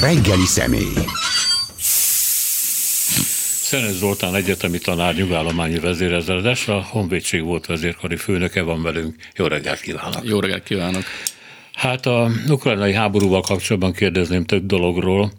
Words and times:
Reggeli 0.00 0.46
személy. 0.46 0.92
Szenes 3.62 3.92
Zoltán 3.92 4.34
egyetemi 4.34 4.78
tanár, 4.78 5.14
nyugállományi 5.14 5.78
vezérezredes, 5.78 6.68
a 6.68 6.82
Honvédség 6.90 7.42
volt 7.42 7.66
vezérkari 7.66 8.16
főnöke 8.16 8.62
van 8.62 8.82
velünk. 8.82 9.16
Jó 9.36 9.46
reggelt 9.46 9.80
kívánok! 9.80 10.24
Jó 10.24 10.40
reggelt 10.40 10.62
kívánok! 10.62 11.02
Hát 11.72 12.06
a 12.06 12.30
ukrajnai 12.48 12.92
háborúval 12.92 13.40
kapcsolatban 13.40 13.92
kérdezném 13.92 14.44
több 14.44 14.66
dologról. 14.66 15.32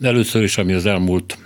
Először 0.00 0.42
is, 0.42 0.58
ami 0.58 0.72
az 0.72 0.86
elmúlt 0.86 1.38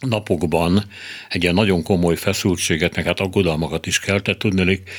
napokban 0.00 0.84
egy 1.28 1.42
ilyen 1.42 1.54
nagyon 1.54 1.82
komoly 1.82 2.16
feszültséget, 2.16 2.96
meg 2.96 3.04
hát 3.04 3.20
aggodalmakat 3.20 3.86
is 3.86 3.98
keltett, 3.98 4.38
tudnélik, 4.38 4.90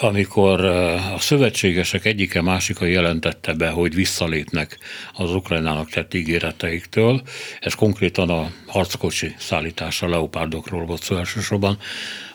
amikor 0.00 0.64
a 1.14 1.18
szövetségesek 1.18 2.04
egyike 2.04 2.42
másika 2.42 2.84
jelentette 2.84 3.52
be, 3.52 3.68
hogy 3.68 3.94
visszalépnek 3.94 4.78
az 5.14 5.34
Ukrajnának 5.34 5.90
tett 5.90 6.14
ígéreteiktől, 6.14 7.22
ez 7.60 7.74
konkrétan 7.74 8.30
a 8.30 8.50
harckocsi 8.66 9.34
szállítása 9.38 10.08
leopárdokról 10.08 10.84
volt 10.84 11.02
szó 11.02 11.16
elsősorban 11.16 11.78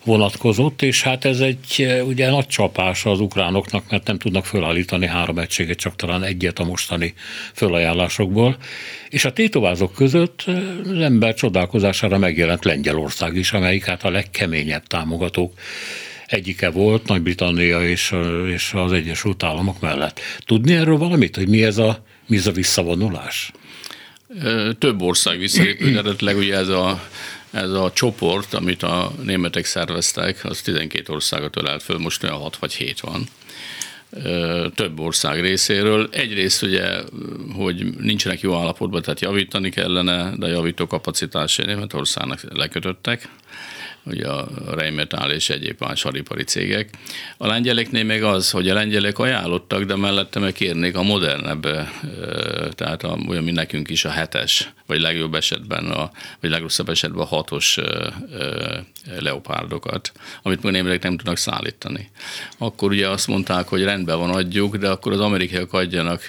vonatkozott, 0.04 0.82
és 0.82 1.04
hát 1.04 1.26
ez 1.26 1.40
egy 1.40 2.02
ugye 2.06 2.30
nagy 2.30 2.48
csapás 2.48 3.06
az 3.06 3.20
ukránoknak, 3.20 3.90
mert 3.90 4.08
nem 4.08 4.18
tudnak 4.18 4.46
fölállítani 4.46 5.08
három 5.08 5.38
egységet, 5.38 5.78
csak 5.78 5.96
talán 5.96 6.24
egyet 6.24 6.60
a 6.60 6.64
mostani 6.64 7.14
fölajánlásokból. 7.54 8.58
És 9.10 9.26
a 9.26 9.34
tétovázók 9.34 9.94
között 9.94 10.44
az 10.84 11.00
ember 11.00 11.34
csodálkozására 11.34 12.18
megjelent 12.18 12.66
Lengyelország 12.66 13.36
is, 13.36 13.52
amelyik 13.52 13.86
hát 13.86 14.04
a 14.04 14.10
legkeményebb 14.10 14.88
támogatók 14.88 15.54
egyike 16.34 16.70
volt 16.70 17.08
Nagy-Britannia 17.08 17.88
és, 17.88 18.16
és 18.48 18.72
az 18.74 18.92
Egyesült 18.92 19.44
Államok 19.44 19.80
mellett. 19.80 20.20
Tudni 20.46 20.74
erről 20.74 20.98
valamit, 20.98 21.36
hogy 21.36 21.48
mi 21.48 21.64
ez 21.64 21.78
a, 21.78 22.04
mi 22.28 22.38
ez 22.38 22.48
a 22.48 22.52
visszavonulás? 22.52 23.52
Több 24.80 25.02
ország 25.02 25.38
visszalépült, 25.38 25.92
eredetileg 25.92 26.38
ugye 26.38 26.56
ez 26.56 26.68
a 26.68 27.10
ez 27.52 27.70
a 27.70 27.92
csoport, 27.94 28.54
amit 28.54 28.84
a 28.84 29.12
németek 29.24 29.66
szerveztek, 29.66 30.40
az 30.44 30.62
12 30.62 31.14
országot 31.14 31.58
ölelt 31.58 31.84
föl, 31.84 31.98
most 31.98 32.24
olyan 32.24 32.38
6 32.38 32.58
vagy 32.58 32.74
7 32.74 33.00
van 33.00 33.28
több 34.76 35.00
ország 35.00 35.42
részéről. 35.42 36.10
Egyrészt 36.12 36.64
ugye, 36.64 37.02
hogy 37.56 37.98
nincsenek 38.00 38.42
jó 38.42 38.56
állapotban, 38.56 39.02
tehát 39.02 39.20
javítani 39.20 39.70
kellene, 39.70 40.34
de 40.38 40.48
javító 40.48 40.88
kapacitásai 40.88 41.66
Németországnak 41.66 42.42
lekötöttek 42.50 43.30
ugye 44.06 44.28
a 44.28 44.48
Rheinmetall 44.72 45.32
és 45.32 45.50
egyéb 45.50 45.76
más 45.80 46.02
hadipari 46.02 46.44
cégek. 46.44 46.90
A 47.38 47.48
lengyeleknél 47.48 48.04
még 48.04 48.24
az, 48.24 48.52
hogy 48.52 48.70
a 48.70 48.74
lengyelek 48.74 49.20
ajánlottak, 49.20 49.84
de 49.84 49.96
mellette 49.96 50.40
meg 50.40 50.54
kérnék 50.54 50.96
a 50.96 51.04
modernebb, 51.04 51.62
tehát 52.72 53.04
a, 53.04 53.18
olyan, 53.28 53.44
mint 53.44 53.56
nekünk 53.56 53.90
is 53.90 54.06
a 54.06 54.10
hetes, 54.10 54.72
vagy 54.86 55.00
legjobb 55.00 55.34
esetben, 55.34 55.86
a, 55.86 56.12
vagy 56.40 56.50
legrosszabb 56.50 56.90
esetben 56.90 57.22
a 57.22 57.26
hatos 57.26 57.78
leopárdokat, 59.20 60.12
amit 60.42 60.62
németek 60.62 61.04
nem 61.04 61.18
tudnak 61.18 61.38
szállítani. 61.38 62.10
Akkor 62.58 62.92
ugye 62.92 63.10
azt 63.10 63.28
mondták, 63.28 63.68
hogy 63.68 63.84
rendben 63.84 64.18
van, 64.18 64.30
adjuk, 64.30 64.76
de 64.76 64.90
akkor 64.90 65.12
az 65.12 65.20
amerikaiak 65.20 65.74
adjanak 65.74 66.26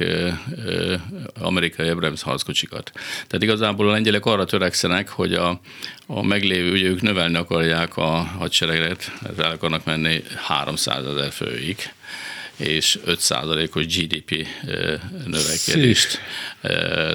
amerikai 1.41 1.89
Abrams 1.89 2.23
harckocsikat. 2.23 2.93
Tehát 3.27 3.43
igazából 3.43 3.89
a 3.89 3.93
lengyelek 3.93 4.27
arra 4.27 4.45
törekszenek, 4.45 5.09
hogy 5.09 5.35
a, 5.35 5.61
a 6.07 6.23
meglévő, 6.23 6.73
ugye 6.73 6.89
ők 6.89 7.03
növelni 7.03 7.37
akarják 7.37 7.97
a 7.97 8.11
hadsereget, 8.39 9.13
el 9.39 9.51
akarnak 9.51 9.85
menni 9.85 10.23
300 10.37 11.07
ezer 11.07 11.33
főig, 11.33 11.77
és 12.57 12.99
5%-os 13.07 13.87
GDP 13.87 14.47
növekedést 15.27 16.21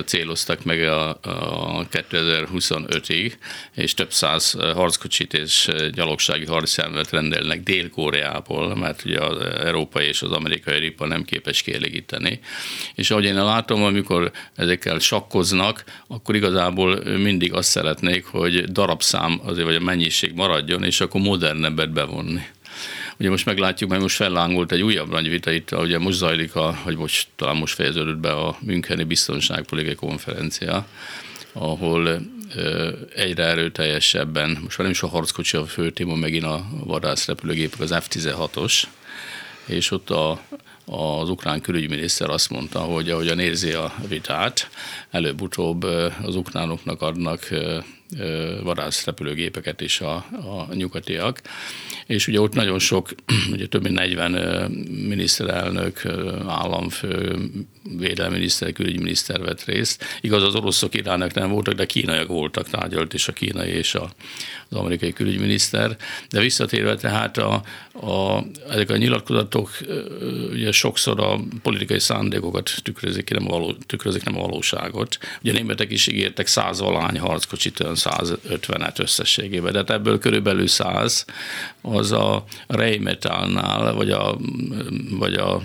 céloztak 0.06 0.64
meg 0.64 0.84
a, 0.84 1.10
a 1.10 1.88
2025-ig, 1.88 3.34
és 3.76 3.94
több 3.94 4.12
száz 4.12 4.52
harckocsit 4.74 5.34
és 5.34 5.70
gyalogsági 5.94 6.46
harcjárművet 6.46 7.12
rendelnek 7.12 7.64
Dél-Koreából, 7.64 8.76
mert 8.76 9.06
ugye 9.06 9.20
az 9.20 9.42
európai 9.42 10.06
és 10.06 10.22
az 10.22 10.32
amerikai 10.32 10.80
ripa 10.80 11.06
nem 11.06 11.24
képes 11.24 11.62
kielégíteni. 11.62 12.40
És 12.96 13.12
ahogy 13.12 13.26
én 13.26 13.44
látom, 13.44 13.84
amikor 13.84 14.32
ezekkel 14.56 15.00
sakkoznak, 15.00 15.84
akkor 16.08 16.36
igazából 16.36 17.04
mindig 17.04 17.54
azt 17.54 17.70
szeretnék, 17.70 18.26
hogy 18.26 18.64
darabszám 18.64 19.42
azért, 19.44 19.66
vagy 19.66 19.76
a 19.76 19.80
mennyiség 19.80 20.34
maradjon, 20.34 20.84
és 20.84 21.02
akkor 21.02 21.22
modernebbet 21.22 21.92
bevonni. 21.92 22.42
Ugye 23.20 23.30
most 23.30 23.46
meglátjuk, 23.46 23.90
mert 23.90 24.02
most 24.02 24.16
fellángolt 24.16 24.72
egy 24.72 24.82
újabb 24.82 25.10
nagy 25.10 25.30
vita 25.30 25.52
itt, 25.52 25.72
ugye 25.72 26.00
most 26.00 26.18
zajlik, 26.18 26.56
a, 26.56 26.76
hogy 26.84 26.98
most 26.98 27.28
talán 27.36 27.56
most 27.56 27.74
fejeződött 27.76 28.18
be 28.18 28.32
a 28.32 28.58
Müncheni 28.60 29.04
Biztonságpolitikai 29.04 29.96
Konferencia, 29.96 30.88
ahol 31.54 32.22
egyre 33.16 33.44
erőteljesebben, 33.44 34.50
most 34.50 34.78
már 34.78 34.88
nem 34.88 34.90
is 34.90 35.02
a 35.02 35.08
harckocsi 35.08 35.58
a 35.58 35.66
fő 35.66 35.92
téma, 35.92 36.16
megint 36.16 36.44
a 36.44 36.66
vadászrepülőgépek, 36.84 37.80
az 37.80 37.96
F-16-os, 38.00 38.84
és 39.66 39.92
ott 39.92 40.10
a, 40.10 40.42
az 40.86 41.30
ukrán 41.30 41.62
külügyminiszter 41.62 42.30
azt 42.30 42.50
mondta, 42.50 42.80
hogy 42.80 43.10
ahogyan 43.10 43.40
érzi 43.40 43.72
a 43.72 43.94
vitát, 44.08 44.70
előbb-utóbb 45.10 45.84
az 46.22 46.36
ukránoknak 46.36 47.02
adnak 47.02 47.48
vadászrepülőgépeket 48.64 49.82
is 49.82 50.02
a, 50.02 50.16
a 50.32 50.74
nyugatiak, 50.74 51.42
és 52.06 52.28
ugye 52.28 52.42
ott 52.42 52.54
nagyon 52.54 52.80
sok, 52.80 53.10
ugye 53.54 53.68
több 53.68 53.84
mint 53.84 53.96
40 53.96 54.32
miniszterelnök, 55.08 56.06
államfő, 56.48 57.38
védelminiszter, 57.98 58.72
külügyminiszter 58.72 59.42
vett 59.42 59.64
részt. 59.64 60.06
Igaz, 60.22 60.44
az 60.44 60.56
oroszok 60.56 60.96
irának 60.96 61.34
nem 61.34 61.50
voltak, 61.50 61.74
de 61.74 61.86
kínaiak 61.86 62.28
voltak, 62.28 62.70
tárgyalt 62.70 63.14
is 63.14 63.28
a 63.28 63.34
kínai 63.34 63.70
és 63.70 63.96
a, 63.96 64.12
az 64.70 64.78
amerikai 64.78 65.14
külügyminiszter. 65.14 65.98
De 66.30 66.40
visszatérve 66.40 66.96
tehát 66.96 67.38
a, 67.38 67.64
a, 67.94 68.44
ezek 68.70 68.90
a 68.90 68.98
nyilatkozatok 68.98 69.72
ugye 70.52 70.72
sokszor 70.72 71.20
a 71.20 71.40
politikai 71.62 72.00
szándékokat 72.00 72.72
tükrözik, 72.84 73.30
nem 73.30 73.46
a, 73.48 73.50
való, 73.50 73.74
tükrözik, 73.74 74.24
nem 74.24 74.38
a 74.38 74.42
valóságot. 74.42 75.18
Ugye 75.42 75.52
a 75.52 75.56
németek 75.56 75.92
is 75.92 76.08
ígértek 76.08 76.48
száz 76.48 76.80
valány 76.80 77.20
harckocsit, 77.20 77.80
olyan 77.80 77.96
150-et 78.00 79.00
összességében, 79.00 79.72
de 79.72 79.78
hát 79.78 79.90
ebből 79.90 80.20
körülbelül 80.20 80.68
100 80.68 81.26
az 81.82 82.12
a 82.12 82.44
Rheinmetallnál, 82.68 83.94
vagy 83.94 84.12
a, 84.12 84.38
vagy 85.10 85.34
a 85.34 85.62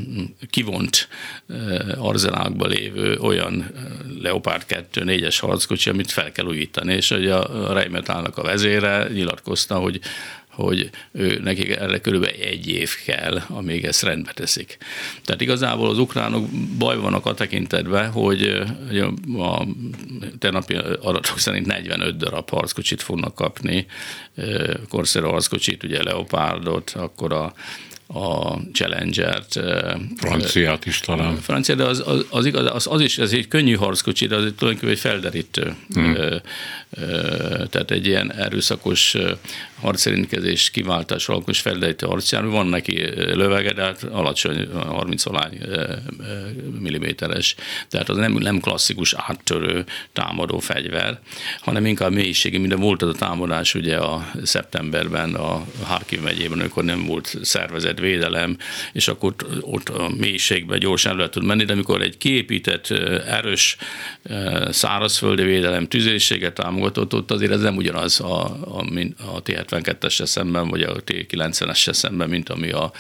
kivont 0.50 1.08
arzenálkban 1.98 2.68
lévő 2.68 3.18
olyan 3.20 3.70
Leopard 4.22 4.64
2 4.64 5.02
4-es 5.04 5.36
harckocsi, 5.40 5.90
amit 5.90 6.10
fel 6.10 6.32
kell 6.32 6.46
újítani, 6.46 6.94
és 6.94 7.08
hogy 7.08 7.26
a 7.28 7.72
Rheinmetallnak 7.72 8.38
a 8.38 8.42
vezére 8.42 9.08
nyilatkozta, 9.12 9.74
hogy 9.74 10.00
hogy 10.54 10.90
ő, 11.12 11.40
nekik 11.42 11.70
erre 11.70 11.98
körülbelül 11.98 12.36
egy 12.36 12.68
év 12.68 12.90
kell, 13.04 13.42
amíg 13.48 13.84
ezt 13.84 14.02
rendbe 14.02 14.32
teszik. 14.32 14.78
Tehát 15.24 15.40
igazából 15.40 15.88
az 15.88 15.98
ukránok 15.98 16.50
baj 16.78 16.96
vannak 16.96 17.26
a 17.26 17.34
tekintetben, 17.34 18.10
hogy 18.10 18.62
a 19.38 19.66
tegnapi 20.38 20.74
adatok 21.00 21.38
szerint 21.38 21.66
45 21.66 22.16
darab 22.16 22.50
harckocsit 22.50 23.02
fognak 23.02 23.34
kapni, 23.34 23.86
Corsair 24.88 25.24
harckocsit, 25.24 25.82
ugye 25.82 26.02
Leopardot, 26.02 26.90
akkor 26.90 27.32
a 27.32 27.54
a 28.06 28.58
Challenger-t. 28.72 29.60
Franciát 30.16 30.86
is 30.86 31.00
talán. 31.00 31.36
Francia, 31.36 31.74
de 31.74 31.84
az, 31.84 32.02
az, 32.06 32.26
az, 32.30 32.46
igaz, 32.46 32.74
az, 32.74 32.86
az 32.90 33.00
is, 33.00 33.18
ez 33.18 33.32
egy 33.32 33.48
könnyű 33.48 33.74
harckocsi, 33.74 34.26
de 34.26 34.36
az 34.36 34.44
egy 34.44 34.54
tulajdonképpen 34.54 34.94
egy 34.94 35.00
felderítő. 35.00 35.74
Hmm. 35.92 36.14
Tehát 37.70 37.90
egy 37.90 38.06
ilyen 38.06 38.32
erőszakos 38.32 39.16
harcérintkezés 39.84 40.70
kiváltás 40.70 41.28
alkos 41.28 41.60
felderítő 41.60 42.06
harcjármű. 42.06 42.48
Van 42.50 42.66
neki 42.66 42.94
lövege, 43.14 43.72
de 43.72 43.82
hát 43.82 44.02
alacsony, 44.02 44.68
30 44.72 45.24
valány 45.24 45.58
milliméteres. 46.80 47.54
Tehát 47.88 48.08
az 48.08 48.16
nem, 48.16 48.32
nem 48.32 48.60
klasszikus 48.60 49.14
áttörő 49.16 49.84
támadó 50.12 50.58
fegyver, 50.58 51.18
hanem 51.60 51.86
inkább 51.86 52.12
mélységi, 52.12 52.58
minden 52.58 52.80
volt 52.80 53.02
az 53.02 53.08
a 53.08 53.18
támadás 53.18 53.74
ugye 53.74 53.96
a 53.96 54.30
szeptemberben 54.42 55.34
a 55.34 55.64
Harkiv 55.82 56.20
megyében, 56.20 56.60
amikor 56.60 56.84
nem 56.84 57.06
volt 57.06 57.36
szervezett 57.42 57.98
védelem, 57.98 58.56
és 58.92 59.08
akkor 59.08 59.34
ott, 59.34 59.46
ott 59.60 59.88
a 59.88 60.10
mélységben 60.18 60.78
gyorsan 60.78 61.20
el 61.20 61.28
tud 61.28 61.44
menni, 61.44 61.64
de 61.64 61.72
amikor 61.72 62.02
egy 62.02 62.18
kiépített, 62.18 62.90
erős 63.26 63.76
szárazföldi 64.70 65.42
védelem 65.42 65.88
tüzérséget 65.88 66.54
támogatott, 66.54 67.14
ott 67.14 67.30
azért 67.30 67.52
ez 67.52 67.60
nem 67.60 67.76
ugyanaz 67.76 68.20
a, 68.20 68.44
a, 68.78 68.84
a 69.34 69.42
T-72-essel 69.82 70.24
szemben, 70.26 70.68
vagy 70.68 70.82
a 70.82 71.02
T-90-essel 71.04 71.92
szemben, 71.92 72.28
mint 72.28 72.48
ami 72.48 72.70
a, 72.70 72.92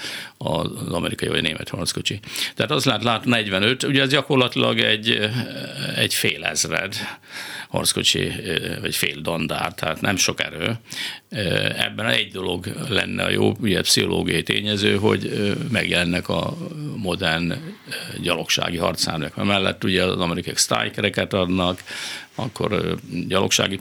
az 0.44 0.92
amerikai 0.92 1.28
vagy 1.28 1.42
német 1.42 1.68
harckocsi. 1.68 2.20
Tehát 2.54 2.70
az 2.70 2.84
lát, 2.84 3.02
lát 3.02 3.24
45, 3.24 3.82
ugye 3.82 4.02
ez 4.02 4.08
gyakorlatilag 4.08 4.78
egy, 4.78 5.30
egy 5.96 6.14
fél 6.14 6.44
ezred 6.44 6.94
harckocsi, 7.68 8.32
vagy 8.80 8.96
fél 8.96 9.20
dandár, 9.20 9.74
tehát 9.74 10.00
nem 10.00 10.16
sok 10.16 10.42
erő, 10.42 10.78
Ebben 11.76 12.06
egy 12.06 12.32
dolog 12.32 12.66
lenne 12.88 13.24
a 13.24 13.30
jó, 13.30 13.52
ugye 13.60 13.80
pszichológiai 13.80 14.42
tényező, 14.42 14.96
hogy 14.96 15.52
megjelennek 15.70 16.28
a 16.28 16.56
modern 16.96 17.54
gyalogsági 18.22 18.76
harcárnök. 18.76 19.44
Mellett 19.44 19.84
ugye 19.84 20.04
az 20.04 20.20
amerikai 20.20 20.52
sztrájkereket 20.56 21.32
adnak, 21.32 21.82
akkor 22.34 22.98
gyalogsági, 23.28 23.80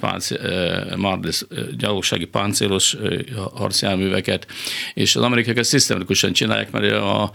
Mardes, 0.96 1.44
gyalogsági 1.78 2.26
páncélos 2.26 2.98
harcjárműveket, 3.54 4.48
és 4.94 5.16
az 5.16 5.22
amerikaiak 5.22 5.58
ezt 5.58 5.70
szisztematikusan 5.70 6.34
csinálják, 6.34 6.53
mert 6.72 6.94
a, 6.94 7.32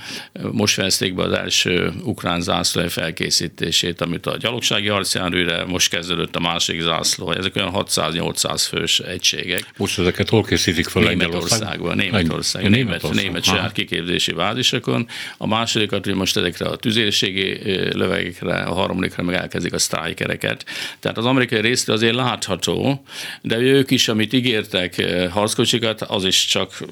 most 0.53 0.75
fejezték 0.75 1.15
be 1.15 1.23
az 1.23 1.32
első 1.32 1.93
ukrán 2.05 2.41
zászló 2.41 2.88
felkészítését, 2.88 4.00
amit 4.00 4.26
a 4.26 4.37
gyalogsági 4.37 4.88
harcjárműre 4.88 5.65
most 5.65 5.91
kezdődött 5.91 6.37
a 6.37 6.41
másik 6.41 6.81
zászló. 6.81 7.32
Ezek 7.32 7.56
olyan 7.56 7.73
600-800 7.75 8.67
fős 8.69 8.99
egységek. 8.99 9.65
Most 9.76 9.99
ezeket 9.99 10.29
hol 10.29 10.43
készítik 10.43 10.88
fel? 10.88 11.03
Németországban, 11.03 11.97
Németország, 11.97 12.69
német, 12.69 13.12
német 13.12 13.44
saját 13.44 13.73
kiképzési 13.73 14.32
bázisokon. 14.32 15.09
A 15.37 15.47
másodikat, 15.47 16.05
hogy 16.05 16.15
most 16.15 16.37
ezekre 16.37 16.67
a 16.67 16.76
tüzérségi 16.76 17.59
lövegekre, 17.93 18.55
a 18.55 18.75
harmadikra 18.75 19.23
meg 19.23 19.35
elkezdik 19.35 19.73
a 19.73 19.79
sztrájkereket. 19.79 20.65
Tehát 21.00 21.19
az 21.19 21.25
amerikai 21.25 21.61
részre 21.61 21.93
azért 21.93 22.15
látható, 22.15 23.05
de 23.43 23.56
ők 23.56 23.91
is, 23.91 24.09
amit 24.09 24.32
ígértek 24.32 25.05
harckocsikat, 25.31 26.03
az 26.03 26.25
is 26.25 26.44
csak, 26.44 26.82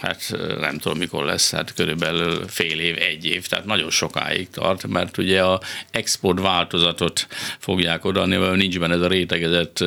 hát 0.00 0.36
nem 0.60 0.78
tudom 0.78 0.98
mikor 0.98 1.24
lesz, 1.24 1.50
hát 1.50 1.63
körülbelül 1.72 2.48
fél 2.48 2.80
év, 2.80 2.96
egy 2.98 3.24
év, 3.24 3.46
tehát 3.46 3.64
nagyon 3.64 3.90
sokáig 3.90 4.50
tart, 4.50 4.86
mert 4.86 5.18
ugye 5.18 5.42
a 5.42 5.60
export 5.90 6.40
változatot 6.40 7.26
fogják 7.58 8.04
odaadni, 8.04 8.36
mert 8.36 8.56
nincs 8.56 8.78
benne 8.78 8.94
ez 8.94 9.00
a 9.00 9.08
rétegezett 9.08 9.84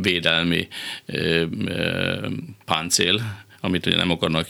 védelmi 0.00 0.68
páncél, 2.64 3.20
amit 3.60 3.86
ugye 3.86 3.96
nem 3.96 4.10
akarnak, 4.10 4.48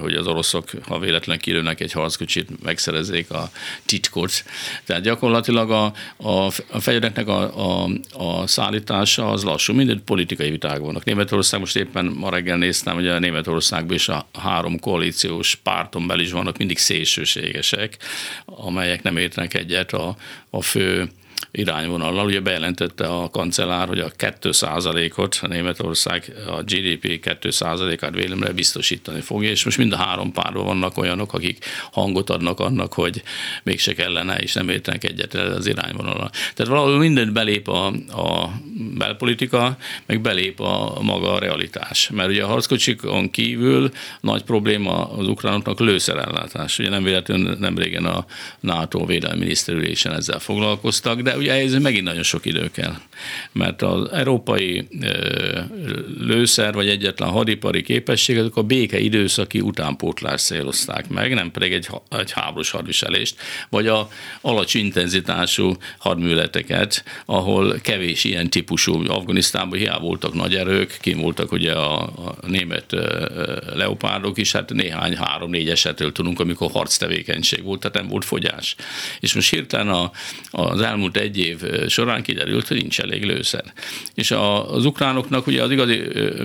hogy 0.00 0.14
az 0.14 0.26
oroszok, 0.26 0.70
ha 0.86 0.98
véletlen 0.98 1.38
kilőnek 1.38 1.80
egy 1.80 1.92
harckocsit, 1.92 2.62
megszerezzék 2.62 3.30
a 3.30 3.50
titkot. 3.84 4.44
Tehát 4.84 5.02
gyakorlatilag 5.02 5.70
a, 5.70 5.92
a, 6.16 6.46
a 6.70 6.80
fegyvereknek 6.80 7.28
a, 7.28 7.82
a, 7.82 7.88
a 8.12 8.46
szállítása 8.46 9.30
az 9.30 9.42
lassú, 9.42 9.74
minden 9.74 10.02
politikai 10.04 10.50
viták 10.50 10.78
vannak. 10.78 11.04
Németország 11.04 11.60
most 11.60 11.76
éppen 11.76 12.04
ma 12.04 12.30
reggel 12.30 12.56
néztem, 12.56 12.94
hogy 12.94 13.08
a 13.08 13.18
Németországban 13.18 13.94
is 13.94 14.08
a 14.08 14.26
három 14.32 14.78
koalíciós 14.78 15.54
párton 15.54 16.06
belül 16.06 16.22
is 16.24 16.32
vannak 16.32 16.58
mindig 16.58 16.78
szélsőségesek, 16.78 17.96
amelyek 18.44 19.02
nem 19.02 19.16
értenek 19.16 19.54
egyet 19.54 19.92
a, 19.92 20.16
a 20.50 20.62
fő 20.62 21.08
irányvonallal. 21.54 22.26
Ugye 22.26 22.40
bejelentette 22.40 23.06
a 23.06 23.30
kancellár, 23.30 23.88
hogy 23.88 23.98
a 23.98 24.10
2%-ot, 24.10 25.38
a 25.42 25.46
Németország 25.46 26.32
a 26.46 26.62
GDP 26.62 27.20
2%-át 27.40 28.14
vélemre 28.14 28.52
biztosítani 28.52 29.20
fogja, 29.20 29.50
és 29.50 29.64
most 29.64 29.78
mind 29.78 29.92
a 29.92 29.96
három 29.96 30.32
párban 30.32 30.64
vannak 30.64 30.96
olyanok, 30.96 31.32
akik 31.32 31.64
hangot 31.92 32.30
adnak 32.30 32.60
annak, 32.60 32.92
hogy 32.92 33.22
mégse 33.62 33.94
kellene, 33.94 34.36
és 34.36 34.52
nem 34.52 34.68
értenek 34.68 35.04
egyet 35.04 35.34
az 35.34 35.66
irányvonallal. 35.66 36.30
Tehát 36.54 36.72
valahol 36.72 36.98
mindent 36.98 37.32
belép 37.32 37.68
a, 37.68 37.86
a 38.08 38.50
belpolitika, 38.98 39.76
meg 40.06 40.20
belép 40.20 40.60
a 40.60 40.98
maga 41.02 41.32
a 41.32 41.38
realitás. 41.38 42.10
Mert 42.12 42.28
ugye 42.28 42.44
a 42.44 42.46
harckocsikon 42.46 43.30
kívül 43.30 43.90
nagy 44.20 44.42
probléma 44.42 45.10
az 45.10 45.28
ukránoknak 45.28 45.80
lőszerellátás. 45.80 46.78
Ugye 46.78 46.88
nem 46.88 47.02
véletlenül 47.02 47.56
nem 47.58 47.78
régen 47.78 48.04
a 48.04 48.26
NATO 48.60 49.06
védelmi 49.06 49.38
miniszterülésen 49.38 50.12
ezzel 50.12 50.38
foglalkoztak, 50.38 51.20
de 51.20 51.36
ugye 51.44 51.52
ez 51.52 51.74
megint 51.74 52.04
nagyon 52.04 52.22
sok 52.22 52.46
idő 52.46 52.70
kell, 52.70 52.94
mert 53.52 53.82
az 53.82 54.12
európai 54.12 54.88
lőszer 56.18 56.74
vagy 56.74 56.88
egyetlen 56.88 57.28
hadipari 57.28 57.82
képesség, 57.82 58.38
azok 58.38 58.56
a 58.56 58.62
béke 58.62 58.98
időszaki 58.98 59.60
utánpótlás 59.60 60.42
célozták 60.42 61.08
meg, 61.08 61.34
nem 61.34 61.50
pedig 61.50 61.72
egy, 61.72 61.88
egy 62.18 62.32
háborús 62.32 62.70
hadviselést, 62.70 63.36
vagy 63.70 63.86
a 63.86 64.08
alacsony 64.40 64.82
intenzitású 64.82 65.76
hadműleteket, 65.98 67.04
ahol 67.26 67.78
kevés 67.82 68.24
ilyen 68.24 68.50
típusú, 68.50 69.08
Afganisztánban 69.08 69.78
hiába 69.78 70.00
voltak 70.00 70.34
nagy 70.34 70.54
erők, 70.54 70.98
kim 71.00 71.20
voltak 71.20 71.52
ugye 71.52 71.72
a, 71.72 72.02
a 72.02 72.36
német 72.46 72.96
leopárdok 73.74 74.38
is, 74.38 74.52
hát 74.52 74.72
néhány 74.72 75.16
három-négy 75.16 75.68
esetről 75.68 76.12
tudunk, 76.12 76.40
amikor 76.40 76.70
harctevékenység 76.70 77.62
volt, 77.62 77.80
tehát 77.80 77.96
nem 77.96 78.08
volt 78.08 78.24
fogyás. 78.24 78.76
És 79.20 79.34
most 79.34 79.50
hirtelen 79.50 79.88
a, 79.88 80.10
az 80.50 80.80
elmúlt 80.80 81.16
egy 81.16 81.33
év 81.38 81.62
során 81.88 82.22
kiderült, 82.22 82.68
hogy 82.68 82.76
nincs 82.76 83.00
elég 83.00 83.24
lőszer. 83.24 83.64
És 84.14 84.30
a, 84.30 84.74
az 84.74 84.84
ukránoknak 84.84 85.46
ugye 85.46 85.62
az 85.62 85.70
igazi 85.70 86.02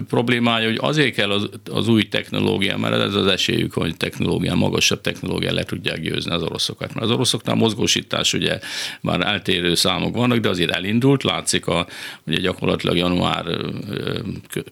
problémája, 0.07 0.67
hogy 0.67 0.77
azért 0.81 1.13
kell 1.13 1.31
az, 1.31 1.49
az 1.71 1.87
új 1.87 2.03
technológia, 2.03 2.77
mert 2.77 2.95
ez 2.95 3.13
az 3.13 3.27
esélyük, 3.27 3.73
hogy 3.73 3.97
technológia, 3.97 4.55
magasabb 4.55 5.01
technológia 5.01 5.53
le 5.53 5.63
tudják 5.63 6.01
győzni 6.01 6.31
az 6.31 6.43
oroszokat. 6.43 6.93
Mert 6.93 7.05
az 7.05 7.11
oroszoknál 7.11 7.55
mozgósítás 7.55 8.33
ugye 8.33 8.59
már 9.01 9.21
eltérő 9.21 9.75
számok 9.75 10.15
vannak, 10.15 10.37
de 10.37 10.49
azért 10.49 10.71
elindult, 10.71 11.23
látszik 11.23 11.67
a, 11.67 11.87
ugye 12.27 12.39
gyakorlatilag 12.39 12.97
január 12.97 13.45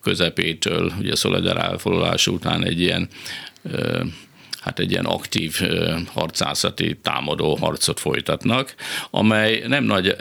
közepétől, 0.01 0.91
ugye 0.99 1.11
a 1.11 1.15
Szoledár 1.15 1.57
elfoglalása 1.57 2.31
után 2.31 2.65
egy 2.65 2.79
ilyen 2.79 3.09
hát 4.67 4.79
egy 4.79 4.91
ilyen 4.91 5.05
aktív 5.05 5.59
harcászati 6.13 6.97
támadó 7.01 7.55
harcot 7.55 7.99
folytatnak, 7.99 8.75
amely 9.09 9.63
nem 9.67 9.83
nagy, 9.83 10.15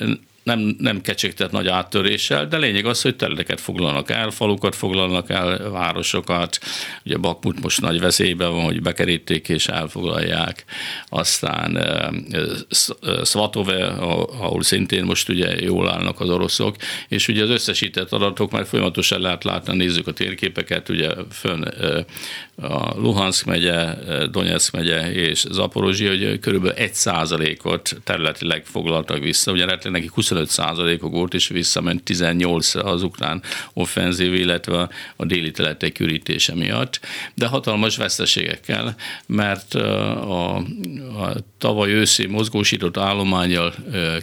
nem, 0.46 0.76
nem 0.78 1.00
kecsegtet 1.00 1.50
nagy 1.50 1.68
áttöréssel, 1.68 2.46
de 2.46 2.56
lényeg 2.56 2.86
az, 2.86 3.02
hogy 3.02 3.16
területeket 3.16 3.60
foglalnak 3.60 4.10
el, 4.10 4.30
falukat 4.30 4.74
foglalnak 4.74 5.30
el, 5.30 5.70
városokat. 5.70 6.58
Ugye 7.04 7.16
Bakmut 7.16 7.62
most 7.62 7.80
nagy 7.80 8.00
veszélyben 8.00 8.50
van, 8.50 8.64
hogy 8.64 8.82
bekerítik 8.82 9.48
és 9.48 9.68
elfoglalják. 9.68 10.64
Aztán 11.08 11.78
eh, 11.78 12.08
eh, 12.30 13.24
Svatove, 13.24 13.74
eh, 13.74 14.02
ahol 14.42 14.62
szintén 14.62 15.04
most 15.04 15.28
ugye 15.28 15.60
jól 15.60 15.90
állnak 15.90 16.20
az 16.20 16.28
oroszok, 16.30 16.76
és 17.08 17.28
ugye 17.28 17.42
az 17.42 17.50
összesített 17.50 18.12
adatok 18.12 18.50
már 18.50 18.66
folyamatosan 18.66 19.20
lehet 19.20 19.44
látni, 19.44 19.76
nézzük 19.76 20.06
a 20.06 20.12
térképeket, 20.12 20.88
ugye 20.88 21.10
fönn 21.30 21.64
a 22.56 22.98
Luhansk 22.98 23.46
megye, 23.46 23.94
Donetsk 24.30 24.72
megye 24.72 25.12
és 25.12 25.44
Zaporozsia, 25.50 26.08
hogy 26.08 26.38
körülbelül 26.38 26.76
egy 26.76 26.94
százalékot 26.94 27.96
területileg 28.04 28.64
foglaltak 28.66 29.18
vissza, 29.18 29.52
ugye 29.52 29.64
lehet 29.64 29.90
nekik 29.90 30.10
20 30.10 30.30
25%-ok 30.44 31.12
volt, 31.12 31.34
és 31.34 31.48
visszament 31.48 32.02
18 32.02 32.74
az 32.74 33.02
ukrán 33.02 33.42
offenzív, 33.72 34.34
illetve 34.34 34.88
a 35.16 35.24
déli 35.24 35.50
teletek 35.50 36.00
ürítése 36.00 36.54
miatt, 36.54 37.00
de 37.34 37.46
hatalmas 37.46 37.96
veszteségekkel, 37.96 38.94
mert 39.26 39.74
a, 39.74 40.56
a 40.56 41.34
tavaly 41.58 41.90
őszi 41.90 42.26
mozgósított 42.26 42.96
állományjal 42.96 43.74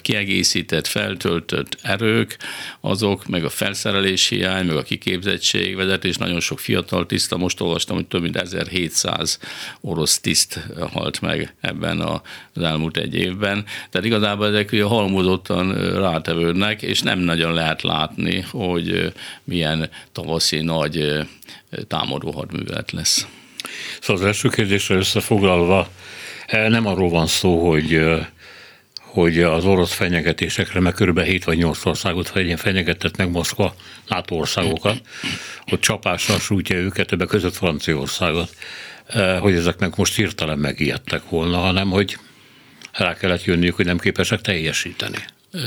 kiegészített, 0.01 0.88
feltöltött 0.88 1.78
erők, 1.81 2.38
azok, 2.81 3.28
meg 3.28 3.45
a 3.45 3.49
felszerelés 3.49 4.28
hiány, 4.28 4.66
meg 4.66 4.76
a 4.76 4.81
kiképzettség, 4.81 5.76
vezetés, 5.76 6.18
nagyon 6.18 6.40
sok 6.40 6.59
fiatal 6.59 7.06
tiszta, 7.06 7.38
most 7.38 7.61
olvastam, 7.61 7.95
hogy 7.95 8.06
több 8.06 8.21
mint 8.21 8.38
1700 8.38 9.40
orosz 9.81 10.19
tiszt 10.19 10.59
halt 10.92 11.21
meg 11.21 11.56
ebben 11.61 11.99
az 11.99 12.64
elmúlt 12.64 12.97
egy 12.97 13.16
évben. 13.16 13.66
Tehát 13.90 14.07
igazából 14.07 14.47
ezek 14.47 14.69
ugye 14.71 14.83
halmozottan 14.83 15.68
rátevődnek, 16.04 16.81
és 16.81 17.02
nem 17.02 17.19
nagyon 17.19 17.54
lehet 17.54 17.81
látni, 17.81 18.40
hogy 18.42 19.14
milyen 19.44 19.90
tavaszi 20.12 20.62
nagy 20.62 21.28
támadó 21.88 22.31
hadművelet 22.31 22.92
lesz. 22.92 23.28
Szóval 24.02 24.22
az 24.22 24.28
első 24.28 24.50
kérdésre 24.50 24.95
összefoglalva, 24.95 25.88
nem 26.52 26.86
arról 26.86 27.10
van 27.10 27.28
szó, 27.28 27.69
hogy 27.69 28.02
hogy 29.14 29.42
az 29.42 29.66
orosz 29.66 29.94
fenyegetésekre, 29.94 30.80
mert 30.80 30.95
kb. 30.95 31.19
7 31.19 31.44
vagy 31.44 31.57
8 31.57 31.86
országot 31.86 32.31
fenyegetett 32.56 33.18
meg 33.18 33.30
Moszkva, 33.30 33.76
NATO 34.07 34.36
országokat, 34.36 35.02
hogy 35.62 35.80
csapással 35.80 36.40
sújtja 36.40 36.76
őket, 36.76 37.07
többek 37.07 37.28
között 37.28 37.56
Franciaországot, 37.56 38.56
eh, 39.07 39.40
hogy 39.40 39.56
ezeknek 39.56 39.95
most 39.95 40.16
hirtelen 40.16 40.57
megijedtek 40.57 41.30
volna, 41.30 41.57
hanem 41.57 41.90
hogy 41.90 42.18
rá 42.92 43.16
kellett 43.16 43.44
jönniük, 43.44 43.76
hogy 43.76 43.86
nem 43.86 43.98
képesek 43.98 44.42
teljesíteni. 44.42 45.18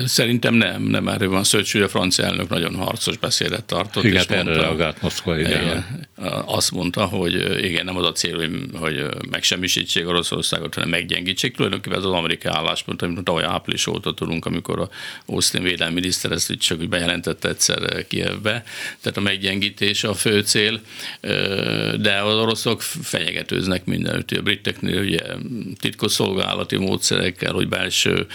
Szerintem 0.04 0.54
nem, 0.54 0.82
nem 0.82 1.08
erről 1.08 1.28
van 1.28 1.44
szó, 1.44 1.58
hogy 1.72 1.82
a 1.82 1.88
francia 1.88 2.24
elnök 2.24 2.48
nagyon 2.48 2.74
harcos 2.74 3.16
beszédet 3.16 3.64
tartott. 3.64 4.04
Igen, 4.04 4.16
és 4.16 4.26
mondta, 4.26 4.60
reagált 4.60 5.02
Moszkva, 5.02 5.38
igen. 5.38 5.62
igen 5.62 6.06
azt 6.46 6.70
mondta, 6.70 7.04
hogy 7.04 7.64
igen, 7.64 7.84
nem 7.84 7.96
az 7.96 8.04
a 8.04 8.12
cél, 8.12 8.36
hogy, 8.36 8.50
hogy 8.72 9.04
megsemmisítsék 9.30 10.08
Oroszországot, 10.08 10.74
hanem 10.74 10.88
meggyengítsék. 10.88 11.54
Tulajdonképpen 11.54 11.98
ez 11.98 12.04
az 12.04 12.10
amerikai 12.10 12.52
álláspont, 12.52 13.02
amit 13.02 13.24
tavaly 13.24 13.44
április 13.44 13.86
óta 13.86 14.14
tudunk, 14.14 14.46
amikor 14.46 14.80
a 14.80 14.88
Austin 15.26 15.62
védelmi 15.62 15.94
miniszter 15.94 16.32
ezt 16.32 16.58
csak 16.58 16.80
úgy 16.80 16.88
bejelentette 16.88 17.48
egyszer 17.48 18.06
Kievbe. 18.06 18.64
Tehát 19.00 19.16
a 19.16 19.20
meggyengítés 19.20 20.04
a 20.04 20.14
fő 20.14 20.40
cél, 20.40 20.80
de 22.00 22.20
az 22.22 22.34
oroszok 22.34 22.82
fenyegetőznek 22.82 23.84
mindenütt. 23.84 24.30
A 24.30 24.42
briteknél 24.42 25.00
ugye 25.00 25.20
titkosszolgálati 25.80 26.76
módszerekkel, 26.76 27.52
hogy 27.52 27.68
belső 27.68 28.26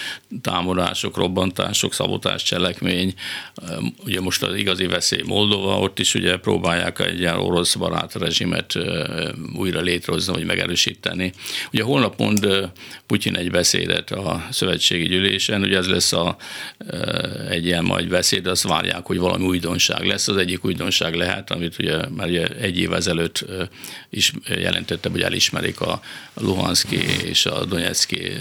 támadások, 0.42 1.18
robbantások, 1.42 1.94
szabotás 1.94 2.44
cselekmény. 2.44 3.14
Ugye 4.06 4.22
most 4.22 4.44
az 4.44 4.56
igazi 4.56 4.86
veszély 4.86 5.22
Moldova, 5.26 5.80
ott 5.80 6.00
is 6.00 6.14
ugye 6.14 6.38
próbálják 6.38 7.00
egy 7.00 7.20
ilyen 7.20 7.40
orosz 7.40 7.76
barát 7.76 8.14
rezsimet 8.14 8.78
újra 9.56 9.82
létrehozni, 9.82 10.34
vagy 10.34 10.46
megerősíteni. 10.46 11.34
Ugye 11.74 11.84
holnap 11.84 12.18
mond 12.18 12.72
Putyin 13.08 13.36
egy 13.36 13.52
beszédet 13.52 14.12
a 14.12 14.48
szövetségi 14.52 15.08
gyűlésen, 15.08 15.62
ugye 15.62 15.78
ez 15.78 15.88
lesz 15.88 16.14
a, 16.14 16.38
egy 17.50 17.66
ilyen 17.66 17.84
majd 17.84 18.08
beszéd, 18.08 18.48
azt 18.48 18.64
várják, 18.64 19.06
hogy 19.06 19.18
valami 19.18 19.46
újdonság 19.46 20.06
lesz. 20.06 20.28
Az 20.28 20.38
egyik 20.38 20.66
újdonság 20.66 21.16
lehet, 21.16 21.52
amit 21.52 21.80
ugye 21.80 22.10
már 22.10 22.28
ugye 22.28 22.48
egy 22.48 22.78
év 22.80 22.94
ezelőtt 22.94 23.46
is 24.10 24.34
jelentette, 24.48 25.10
hogy 25.10 25.22
elismerik 25.22 25.82
a 25.82 26.02
Luhanszki 26.34 27.00
és 27.26 27.46
a 27.46 27.66
Donetszki 27.66 28.32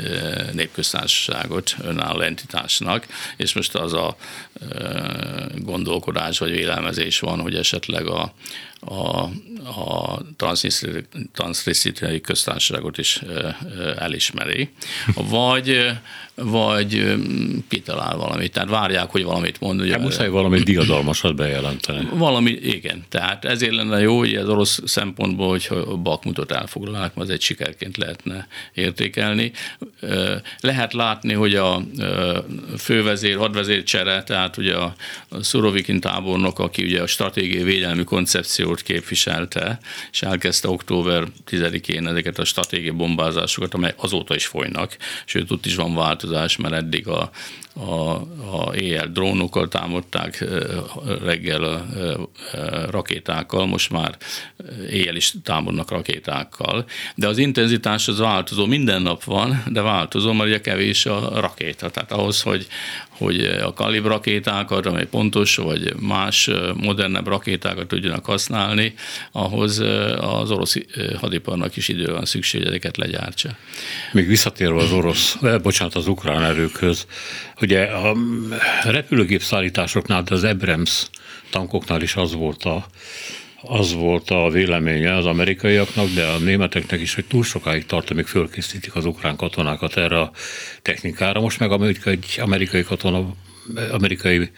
népköztársaságot 0.53 1.75
önálló 1.83 2.21
entitásnak, 2.21 2.90
és 3.37 3.53
most 3.53 3.75
az 3.75 3.93
a 3.93 4.17
gondolkodás 5.55 6.39
vagy 6.39 6.51
vélelmezés 6.51 7.21
van, 7.21 7.41
hogy 7.41 7.55
esetleg 7.55 8.07
a, 8.07 8.33
a, 8.81 9.21
a 9.81 10.21
transznisztriai 11.33 12.21
köztársaságot 12.21 12.99
is 12.99 13.23
elismeri, 13.99 14.69
vagy 15.15 15.99
vagy 16.43 17.17
kitalál 17.69 18.17
valamit. 18.17 18.53
Tehát 18.53 18.69
várják, 18.69 19.11
hogy 19.11 19.25
valamit 19.25 19.61
mond. 19.61 19.81
Ugye, 19.81 19.93
hát 19.93 20.01
muszáj 20.01 20.29
valami 20.29 20.59
diadalmasat 20.59 21.35
bejelenteni. 21.35 22.09
Valami, 22.13 22.51
igen. 22.51 23.05
Tehát 23.09 23.45
ezért 23.45 23.75
lenne 23.75 24.01
jó, 24.01 24.19
hogy 24.19 24.35
az 24.35 24.49
orosz 24.49 24.81
szempontból, 24.85 25.49
hogy 25.49 25.71
Bakmutot 26.03 26.53
elfoglalnák, 26.53 27.13
az 27.15 27.31
egy 27.31 27.41
sikerként 27.41 27.97
lehetne 27.97 28.47
értékelni. 28.75 29.53
Lehet 30.61 30.93
látni, 30.93 31.33
hogy 31.33 31.55
a 31.55 31.83
fővezér, 32.79 33.37
hadvezér 33.37 33.83
csere, 33.83 34.23
tehát 34.23 34.57
ugye 34.57 34.77
a 34.77 34.95
Szurovikin 35.41 36.01
tábornok, 36.01 36.59
aki 36.59 36.85
ugye 36.85 37.03
a 37.03 37.07
stratégiai 37.07 37.63
védelmi 37.63 38.05
koncepciót 38.71 38.83
képviselte, 38.83 39.79
és 40.13 40.23
elkezdte 40.23 40.69
október 40.69 41.25
10-én 41.51 42.07
ezeket 42.07 42.39
a 42.39 42.45
stratégiai 42.45 42.91
bombázásokat, 42.91 43.75
amely 43.75 43.95
azóta 43.97 44.35
is 44.35 44.47
folynak, 44.47 44.97
sőt, 45.25 45.51
ott 45.51 45.67
is 45.67 45.75
van 45.75 45.95
változás, 45.95 46.57
mert 46.57 46.75
eddig 46.75 47.09
a, 47.09 47.31
a, 47.75 48.11
a 48.57 48.75
éjjel 48.75 49.07
drónokkal 49.07 49.69
támadták, 49.69 50.45
reggel 51.23 51.65
a, 51.65 51.87
rakétákkal, 52.91 53.67
most 53.67 53.91
már 53.91 54.17
éjjel 54.91 55.17
is 55.17 55.35
támadnak 55.45 55.91
rakétákkal. 55.91 56.85
De 57.15 57.29
az 57.29 57.39
intenzitás 57.39 58.09
az 58.09 58.19
változó, 58.19 58.67
minden 58.67 59.03
nap 59.03 59.25
van, 59.25 59.63
de 59.69 59.81
változó, 59.81 60.33
mert 60.33 60.49
ugye 60.49 60.61
kevés 60.61 61.07
a 61.07 61.41
rakéta. 61.41 61.91
Tehát 61.91 62.13
ahhoz, 62.13 62.43
hogy, 62.43 62.67
hogy 63.09 63.45
a 63.45 63.73
kalib 63.73 64.07
rakétákat, 64.07 64.87
amely 64.87 65.07
pontos, 65.07 65.57
vagy 65.57 65.95
más 66.01 66.51
modernebb 66.75 67.27
rakétákat 67.27 67.87
tudjanak 67.87 68.25
használni, 68.25 68.95
ahhoz 69.33 69.79
az 70.21 70.51
orosz 70.51 70.77
hadiparnak 71.21 71.77
is 71.77 71.89
idő 71.89 72.13
van 72.13 72.25
szükség, 72.25 72.63
ezeket 72.63 72.97
legyártsa. 72.97 73.57
Még 74.13 74.27
visszatérve 74.27 74.83
az 74.83 74.93
orosz, 74.93 75.37
bocsánat, 75.63 75.95
az 75.95 76.07
ukrán 76.07 76.43
erőkhöz, 76.43 77.07
ugye 77.61 77.83
a 77.83 78.17
repülőgép 78.85 79.43
szállításoknál, 79.43 80.23
de 80.23 80.35
az 80.35 80.45
Ebrems 80.45 81.11
tankoknál 81.51 82.03
is 82.03 82.15
az 82.15 82.35
volt 82.35 82.65
a 82.65 82.87
az 83.63 83.93
volt 83.93 84.31
a 84.31 84.51
véleménye 84.51 85.17
az 85.17 85.27
amerikaiaknak, 85.27 86.09
de 86.09 86.27
a 86.27 86.39
németeknek 86.39 87.01
is, 87.01 87.15
hogy 87.15 87.25
túl 87.25 87.45
sokáig 87.45 87.87
tart, 87.87 88.11
amíg 88.11 88.27
fölkészítik 88.27 88.95
az 88.95 89.05
ukrán 89.05 89.37
katonákat 89.37 89.97
erre 89.97 90.21
a 90.21 90.31
technikára. 90.83 91.41
Most 91.41 91.59
meg 91.59 91.71
amerikai, 91.71 92.13
egy 92.13 92.41
amerikai 92.41 92.83
katona 92.83 93.35
amerikai 93.91 94.51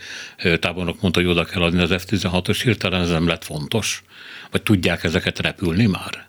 tábornok 0.58 1.00
mondta, 1.00 1.20
hogy 1.20 1.28
oda 1.28 1.44
kell 1.44 1.62
adni 1.62 1.80
az 1.80 1.90
F-16-os, 1.90 2.60
hirtelen 2.62 3.00
ez 3.00 3.08
nem 3.08 3.26
lett 3.26 3.44
fontos? 3.44 4.02
Vagy 4.50 4.62
tudják 4.62 5.04
ezeket 5.04 5.38
repülni 5.38 5.86
már? 5.86 6.26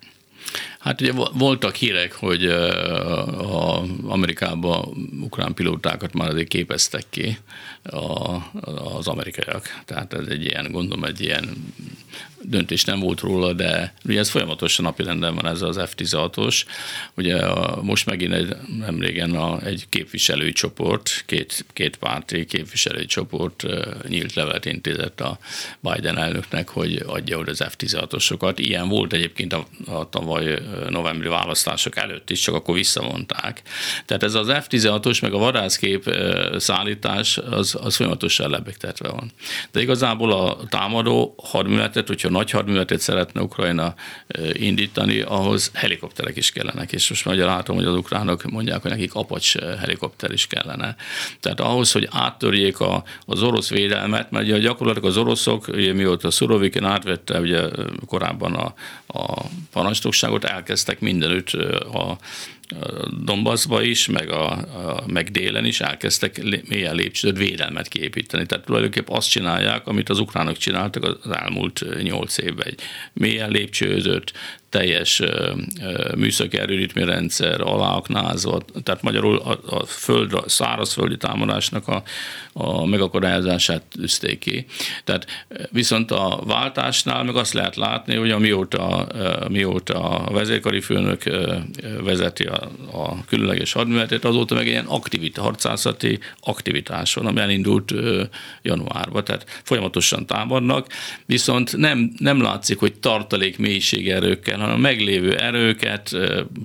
Hát 0.83 1.01
ugye 1.01 1.11
voltak 1.33 1.75
hírek, 1.75 2.13
hogy 2.13 2.45
a 2.45 3.83
Amerikában 4.07 5.09
ukrán 5.21 5.53
pilótákat 5.53 6.13
már 6.13 6.29
azért 6.29 6.47
képeztek 6.47 7.03
ki 7.09 7.37
az 8.95 9.07
amerikaiak. 9.07 9.81
Tehát 9.85 10.13
ez 10.13 10.27
egy 10.27 10.43
ilyen, 10.43 10.71
gondolom, 10.71 11.03
egy 11.03 11.21
ilyen 11.21 11.73
döntés 12.41 12.83
nem 12.83 12.99
volt 12.99 13.19
róla, 13.19 13.53
de 13.53 13.93
ugye 14.05 14.19
ez 14.19 14.29
folyamatosan 14.29 14.85
napirenden 14.85 15.35
van 15.35 15.47
ez 15.47 15.61
az 15.61 15.79
F-16-os. 15.79 16.61
Ugye 17.15 17.37
a, 17.37 17.81
most 17.81 18.05
megint 18.05 18.33
egy, 18.33 18.55
nem 18.79 18.99
régen 18.99 19.35
a, 19.35 19.61
egy 19.61 19.85
képviselőcsoport, 19.89 21.23
két, 21.25 21.65
két 21.73 21.97
párti 21.97 22.45
képviselőcsoport 22.45 23.65
nyílt 24.07 24.33
levelet 24.33 24.65
intézett 24.65 25.21
a 25.21 25.37
Biden 25.79 26.17
elnöknek, 26.17 26.69
hogy 26.69 27.03
adja 27.07 27.37
oda 27.37 27.51
az 27.51 27.63
F-16-osokat. 27.69 28.53
Ilyen 28.55 28.87
volt 28.87 29.13
egyébként 29.13 29.53
a, 29.53 29.67
a 29.85 30.09
tavaly 30.09 30.59
novemberi 30.89 31.29
választások 31.29 31.97
előtt 31.97 32.29
is, 32.29 32.39
csak 32.39 32.55
akkor 32.55 32.75
visszavonták. 32.75 33.61
Tehát 34.05 34.23
ez 34.23 34.33
az 34.33 34.47
F-16-os 34.49 35.21
meg 35.21 35.33
a 35.33 35.37
vadászkép 35.37 36.15
szállítás 36.57 37.37
az, 37.37 37.77
az 37.81 37.95
folyamatosan 37.95 38.49
lebegtetve 38.49 39.09
van. 39.09 39.31
De 39.71 39.81
igazából 39.81 40.31
a 40.31 40.57
támadó 40.69 41.35
hadműveletet, 41.43 42.07
hogyha 42.07 42.29
nagy 42.29 42.51
hadműveletet 42.51 42.99
szeretne 42.99 43.41
Ukrajna 43.41 43.93
indítani, 44.53 45.21
ahhoz 45.21 45.71
helikopterek 45.73 46.37
is 46.37 46.51
kellenek, 46.51 46.91
és 46.91 47.09
most 47.09 47.25
már 47.25 47.35
látom, 47.35 47.75
hogy 47.75 47.85
az 47.85 47.95
ukránok 47.95 48.43
mondják, 48.43 48.81
hogy 48.81 48.91
nekik 48.91 49.13
apacs 49.13 49.57
helikopter 49.57 50.31
is 50.31 50.47
kellene. 50.47 50.95
Tehát 51.39 51.59
ahhoz, 51.59 51.91
hogy 51.91 52.07
áttörjék 52.11 52.79
a, 52.79 53.03
az 53.25 53.41
orosz 53.41 53.69
védelmet, 53.69 54.31
mert 54.31 54.45
ugye 54.45 54.57
gyakorlatilag 54.57 55.09
az 55.09 55.17
oroszok, 55.17 55.67
ugye 55.67 55.93
mióta 55.93 56.31
Szurovikin 56.31 56.83
átvette 56.83 57.39
ugye 57.39 57.61
korábban 58.05 58.53
a, 58.53 58.73
a 59.07 59.41
parancsnokságot, 59.71 60.45
elkezdtek 60.63 60.99
mindenütt 60.99 61.53
a 61.93 62.17
Donbassba 63.23 63.81
is, 63.81 64.07
meg, 64.07 64.29
a, 64.29 64.51
a, 64.51 65.03
meg 65.07 65.31
délen 65.31 65.65
is 65.65 65.81
elkezdtek 65.81 66.43
mélyen 66.67 66.95
lépcsőt 66.95 67.37
védelmet 67.37 67.87
kiépíteni. 67.87 68.45
Tehát 68.45 68.65
tulajdonképpen 68.65 69.15
azt 69.15 69.29
csinálják, 69.29 69.87
amit 69.87 70.09
az 70.09 70.19
ukránok 70.19 70.57
csináltak 70.57 71.03
az 71.03 71.31
elmúlt 71.31 71.85
nyolc 72.01 72.37
évben. 72.37 72.67
Egy 72.67 72.79
mélyen 73.13 73.49
lépcsőzött, 73.49 74.33
teljes 74.69 75.21
műszaki 76.15 76.57
erőritményrendszer 76.57 77.61
aláaknázva, 77.61 78.65
tehát 78.83 79.01
magyarul 79.01 79.37
a, 79.37 79.75
a 79.75 79.85
föld, 79.85 80.33
a 80.33 80.43
szárazföldi 80.49 81.17
támadásnak 81.17 81.87
a, 81.87 82.03
a 82.53 82.85
megakadályozását 82.85 83.81
tűzték 83.81 84.39
ki. 84.39 84.65
Tehát 85.03 85.25
viszont 85.71 86.11
a 86.11 86.41
váltásnál 86.45 87.23
meg 87.23 87.35
azt 87.35 87.53
lehet 87.53 87.75
látni, 87.75 88.15
hogy 88.15 88.31
amióta, 88.31 89.07
mióta 89.49 90.09
a 90.09 90.33
vezérkari 90.33 90.81
főnök 90.81 91.23
vezeti 92.03 92.45
a, 92.53 92.71
a 93.01 93.25
különleges 93.25 93.71
hadműveletet, 93.71 94.25
azóta 94.25 94.55
meg 94.55 94.67
ilyen 94.67 94.85
aktivitás, 94.85 95.43
harcászati 95.43 96.19
aktivitás 96.39 97.13
van, 97.13 97.25
ami 97.25 97.39
elindult 97.39 97.93
januárban, 98.61 99.23
tehát 99.23 99.61
folyamatosan 99.63 100.25
támadnak, 100.25 100.87
viszont 101.25 101.77
nem, 101.77 102.13
nem 102.17 102.41
látszik, 102.41 102.79
hogy 102.79 102.93
tartalék 102.99 103.57
mélységerőkkel, 103.57 104.59
hanem 104.59 104.75
a 104.75 104.77
meglévő 104.77 105.35
erőket 105.35 106.17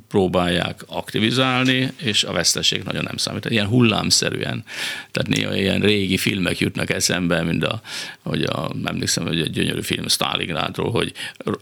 próbálják 0.09 0.85
aktivizálni, 0.87 1.93
és 2.03 2.25
a 2.25 2.33
veszteség 2.33 2.83
nagyon 2.83 3.05
nem 3.05 3.17
számít. 3.17 3.45
Ilyen 3.51 3.67
hullámszerűen. 3.67 4.65
Tehát 5.11 5.29
néha 5.29 5.57
ilyen 5.57 5.81
régi 5.81 6.17
filmek 6.17 6.59
jutnak 6.59 6.91
eszembe, 6.91 7.43
mint 7.43 7.65
a, 7.65 7.81
hogy 8.23 8.43
a, 8.43 8.71
emlékszem, 8.85 9.27
hogy 9.27 9.41
egy 9.41 9.51
gyönyörű 9.51 9.81
film 9.83 10.09
Stalingrádról, 10.09 10.91
hogy 10.91 11.13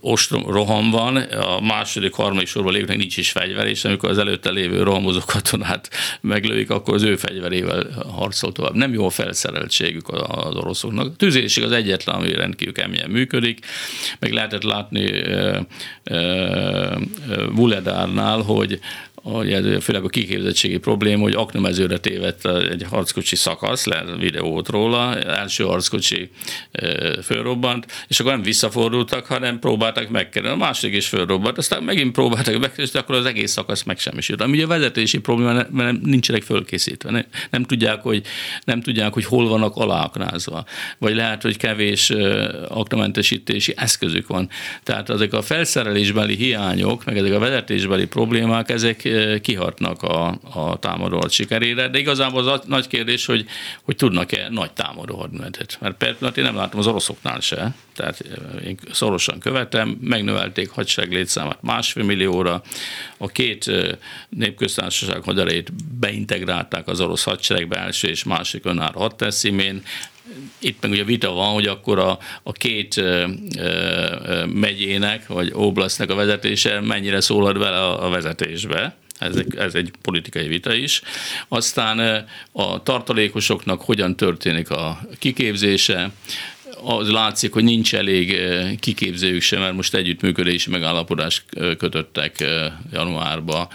ostrom, 0.00 0.50
roham 0.50 0.90
van, 0.90 1.16
a 1.16 1.60
második, 1.60 2.14
harmadik 2.14 2.46
sorban 2.46 2.72
lévőnek 2.72 2.96
nincs 2.96 3.16
is 3.16 3.30
fegyver, 3.30 3.66
és 3.66 3.84
amikor 3.84 4.10
előtte 4.16 4.50
lévő 4.50 4.82
rohamozó 4.82 5.20
katonát 5.26 5.90
meglőik, 6.20 6.70
akkor 6.70 6.94
az 6.94 7.02
ő 7.02 7.16
fegyverével 7.16 7.86
harcol 8.14 8.52
tovább. 8.52 8.74
Nem 8.74 8.92
jó 8.92 9.06
a 9.06 9.10
felszereltségük 9.10 10.08
az 10.08 10.54
oroszoknak. 10.54 11.06
A 11.06 11.16
tüzésig 11.16 11.64
az 11.64 11.72
egyetlen, 11.72 12.16
ami 12.16 12.32
rendkívül 12.32 12.74
keményen 12.74 13.10
működik, 13.10 13.66
meg 14.18 14.32
lehetett 14.32 14.62
látni 14.62 15.24
Vuledárnál, 17.54 18.40
hogy 18.40 18.80
főleg 19.80 20.04
a 20.04 20.08
kiképzettségi 20.08 20.78
probléma, 20.78 21.22
hogy 21.22 21.34
aknamezőre 21.34 21.98
tévedt 21.98 22.46
egy 22.46 22.84
harckocsi 22.90 23.36
szakasz, 23.36 23.86
lehet 23.86 24.16
videót 24.18 24.68
róla, 24.68 25.20
első 25.20 25.64
harckocsi 25.64 26.30
fölrobbant, 27.22 27.86
és 28.08 28.20
akkor 28.20 28.32
nem 28.32 28.42
visszafordultak, 28.42 29.26
hanem 29.26 29.58
próbáltak 29.58 30.08
megkerülni. 30.08 30.54
A 30.54 30.58
másik 30.58 30.94
is 30.94 31.06
fölrobbant, 31.06 31.58
aztán 31.58 31.82
megint 31.82 32.12
próbáltak 32.12 32.60
megkerülni, 32.60 32.98
akkor 32.98 33.14
az 33.14 33.26
egész 33.26 33.50
szakasz 33.50 33.82
megsemmisült. 33.82 34.40
Ami 34.40 34.62
a 34.62 34.66
vezetési 34.66 35.18
probléma, 35.18 35.62
mert 35.70 36.00
nincsenek 36.00 36.42
fölkészítve. 36.42 37.10
Nem, 37.10 37.24
nem, 37.50 37.62
tudják, 37.62 38.02
hogy, 38.02 38.22
nem 38.64 38.80
tudják, 38.80 39.12
hogy 39.12 39.24
hol 39.24 39.48
vannak 39.48 39.76
aláaknázva. 39.76 40.64
Vagy 40.98 41.14
lehet, 41.14 41.42
hogy 41.42 41.56
kevés 41.56 42.10
aknamentesítési 42.68 43.74
eszközük 43.76 44.26
van. 44.26 44.48
Tehát 44.82 45.10
ezek 45.10 45.32
a 45.32 45.42
felszerelésbeli 45.42 46.34
hiányok, 46.34 47.04
meg 47.04 47.18
ezek 47.18 47.32
a 47.32 47.38
vezetésbeli 47.38 48.06
problémák, 48.06 48.70
ezek 48.70 49.15
kihatnak 49.40 50.02
a, 50.02 50.38
a 50.54 50.78
támadó 50.78 51.28
sikerére, 51.28 51.88
de 51.88 51.98
igazából 51.98 52.40
az 52.40 52.46
a 52.46 52.62
nagy 52.66 52.86
kérdés, 52.86 53.26
hogy, 53.26 53.46
hogy 53.82 53.96
tudnak-e 53.96 54.48
nagy 54.50 54.72
támadó 54.72 55.16
hadmenetet. 55.16 55.76
Mert 55.80 55.96
per 55.96 56.16
én 56.34 56.44
nem 56.44 56.56
látom 56.56 56.80
az 56.80 56.86
oroszoknál 56.86 57.40
se, 57.40 57.74
tehát 57.94 58.24
én 58.64 58.78
szorosan 58.92 59.38
követem, 59.38 59.98
megnövelték 60.00 60.70
hadsereg 60.70 61.12
létszámát 61.12 61.62
másfél 61.62 62.04
millióra, 62.04 62.62
a 63.16 63.26
két 63.26 63.70
népköztársaság 64.28 65.22
haderejét 65.22 65.72
beintegrálták 65.98 66.88
az 66.88 67.00
orosz 67.00 67.24
hadseregbe 67.24 67.76
első 67.76 68.08
és 68.08 68.24
másik 68.24 68.64
önálló 68.64 69.00
hadteszimén, 69.00 69.82
itt 70.58 70.82
meg 70.82 70.90
ugye 70.90 71.04
vita 71.04 71.30
van, 71.30 71.52
hogy 71.52 71.66
akkor 71.66 71.98
a, 71.98 72.18
a 72.42 72.52
két 72.52 72.96
ö, 72.96 73.26
ö, 73.58 74.44
megyének, 74.46 75.26
vagy 75.26 75.50
oblasznak 75.52 76.10
a 76.10 76.14
vezetése 76.14 76.80
mennyire 76.80 77.20
szólad 77.20 77.58
bele 77.58 77.76
a, 77.76 78.06
a 78.06 78.08
vezetésbe. 78.08 78.96
Ez 79.18 79.36
egy, 79.36 79.56
ez 79.56 79.74
egy 79.74 79.90
politikai 80.02 80.48
vita 80.48 80.74
is. 80.74 81.02
Aztán 81.48 82.26
a 82.52 82.82
tartalékosoknak 82.82 83.80
hogyan 83.80 84.16
történik 84.16 84.70
a 84.70 85.00
kiképzése, 85.18 86.10
az 86.84 87.10
látszik, 87.10 87.52
hogy 87.52 87.64
nincs 87.64 87.94
elég 87.94 88.40
kiképzőjük 88.80 89.42
sem, 89.42 89.60
mert 89.60 89.74
most 89.74 89.94
együttműködési 89.94 90.70
megállapodást 90.70 91.44
kötöttek 91.78 92.44
januárban 92.92 93.68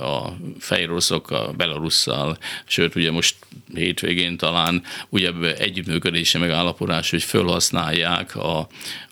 a 0.00 0.32
fejroszokkal, 0.58 1.46
a 1.46 1.52
Belarusszal, 1.52 2.38
sőt 2.66 2.94
ugye 2.94 3.10
most 3.10 3.34
hétvégén 3.74 4.36
talán 4.36 4.82
újabb 5.08 5.42
együttműködési 5.42 6.38
megállapodás, 6.38 7.10
hogy 7.10 7.22
felhasználják 7.22 8.36
a, 8.36 8.58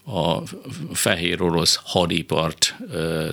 a 0.04 0.42
fehér 0.92 1.42
orosz 1.42 1.80
hadipart 1.84 2.76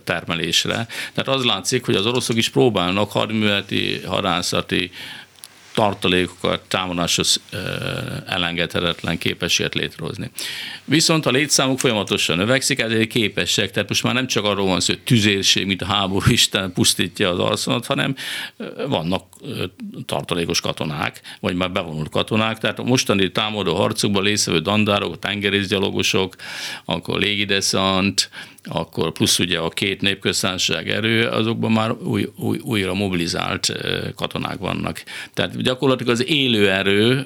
termelésre. 0.03 0.87
Tehát 1.13 1.39
az 1.39 1.43
látszik, 1.43 1.85
hogy 1.85 1.95
az 1.95 2.05
oroszok 2.05 2.35
is 2.35 2.49
próbálnak 2.49 3.11
hadműveleti, 3.11 4.01
hadászati 4.05 4.91
tartalékokat 5.75 6.61
támadáshoz 6.67 7.41
elengedhetetlen 8.25 9.17
képességet 9.17 9.73
létrehozni. 9.73 10.31
Viszont 10.85 11.25
a 11.25 11.29
létszámuk 11.31 11.79
folyamatosan 11.79 12.37
növekszik, 12.37 12.79
ezért 12.79 13.07
képesek, 13.07 13.71
tehát 13.71 13.89
most 13.89 14.03
már 14.03 14.13
nem 14.13 14.27
csak 14.27 14.43
arról 14.43 14.65
van 14.65 14.79
szó, 14.79 14.93
hogy 14.93 15.03
tüzérség, 15.03 15.65
mint 15.65 15.81
a 15.81 15.85
háború 15.85 16.25
Isten 16.29 16.73
pusztítja 16.73 17.29
az 17.29 17.39
arszonot, 17.39 17.85
hanem 17.85 18.15
vannak 18.87 19.23
tartalékos 20.05 20.61
katonák, 20.61 21.21
vagy 21.39 21.55
már 21.55 21.71
bevonult 21.71 22.09
katonák, 22.09 22.57
tehát 22.57 22.79
a 22.79 22.83
mostani 22.83 23.31
támadó 23.31 23.75
harcokban 23.75 24.23
részvevő 24.23 24.59
dandárok, 24.59 25.19
tengerészgyalogosok, 25.19 26.35
akkor 26.85 27.19
légideszant, 27.19 28.29
akkor 28.65 29.11
plusz 29.11 29.39
ugye 29.39 29.57
a 29.57 29.69
két 29.69 30.01
népköztársaság 30.01 30.89
erő, 30.89 31.27
azokban 31.27 31.71
már 31.71 31.91
új, 31.91 32.29
új, 32.35 32.59
újra 32.61 32.93
mobilizált 32.93 33.71
katonák 34.15 34.57
vannak. 34.57 35.03
Tehát 35.33 35.61
gyakorlatilag 35.61 36.13
az 36.13 36.25
élő 36.27 36.71
erő 36.71 37.25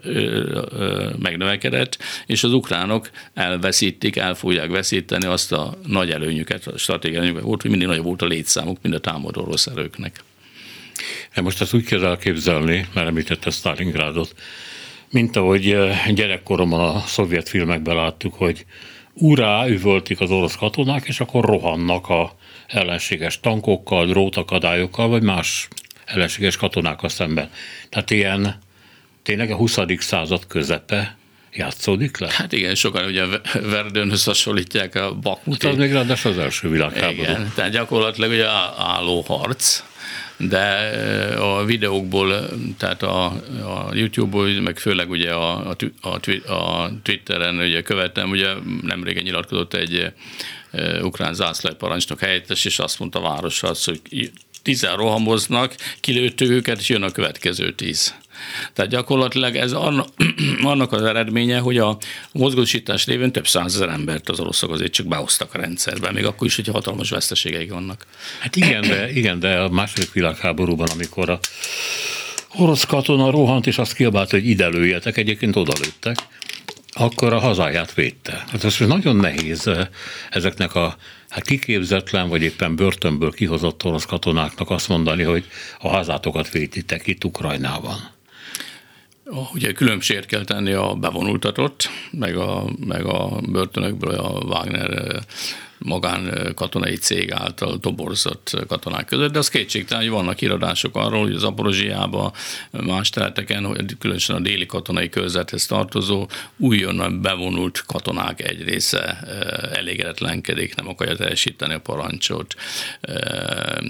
megnövekedett, 1.20 1.98
és 2.26 2.44
az 2.44 2.54
ukránok 2.54 3.10
elveszítik, 3.34 4.16
el 4.16 4.36
fogják 4.36 4.70
veszíteni 4.70 5.26
azt 5.26 5.52
a 5.52 5.78
nagy 5.88 6.12
előnyüket, 6.12 6.68
a 6.68 6.78
stratégiai 6.78 7.20
előnyüket 7.20 7.44
volt, 7.44 7.62
hogy 7.62 7.70
mindig 7.70 7.88
nagyobb 7.88 8.06
volt 8.06 8.22
a 8.22 8.26
létszámuk, 8.26 8.78
mint 8.82 8.96
a 8.96 9.00
támadó 9.00 9.44
rossz 9.44 9.66
erőknek. 9.66 10.24
Hát 11.30 11.44
most 11.44 11.62
ezt 11.62 11.74
úgy 11.74 11.86
kell 11.86 12.06
elképzelni, 12.06 12.88
mert 12.94 13.08
említette 13.08 13.50
Stalingrádot, 13.50 14.36
mint 15.10 15.36
ahogy 15.36 15.78
gyerekkoromban 16.14 16.96
a 16.96 17.00
szovjet 17.00 17.50
filmekben 17.50 17.96
láttuk, 17.96 18.34
hogy 18.34 18.66
urá 19.20 19.68
üvöltik 19.68 20.20
az 20.20 20.32
orosz 20.32 20.56
katonák, 20.56 21.08
és 21.08 21.20
akkor 21.20 21.46
rohannak 21.46 22.10
a 22.10 22.36
ellenséges 22.68 23.40
tankokkal, 23.40 24.06
drótakadályokkal, 24.06 25.08
vagy 25.08 25.22
más 25.22 25.68
ellenséges 26.06 26.58
katonákkal 26.58 27.10
szemben. 27.10 27.50
Tehát 27.90 28.12
ilyen 28.12 28.60
tényleg 29.24 29.52
a 29.52 29.56
20. 29.56 29.78
század 29.98 30.48
közepe 30.48 31.18
játszódik 31.54 32.18
le? 32.18 32.30
Hát 32.32 32.52
igen, 32.52 32.76
sokan 32.76 33.06
ugye 33.06 33.26
Verdőnhöz 33.54 34.24
hasonlítják 34.24 34.96
a 34.96 35.14
Bakmuti. 35.14 35.66
Hát 35.66 35.76
az 35.76 35.80
még 35.82 35.92
ráadásul 35.92 36.32
az 36.32 36.38
első 36.38 36.70
világháború. 36.70 37.22
Igen, 37.22 37.52
tehát 37.56 37.72
gyakorlatilag 37.72 38.32
ugye 38.32 38.48
álló 38.78 39.22
harc, 39.28 39.84
de 40.40 40.66
a 41.40 41.66
videókból, 41.66 42.50
tehát 42.78 43.04
a, 43.04 43.26
a 43.64 43.90
YouTube-ból, 43.94 44.48
meg 44.50 44.78
főleg 44.78 45.10
ugye 45.10 45.34
a, 45.34 45.76
a, 46.02 46.20
a 46.54 46.92
Twitteren 47.02 47.58
ugye 47.58 47.82
követem, 47.82 48.30
ugye 48.30 48.54
nem 48.82 49.04
régen 49.04 49.24
nyilatkozott 49.24 49.74
egy 49.74 50.14
ukrán 51.02 51.36
parancsnok 51.78 52.20
helyettes, 52.20 52.66
és 52.66 52.80
azt 52.80 53.00
mondta 53.00 53.20
a 53.20 53.22
városra, 53.22 53.72
hogy 53.84 54.32
tízen 54.62 54.96
rohamoznak, 54.96 55.76
kilőttük 56.00 56.50
őket, 56.50 56.80
és 56.80 56.90
jön 56.90 57.04
a 57.04 57.12
következő 57.12 57.74
tíz. 57.74 58.16
Tehát 58.74 58.92
gyakorlatilag 58.92 59.56
ez 59.56 59.72
annak 60.62 60.92
az 60.92 61.02
eredménye, 61.02 61.60
hogy 61.60 61.78
a 61.78 61.98
mozgósítás 62.32 63.06
révén 63.06 63.32
több 63.32 63.48
százezer 63.48 63.90
embert 63.90 64.30
az 64.30 64.40
oroszok 64.40 64.72
azért 64.72 64.94
csak 64.94 65.06
behoztak 65.06 65.54
a 65.54 65.58
rendszerbe, 65.58 66.12
még 66.12 66.26
akkor 66.26 66.48
is, 66.48 66.56
hogy 66.56 66.68
hatalmas 66.68 67.10
veszteségeik 67.10 67.72
vannak. 67.72 68.06
Hát 68.40 68.56
igen, 68.56 68.82
de, 68.82 69.12
igen, 69.12 69.40
de 69.40 69.60
a 69.60 69.70
második 69.70 70.12
világháborúban, 70.12 70.88
amikor 70.94 71.30
a 71.30 71.40
orosz 72.58 72.86
katona 72.86 73.32
rohant, 73.32 73.68
és 73.68 73.78
azt 73.78 73.94
kiabált, 73.94 74.30
hogy 74.30 74.48
ide 74.48 74.68
lőjetek, 74.68 75.18
egyébként 75.18 75.56
oda 75.56 75.74
lőttek, 75.82 76.18
akkor 76.92 77.34
a 77.34 77.40
hazáját 77.40 77.94
védte. 77.94 78.44
Hát 78.52 78.64
ez 78.64 78.78
nagyon 78.78 79.16
nehéz 79.16 79.68
eh, 79.68 79.88
ezeknek 80.30 80.76
a 80.76 80.98
hát 81.30 81.46
kiképzetlen, 81.46 82.30
vagy 82.30 82.42
éppen 82.42 82.76
börtönből 82.76 83.32
kihozott 83.32 83.84
orosz 83.84 84.06
katonáknak 84.06 84.70
azt 84.70 84.88
mondani, 84.88 85.24
hogy 85.24 85.46
a 85.80 85.88
hazátokat 85.90 86.52
véditek 86.52 87.08
itt 87.08 87.24
Ukrajnában. 87.24 88.18
Ugye 89.54 89.72
különbséget 89.72 90.26
kell 90.26 90.44
tenni 90.44 90.72
a 90.72 90.94
bevonultatott, 90.94 91.90
meg 92.12 92.36
a, 92.36 92.66
meg 92.86 93.06
a 93.06 93.42
börtönökből 93.52 94.16
a 94.16 94.40
Wagner 94.46 95.24
magán 95.80 96.52
katonai 96.56 96.96
cég 96.96 97.34
által 97.34 97.80
toborzott 97.80 98.66
katonák 98.68 99.06
között, 99.06 99.32
de 99.32 99.40
az 99.40 99.50
kétségtelen, 99.50 100.04
hogy 100.04 100.12
vannak 100.12 100.42
iradások 100.42 100.96
arról, 100.96 101.22
hogy 101.22 101.36
az 101.36 101.44
Aporozsiában, 101.44 102.32
más 102.72 103.10
területeken, 103.10 103.66
hogy 103.66 103.98
különösen 104.00 104.36
a 104.36 104.40
déli 104.40 104.66
katonai 104.66 105.10
körzethez 105.10 105.66
tartozó 105.66 106.28
újonnan 106.58 107.22
bevonult 107.22 107.84
katonák 107.86 108.50
egy 108.50 108.64
része 108.64 109.20
elégedetlenkedik, 109.74 110.76
nem 110.76 110.88
akarja 110.88 111.16
teljesíteni 111.16 111.74
a 111.74 111.80
parancsot, 111.80 112.56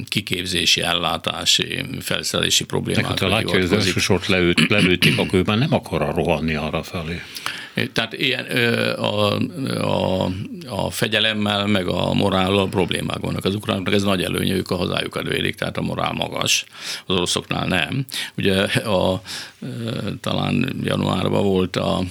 kiképzési, 0.08 0.82
ellátási, 0.82 1.86
felszerelési 2.00 2.66
problémákat. 2.66 3.20
Ha 3.20 3.28
látja, 3.28 3.50
hogy 3.50 3.64
az 3.64 3.72
első 3.72 4.00
sort 4.00 4.28
lelőtték, 4.28 5.18
akkor 5.18 5.40
ő 5.40 5.44
már 5.46 5.58
nem 5.58 5.74
akar 5.74 6.16
rohanni 6.16 6.56
arra 6.56 6.84
felé. 6.84 7.22
Tehát 7.94 8.14
ilyen 8.14 8.46
a, 8.96 9.38
a, 9.82 10.30
a 10.68 10.90
fegyelemmel, 10.90 11.66
meg 11.66 11.88
a 11.88 12.14
morállal 12.14 12.70
problémák 12.70 13.20
vannak. 13.20 13.46
Az 13.46 13.56
ukránoknak 13.56 13.94
ez 13.94 14.04
nagy 14.04 14.24
előnye, 14.24 14.54
ők 14.54 14.70
a 14.70 14.76
hazájukat 14.76 15.28
védik, 15.28 15.56
tehát 15.56 15.78
a 15.78 15.82
morál 15.82 16.14
magas, 16.14 16.66
az 17.06 17.16
oroszoknál 17.16 17.68
nem. 17.68 18.06
Ugye 18.38 18.64
a, 18.64 19.22
talán 20.22 20.76
januárban 20.84 21.44
volt 21.44 21.76
a 21.76 22.02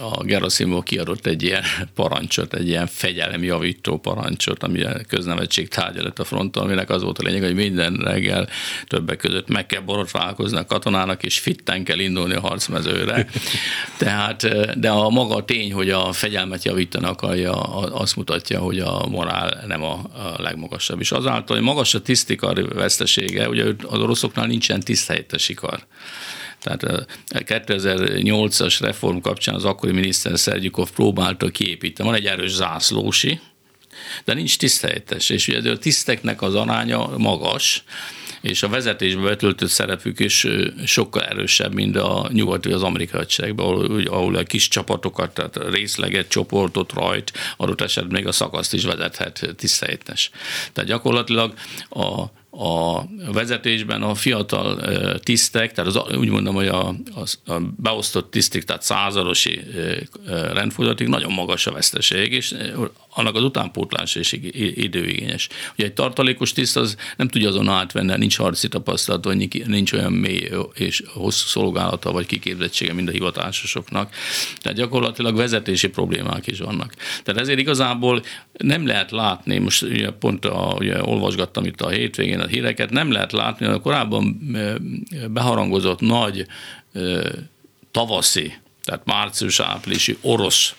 a 0.00 0.22
Gerasimov 0.24 0.82
kiadott 0.82 1.26
egy 1.26 1.42
ilyen 1.42 1.62
parancsot, 1.94 2.54
egy 2.54 2.68
ilyen 2.68 2.86
fegyelemjavító 2.86 3.98
parancsot, 3.98 4.62
ami 4.62 4.82
a 4.82 5.00
köznevetség 5.08 5.68
tárgya 5.68 6.02
lett 6.02 6.18
a 6.18 6.24
fronton, 6.24 6.62
aminek 6.62 6.90
az 6.90 7.02
volt 7.02 7.18
a 7.18 7.22
lényeg, 7.22 7.42
hogy 7.42 7.54
minden 7.54 7.94
reggel 7.94 8.48
többek 8.86 9.16
között 9.16 9.48
meg 9.48 9.66
kell 9.66 9.80
borotválkozni 9.80 10.58
a 10.58 10.64
katonának, 10.66 11.22
és 11.22 11.38
fitten 11.38 11.84
kell 11.84 11.98
indulni 11.98 12.34
a 12.34 12.40
harcmezőre. 12.40 13.26
Tehát, 13.98 14.46
de 14.80 14.90
a 14.90 15.10
maga 15.10 15.44
tény, 15.44 15.72
hogy 15.72 15.90
a 15.90 16.12
fegyelmet 16.12 16.64
javítani 16.64 17.06
akarja, 17.06 17.52
azt 17.52 18.16
mutatja, 18.16 18.60
hogy 18.60 18.78
a 18.78 19.06
morál 19.06 19.64
nem 19.66 19.82
a, 19.82 19.92
a 19.92 20.42
legmagasabb. 20.42 21.00
És 21.00 21.12
azáltal, 21.12 21.56
hogy 21.56 21.64
magas 21.64 21.94
a 21.94 22.00
tisztikar 22.00 22.74
vesztesége, 22.74 23.48
ugye 23.48 23.64
az 23.86 23.98
oroszoknál 23.98 24.46
nincsen 24.46 24.80
tiszthelyettes 24.80 25.48
ikar. 25.48 25.86
Tehát 26.60 26.82
a 26.82 27.06
2008-as 27.28 28.76
reform 28.80 29.18
kapcsán 29.18 29.54
az 29.54 29.64
akkori 29.64 29.92
miniszter 29.92 30.38
Szergyukov 30.38 30.90
próbálta 30.90 31.48
kiépíteni. 31.48 32.08
Van 32.08 32.18
egy 32.18 32.26
erős 32.26 32.50
zászlósi, 32.50 33.40
de 34.24 34.34
nincs 34.34 34.58
tiszthelyettes, 34.58 35.28
és 35.28 35.48
ugye 35.48 35.70
a 35.70 35.78
tiszteknek 35.78 36.42
az 36.42 36.54
aránya 36.54 37.16
magas, 37.16 37.84
és 38.40 38.62
a 38.62 38.68
vezetésbe 38.68 39.22
betöltött 39.22 39.68
szerepük 39.68 40.20
is 40.20 40.46
sokkal 40.84 41.22
erősebb, 41.22 41.74
mint 41.74 41.96
a 41.96 42.28
nyugati 42.32 42.72
az 42.72 42.82
amerikai 42.82 43.18
hadseregben, 43.20 43.66
ahol, 43.66 44.02
ahol 44.06 44.34
a 44.34 44.42
kis 44.42 44.68
csapatokat, 44.68 45.34
tehát 45.34 45.72
részleget, 45.72 46.28
csoportot, 46.28 46.92
rajt, 46.92 47.32
adott 47.56 47.80
esetben 47.80 48.12
még 48.12 48.26
a 48.26 48.32
szakaszt 48.32 48.74
is 48.74 48.84
vezethet 48.84 49.54
tiszteletnes. 49.56 50.30
Tehát 50.72 50.90
gyakorlatilag 50.90 51.54
a 51.90 52.24
a 52.50 53.04
vezetésben 53.32 54.02
a 54.02 54.14
fiatal 54.14 54.80
tisztek, 55.18 55.72
tehát 55.72 55.96
az, 55.96 56.16
úgy 56.16 56.28
mondom, 56.28 56.54
hogy 56.54 56.68
a, 56.68 56.88
a, 56.88 57.52
a 57.52 57.60
beosztott 57.76 58.30
tisztik, 58.30 58.64
tehát 58.64 58.82
századosi 58.82 59.60
rendfolyamatig 60.52 61.06
nagyon 61.06 61.32
magas 61.32 61.66
a 61.66 61.72
veszteség, 61.72 62.32
és 62.32 62.54
annak 63.14 63.34
az 63.34 63.42
utánpótlás 63.42 64.14
is 64.14 64.32
időigényes. 64.74 65.48
Ugye 65.74 65.84
egy 65.84 65.92
tartalékos 65.92 66.52
tiszt 66.52 66.76
az 66.76 66.96
nem 67.16 67.28
tudja 67.28 67.48
azon 67.48 67.68
átvenni, 67.68 68.16
nincs 68.16 68.36
harci 68.36 68.68
tapasztalat, 68.68 69.24
vagy 69.24 69.66
nincs 69.66 69.92
olyan 69.92 70.12
mély 70.12 70.50
és 70.74 71.02
hosszú 71.06 71.46
szolgálata, 71.46 72.12
vagy 72.12 72.26
kiképzettsége, 72.26 72.92
mint 72.92 73.08
a 73.08 73.12
hivatásosoknak. 73.12 74.14
Tehát 74.60 74.78
gyakorlatilag 74.78 75.36
vezetési 75.36 75.88
problémák 75.88 76.46
is 76.46 76.58
vannak. 76.58 76.94
Tehát 77.22 77.40
ezért 77.40 77.58
igazából 77.58 78.22
nem 78.52 78.86
lehet 78.86 79.10
látni, 79.10 79.58
most 79.58 79.82
ugye 79.82 80.10
pont 80.10 80.44
a, 80.44 80.74
ugye 80.78 81.04
olvasgattam 81.04 81.64
itt 81.64 81.80
a 81.80 81.88
hétvégén 81.88 82.39
a 82.40 82.46
híreket, 82.46 82.90
nem 82.90 83.12
lehet 83.12 83.32
látni, 83.32 83.66
hogy 83.66 83.74
a 83.74 83.80
korábban 83.80 84.40
beharangozott 85.28 86.00
nagy 86.00 86.46
tavaszi, 87.90 88.54
tehát 88.84 89.04
március-áprilisi 89.04 90.18
orosz 90.20 90.74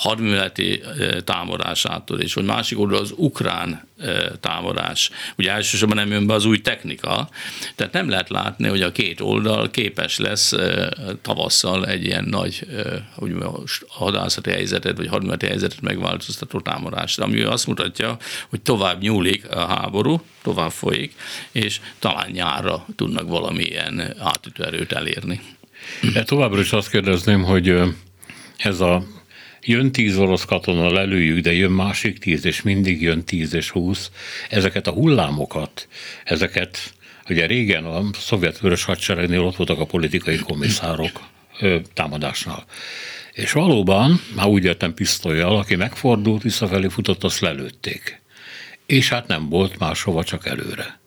hadműveleti 0.00 0.82
támadásától, 1.24 2.20
és 2.20 2.34
hogy 2.34 2.44
másik 2.44 2.78
oldal 2.78 3.00
az 3.00 3.12
ukrán 3.16 3.88
támadás. 4.40 5.10
Ugye 5.36 5.50
elsősorban 5.50 5.96
nem 5.96 6.10
jön 6.10 6.26
be 6.26 6.34
az 6.34 6.44
új 6.44 6.60
technika, 6.60 7.28
tehát 7.74 7.92
nem 7.92 8.08
lehet 8.08 8.28
látni, 8.28 8.68
hogy 8.68 8.82
a 8.82 8.92
két 8.92 9.20
oldal 9.20 9.70
képes 9.70 10.18
lesz 10.18 10.52
tavasszal 11.22 11.86
egy 11.86 12.04
ilyen 12.04 12.24
nagy 12.24 12.66
hogy 13.14 13.34
hadászati 13.88 14.50
helyzetet, 14.50 14.96
vagy 14.96 15.08
hadműveleti 15.08 15.46
helyzetet 15.46 15.80
megváltoztató 15.80 16.60
támadást, 16.60 17.20
ami 17.20 17.42
azt 17.42 17.66
mutatja, 17.66 18.16
hogy 18.48 18.60
tovább 18.60 19.00
nyúlik 19.00 19.50
a 19.50 19.66
háború, 19.66 20.22
tovább 20.42 20.70
folyik, 20.70 21.14
és 21.52 21.80
talán 21.98 22.30
nyárra 22.30 22.86
tudnak 22.96 23.28
valamilyen 23.28 24.14
átütő 24.18 24.64
erőt 24.64 24.92
elérni. 24.92 25.40
De 26.12 26.22
továbbra 26.22 26.60
is 26.60 26.72
azt 26.72 26.90
kérdezném, 26.90 27.44
hogy 27.44 27.80
ez 28.56 28.80
a 28.80 29.02
jön 29.62 29.92
tíz 29.92 30.16
orosz 30.18 30.44
katona, 30.44 30.92
lelőjük, 30.92 31.38
de 31.38 31.52
jön 31.52 31.70
másik 31.70 32.18
tíz, 32.18 32.44
és 32.44 32.62
mindig 32.62 33.02
jön 33.02 33.24
tíz 33.24 33.54
és 33.54 33.70
húsz. 33.70 34.10
Ezeket 34.48 34.86
a 34.86 34.92
hullámokat, 34.92 35.88
ezeket, 36.24 36.94
ugye 37.28 37.46
régen 37.46 37.84
a 37.84 38.02
szovjet 38.12 38.58
vörös 38.58 38.84
hadseregnél 38.84 39.40
ott 39.40 39.56
voltak 39.56 39.78
a 39.80 39.86
politikai 39.86 40.38
komisszárok 40.38 41.20
támadásnál. 41.94 42.64
És 43.32 43.52
valóban, 43.52 44.20
már 44.34 44.46
úgy 44.46 44.64
értem 44.64 44.94
pisztolyjal, 44.94 45.56
aki 45.56 45.76
megfordult, 45.76 46.42
visszafelé 46.42 46.88
futott, 46.88 47.24
azt 47.24 47.40
lelőtték. 47.40 48.20
És 48.86 49.08
hát 49.08 49.26
nem 49.26 49.48
volt 49.48 49.78
máshova, 49.78 50.24
csak 50.24 50.46
előre 50.46 51.00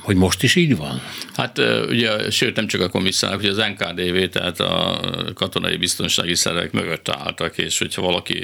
hogy 0.00 0.16
most 0.16 0.42
is 0.42 0.54
így 0.54 0.76
van? 0.76 1.00
Hát 1.34 1.58
ugye, 1.88 2.30
sőt 2.30 2.56
nem 2.56 2.66
csak 2.66 2.80
a 2.80 2.88
komisszárok, 2.88 3.40
hogy 3.40 3.48
az 3.48 3.56
NKDV, 3.56 4.24
tehát 4.30 4.60
a 4.60 5.00
katonai 5.34 5.76
biztonsági 5.76 6.34
szervek 6.34 6.72
mögött 6.72 7.08
álltak, 7.08 7.58
és 7.58 7.78
hogyha 7.78 8.02
valaki, 8.02 8.40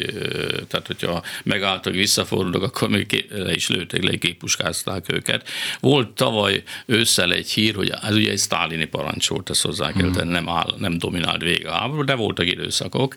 tehát 0.69 0.87
hogyha 0.87 1.23
megálltak, 1.45 1.93
visszafordultak, 1.93 2.63
akkor 2.63 2.89
még 2.89 3.27
le 3.31 3.55
is 3.55 3.69
lőtték, 3.69 4.03
le 4.03 4.17
képuskázták 4.17 5.13
őket. 5.13 5.49
Volt 5.81 6.09
tavaly 6.09 6.63
ősszel 6.87 7.33
egy 7.33 7.51
hír, 7.51 7.75
hogy 7.75 7.93
ez 8.03 8.15
ugye 8.15 8.31
egy 8.31 8.39
sztálini 8.39 8.85
parancs 8.85 9.29
volt, 9.29 9.51
ezt 9.51 9.63
hozzá 9.63 9.93
kell 9.93 10.11
tenni, 10.11 10.33
nem, 10.33 10.49
áll, 10.49 10.75
nem 10.79 10.99
dominált 10.99 11.43
vége 11.43 11.69
a 11.69 11.73
háború, 11.73 12.05
de 12.05 12.15
voltak 12.15 12.47
időszakok, 12.47 13.15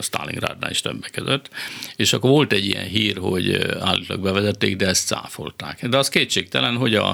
Stalingrádnál 0.00 0.70
is 0.70 0.80
többek 0.80 1.10
között, 1.10 1.48
és 1.96 2.12
akkor 2.12 2.30
volt 2.30 2.52
egy 2.52 2.66
ilyen 2.66 2.86
hír, 2.86 3.16
hogy 3.16 3.54
állítólag 3.80 4.22
bevezették, 4.22 4.76
de 4.76 4.86
ezt 4.86 5.06
cáfolták. 5.06 5.86
De 5.86 5.96
az 5.96 6.08
kétségtelen, 6.08 6.76
hogy 6.76 6.94
a, 6.94 7.13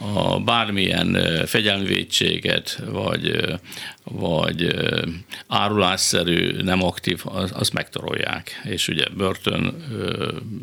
a 0.00 0.40
bármilyen 0.40 1.18
fegyelmvédséget, 1.46 2.82
vagy, 2.90 3.40
vagy 4.04 4.74
árulásszerű, 5.48 6.62
nem 6.62 6.82
aktív, 6.82 7.20
az, 7.24 7.50
azt 7.54 7.72
megtorolják, 7.72 8.60
és 8.64 8.88
ugye 8.88 9.04
börtön, 9.16 9.84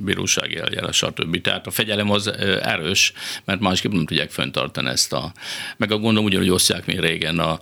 bírósági 0.05 0.57
eljárás, 0.57 0.95
stb. 0.95 1.41
Tehát 1.41 1.67
a 1.67 1.71
fegyelem 1.71 2.11
az 2.11 2.27
erős, 2.61 3.13
mert 3.45 3.59
másképp 3.59 3.91
nem 3.91 4.05
tudják 4.05 4.29
fenntartani 4.31 4.89
ezt 4.89 5.13
a... 5.13 5.31
Meg 5.77 5.91
a 5.91 5.97
gondom 5.97 6.23
ugyanúgy 6.23 6.49
osztják, 6.49 6.85
mint 6.85 6.99
régen 6.99 7.39
a 7.39 7.59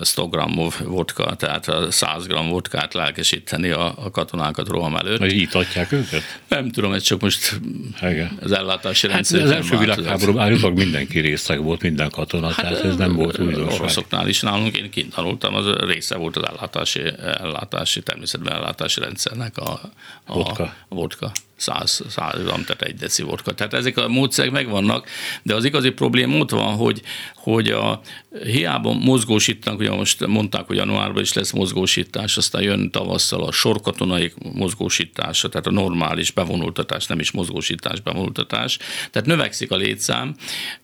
100 0.00 0.26
g 0.30 0.38
vodka, 0.84 1.34
tehát 1.34 1.68
a 1.68 1.90
100 1.90 2.26
g 2.26 2.32
vodkát 2.32 2.94
lelkesíteni 2.94 3.70
a, 3.70 3.94
a 4.04 4.10
katonákat 4.10 4.68
roham 4.68 4.96
előtt. 4.96 5.18
Vagy 5.18 5.32
ítatják 5.32 5.92
őket? 5.92 6.22
Nem 6.48 6.70
tudom, 6.70 6.92
ez 6.92 7.02
csak 7.02 7.20
most 7.20 7.60
Igen. 8.02 8.38
az 8.42 8.52
ellátási 8.52 9.06
rendszer. 9.06 9.40
Hát 9.40 9.48
az 9.48 9.54
első 9.54 9.76
világháborúban 9.76 10.42
állítólag 10.42 10.76
mindenki 11.16 11.20
részeg 11.20 11.62
volt, 11.62 11.82
minden 11.82 12.10
katona, 12.10 12.46
hát, 12.46 12.56
tehát 12.56 12.84
ez 12.84 12.96
nem 12.96 13.12
volt 13.12 13.38
újdonság. 13.38 13.80
Oroszoknál 13.80 14.28
is 14.28 14.40
nálunk, 14.40 14.76
én 14.76 14.90
kint 14.90 15.14
tanultam, 15.14 15.54
az 15.54 15.66
része 15.66 16.16
volt 16.16 16.36
az 16.36 16.48
ellátási, 16.48 17.00
ellátási 17.18 18.02
természetben 18.02 18.52
ellátási 18.52 19.00
rendszernek 19.00 19.56
a, 19.56 19.80
a, 20.24 20.34
vodka. 20.34 20.74
a 20.88 20.94
vodka. 20.94 21.32
100, 21.56 22.02
100 22.08 22.42
gram, 22.42 22.64
tehát 22.64 22.82
egy 22.82 22.94
deci 22.94 23.22
vodka. 23.22 23.54
Tehát 23.54 23.74
ezek 23.74 23.96
a 23.96 24.08
módszerek 24.08 24.50
megvannak, 24.50 25.08
de 25.42 25.54
az 25.54 25.64
igazi 25.64 25.90
probléma 25.90 26.36
ott 26.36 26.50
van, 26.50 26.74
hogy, 26.74 27.02
hogy 27.34 27.68
a, 27.68 28.00
hiába 28.44 28.92
mozgósítanak, 28.92 29.78
ugye 29.78 29.90
most 29.90 30.26
mondták, 30.26 30.66
hogy 30.66 30.76
januárban 30.76 31.22
is 31.22 31.32
lesz 31.32 31.50
mozgósítás, 31.50 32.36
aztán 32.36 32.62
jön 32.62 32.90
tavasszal 32.90 33.42
a 33.42 33.52
sorkatonai 33.52 34.32
mozgósítása, 34.54 35.48
tehát 35.48 35.66
a 35.66 35.70
normális 35.70 36.30
bevonultatás, 36.30 37.06
nem 37.06 37.18
is 37.18 37.30
mozgósítás, 37.30 38.00
bevonultatás. 38.00 38.78
Tehát 39.10 39.28
növekszik 39.28 39.70
a 39.70 39.76
létszám. 39.76 40.34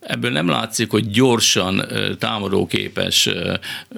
Ebből 0.00 0.30
nem 0.30 0.48
látszik, 0.48 0.90
hogy 0.90 1.10
gyorsan 1.10 1.84
támadóképes 2.18 3.28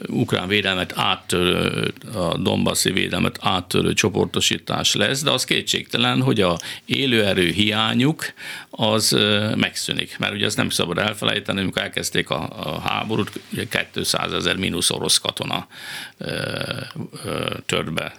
ukrán 0.06 0.48
védelmet 0.48 0.92
áttörő, 0.96 1.92
a 2.14 2.38
Donbassi 2.38 2.90
védelmet 2.90 3.38
áttörő 3.40 3.92
csoportosítás 3.92 4.94
lesz, 4.94 5.22
de 5.22 5.30
az 5.30 5.44
kétségtelen, 5.44 6.22
hogy 6.22 6.40
a 6.40 6.58
élőerő 6.84 7.50
hiányuk 7.50 8.24
az 8.70 9.16
megszűnik. 9.56 10.18
Mert 10.18 10.32
ugye 10.32 10.44
ezt 10.44 10.56
nem 10.56 10.70
szabad 10.70 10.98
elfelejteni, 10.98 11.60
amikor 11.60 11.82
elkezdték 11.82 12.30
a, 12.30 12.80
háborút, 12.84 13.40
ugye 13.52 13.64
200 13.92 14.32
ezer 14.32 14.56
mínusz 14.56 14.90
orosz 14.90 15.18
katona 15.18 15.66
tört 17.66 17.92
be 17.92 18.14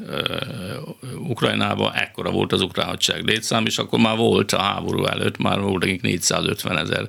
Ukrajnába, 1.18 1.94
ekkora 1.94 2.32
volt 2.32 2.52
az 2.54 2.62
ukrán 2.62 2.88
hadsereg 2.88 3.26
létszám, 3.26 3.66
és 3.66 3.78
akkor 3.78 4.00
már 4.00 4.18
volt 4.18 4.52
a 4.52 4.62
háború 4.62 5.06
előtt, 5.06 5.38
már 5.38 5.60
volt 5.60 5.84
akik 5.84 6.02
450 6.02 6.78
ezer 6.78 7.08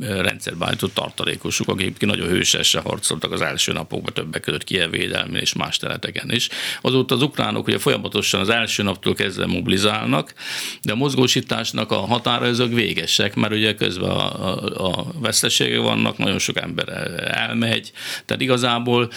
rendszerbeállított 0.00 0.94
tartalékosuk, 0.94 1.68
akik 1.68 2.00
nagyon 2.00 2.28
hősesen 2.28 2.82
harcoltak 2.82 3.32
az 3.32 3.40
első 3.40 3.72
napokban 3.72 4.12
többek 4.12 4.40
között 4.40 4.64
Kiev 4.64 4.94
és 5.32 5.52
más 5.52 5.76
területeken 5.76 6.30
is. 6.30 6.48
Azóta 6.80 7.14
az 7.14 7.22
ukránok 7.22 7.66
ugye 7.66 7.78
folyamatosan 7.78 8.40
az 8.40 8.48
első 8.48 8.82
naptól 8.82 9.14
kezdve 9.14 9.46
mobilizálnak, 9.46 10.32
de 10.82 10.92
a 10.92 10.96
mozgósításnak 10.96 11.90
a 11.90 11.96
határa 11.96 12.46
ezek 12.46 12.68
végesek, 12.68 13.34
mert 13.34 13.52
ugye 13.52 13.74
közben 13.74 14.10
a, 14.10 14.54
a, 14.54 14.88
a 14.88 15.06
veszteségek 15.20 15.80
vannak, 15.80 16.18
nagyon 16.18 16.38
sok 16.38 16.60
ember 16.60 16.88
elmegy, 17.30 17.92
tehát 18.24 18.42
igazából 18.42 19.10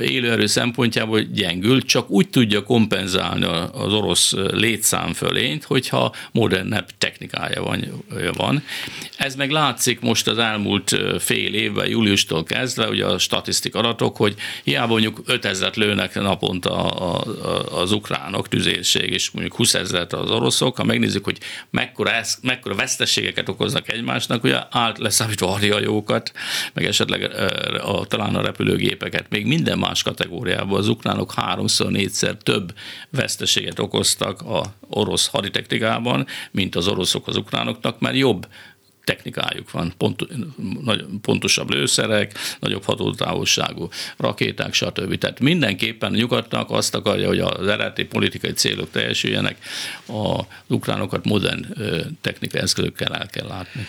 élőerő 0.00 0.46
szempontjából 0.46 1.20
gyengül, 1.20 1.82
csak 1.82 2.10
úgy 2.10 2.28
tudja 2.28 2.62
kompenzálni 2.62 3.44
az 3.72 3.92
orosz 3.92 4.34
létszám 4.50 5.12
fölényt, 5.12 5.64
hogyha 5.64 6.14
modernebb 6.32 6.88
technikája 6.98 7.62
van. 7.62 8.04
van. 8.36 8.62
Ez 9.16 9.34
meg 9.34 9.50
látszik 9.50 10.00
most 10.00 10.28
az 10.28 10.38
elmúlt 10.38 10.96
fél 11.18 11.54
évben, 11.54 11.88
júliustól 11.88 12.44
kezdve, 12.44 12.88
ugye 12.88 13.06
a 13.06 13.18
statisztik 13.18 13.74
adatok, 13.74 14.16
hogy 14.16 14.34
hiába 14.64 14.92
mondjuk 14.92 15.22
5000 15.26 15.76
lőnek 15.76 16.14
naponta 16.14 16.86
az 17.80 17.92
ukránok 17.92 18.48
tüzérség, 18.48 19.10
és 19.10 19.30
mondjuk 19.30 19.56
20 19.56 19.74
ezeret 19.74 20.12
az 20.12 20.30
oroszok, 20.48 20.76
ha 20.76 20.84
megnézzük, 20.84 21.24
hogy 21.24 21.38
mekkora, 21.70 22.10
ez, 22.10 22.38
mekkora 22.42 22.74
veszteségeket 22.74 23.48
okoznak 23.48 23.88
egymásnak, 23.92 24.44
ugye 24.44 24.58
át 24.70 24.98
leszámítva 24.98 25.46
a 25.46 25.58
hajókat, 25.58 26.32
meg 26.72 26.84
esetleg 26.84 27.30
a, 27.82 28.06
talán 28.06 28.34
a 28.34 28.42
repülőgépeket, 28.42 29.30
még 29.30 29.46
minden 29.46 29.78
más 29.78 30.02
kategóriában 30.02 30.78
az 30.78 30.88
ukránok 30.88 31.32
háromszor, 31.32 31.90
négyszer 31.90 32.34
több 32.34 32.74
veszteséget 33.10 33.78
okoztak 33.78 34.40
a 34.40 34.64
orosz 34.88 35.26
haditechnikában, 35.26 36.26
mint 36.50 36.76
az 36.76 36.88
oroszok 36.88 37.26
az 37.26 37.36
ukránoknak, 37.36 38.00
mert 38.00 38.16
jobb 38.16 38.46
technikájuk 39.08 39.70
van, 39.70 39.92
pont, 39.96 40.26
nagy, 40.84 41.04
pontosabb 41.22 41.70
lőszerek, 41.70 42.32
nagyobb 42.60 42.84
hatótávolságú 42.84 43.88
rakéták, 44.16 44.74
stb. 44.74 45.18
Tehát 45.18 45.40
mindenképpen 45.40 46.12
a 46.12 46.16
nyugatnak 46.16 46.70
azt 46.70 46.94
akarja, 46.94 47.26
hogy 47.26 47.38
az 47.38 47.66
eredeti 47.66 48.04
politikai 48.04 48.52
célok 48.52 48.90
teljesüljenek, 48.90 49.56
az 50.06 50.44
ukránokat 50.66 51.24
modern 51.24 51.66
technikai 52.20 52.60
eszközökkel 52.60 53.14
el 53.14 53.26
kell 53.26 53.46
látni. 53.46 53.86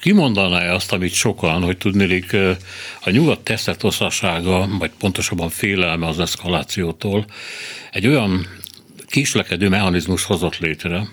kimondaná 0.00 0.72
azt, 0.72 0.92
amit 0.92 1.12
sokan, 1.12 1.62
hogy 1.62 1.76
tudnélik 1.76 2.36
a 3.00 3.10
nyugat 3.10 3.40
teszetosztasága, 3.40 4.68
vagy 4.78 4.90
pontosabban 4.98 5.48
félelme 5.48 6.06
az 6.06 6.20
eszkalációtól 6.20 7.24
egy 7.90 8.06
olyan 8.06 8.46
késlekedő 9.06 9.68
mechanizmus 9.68 10.24
hozott 10.24 10.58
létre, 10.58 11.06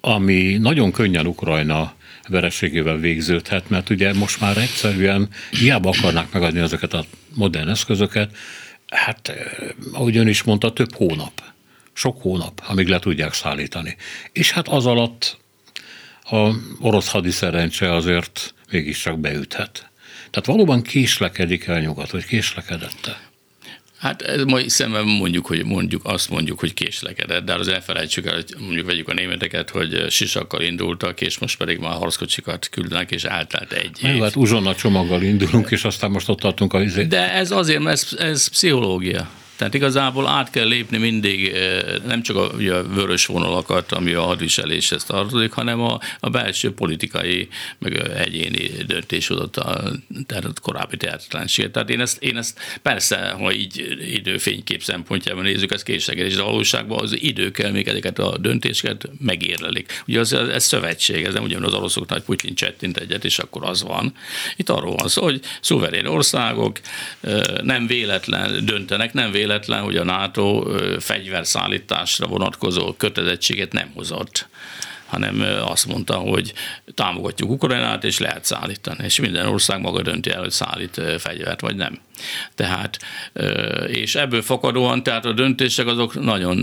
ami 0.00 0.56
nagyon 0.58 0.92
könnyen 0.92 1.26
Ukrajna 1.26 1.94
vereségével 2.28 2.96
végződhet, 2.96 3.68
mert 3.68 3.90
ugye 3.90 4.14
most 4.14 4.40
már 4.40 4.56
egyszerűen 4.56 5.28
hiába 5.50 5.90
akarnák 5.90 6.32
megadni 6.32 6.60
ezeket 6.60 6.92
a 6.94 7.04
modern 7.34 7.68
eszközöket, 7.68 8.36
hát 8.86 9.32
ahogy 9.92 10.16
ön 10.16 10.28
is 10.28 10.42
mondta, 10.42 10.72
több 10.72 10.94
hónap, 10.94 11.42
sok 11.92 12.22
hónap, 12.22 12.62
amíg 12.66 12.88
le 12.88 12.98
tudják 12.98 13.32
szállítani. 13.32 13.96
És 14.32 14.50
hát 14.50 14.68
az 14.68 14.86
alatt 14.86 15.38
a 16.30 16.50
orosz 16.80 17.10
hadiszerencse 17.10 17.94
azért 17.94 18.54
mégiscsak 18.70 19.18
beüthet. 19.18 19.90
Tehát 20.30 20.46
valóban 20.46 20.82
késlekedik 20.82 21.66
el 21.66 21.80
nyugat, 21.80 22.10
vagy 22.10 22.24
késlekedette? 22.24 23.29
Hát 24.00 24.22
ez 24.22 24.44
mai 24.44 24.68
szemben 24.68 25.04
mondjuk, 25.04 25.46
hogy 25.46 25.64
mondjuk, 25.64 26.04
azt 26.04 26.30
mondjuk, 26.30 26.60
hogy 26.60 26.74
késlekedett, 26.74 27.44
de 27.44 27.54
az 27.54 27.68
elfelejtsük 27.68 28.26
el, 28.26 28.34
hogy 28.34 28.54
mondjuk 28.58 28.86
vegyük 28.86 29.08
a 29.08 29.14
németeket, 29.14 29.70
hogy 29.70 30.06
sisakkal 30.10 30.62
indultak, 30.62 31.20
és 31.20 31.38
most 31.38 31.56
pedig 31.56 31.78
már 31.78 31.92
harckocsikat 31.92 32.68
küldenek, 32.68 33.10
és 33.10 33.24
eltelt 33.24 33.72
egy 33.72 33.98
év. 34.02 34.14
Jó, 34.14 34.22
hát 34.22 34.36
uzsonna 34.36 34.74
csomaggal 34.74 35.22
indulunk, 35.22 35.70
és 35.70 35.84
aztán 35.84 36.10
most 36.10 36.28
ott 36.28 36.38
tartunk 36.38 36.72
a 36.72 36.82
izé. 36.82 37.04
De 37.04 37.32
ez 37.32 37.50
azért, 37.50 37.82
mert 37.82 37.96
ez, 37.96 38.18
ez 38.18 38.46
pszichológia. 38.48 39.28
Tehát 39.60 39.74
igazából 39.74 40.26
át 40.26 40.50
kell 40.50 40.66
lépni 40.66 40.98
mindig 40.98 41.48
eh, 41.48 41.80
nem 42.06 42.22
csak 42.22 42.36
a, 42.36 42.52
a 42.54 42.82
vörös 42.82 43.26
vonalakat, 43.26 43.92
ami 43.92 44.12
a 44.12 44.22
hadviseléshez 44.22 45.04
tartozik, 45.04 45.52
hanem 45.52 45.80
a, 45.80 45.98
a 46.20 46.30
belső 46.30 46.72
politikai, 46.72 47.48
meg 47.78 47.96
a 47.96 48.18
egyéni 48.18 48.70
döntéshozott 48.86 49.56
a 49.56 49.90
tehát 50.26 50.60
korábbi 50.60 50.96
tehetetlenséget. 50.96 51.72
Tehát 51.72 51.90
én 51.90 52.00
ezt, 52.00 52.22
én 52.22 52.36
ezt 52.36 52.58
persze, 52.82 53.28
ha 53.30 53.52
így 53.52 53.98
időfénykép 54.14 54.82
szempontjában 54.82 55.42
nézzük, 55.42 55.72
ez 55.72 55.82
késlekedés, 55.82 56.34
de 56.34 56.42
valóságban 56.42 56.98
az 56.98 57.22
idő 57.22 57.50
kell 57.50 57.70
még 57.70 57.88
ezeket 57.88 58.18
a 58.18 58.38
döntéseket 58.38 59.10
megérlelik. 59.18 60.02
Ugye 60.06 60.20
az, 60.20 60.32
ez 60.32 60.64
szövetség, 60.64 61.24
ez 61.24 61.34
nem 61.34 61.42
ugyan 61.42 61.64
az 61.64 61.74
oroszoknak, 61.74 62.16
hogy 62.16 62.26
Putyin 62.26 62.54
csettint 62.54 62.96
egyet, 62.96 63.24
és 63.24 63.38
akkor 63.38 63.64
az 63.64 63.82
van. 63.82 64.14
Itt 64.56 64.68
arról 64.68 64.94
van 64.96 65.08
szó, 65.08 65.22
hogy 65.22 65.40
szuverén 65.60 66.06
országok 66.06 66.80
eh, 67.20 67.40
nem 67.62 67.86
véletlen 67.86 68.64
döntenek, 68.64 69.12
nem 69.12 69.30
véletlen 69.30 69.48
véletlen, 69.50 69.82
hogy 69.82 69.96
a 69.96 70.04
NATO 70.04 70.64
fegyverszállításra 70.98 72.26
vonatkozó 72.26 72.92
kötelezettséget 72.92 73.72
nem 73.72 73.90
hozott 73.94 74.48
hanem 75.10 75.44
azt 75.66 75.86
mondta, 75.86 76.14
hogy 76.14 76.52
támogatjuk 76.94 77.50
Ukrajnát, 77.50 78.04
és 78.04 78.18
lehet 78.18 78.44
szállítani. 78.44 79.04
És 79.04 79.20
minden 79.20 79.46
ország 79.46 79.80
maga 79.80 80.02
dönti 80.02 80.30
el, 80.30 80.40
hogy 80.40 80.50
szállít 80.50 81.00
fegyvert, 81.18 81.60
vagy 81.60 81.76
nem. 81.76 81.98
Tehát, 82.54 82.98
és 83.86 84.14
ebből 84.14 84.42
fakadóan, 84.42 85.02
tehát 85.02 85.24
a 85.24 85.32
döntések 85.32 85.86
azok 85.86 86.20
nagyon 86.22 86.56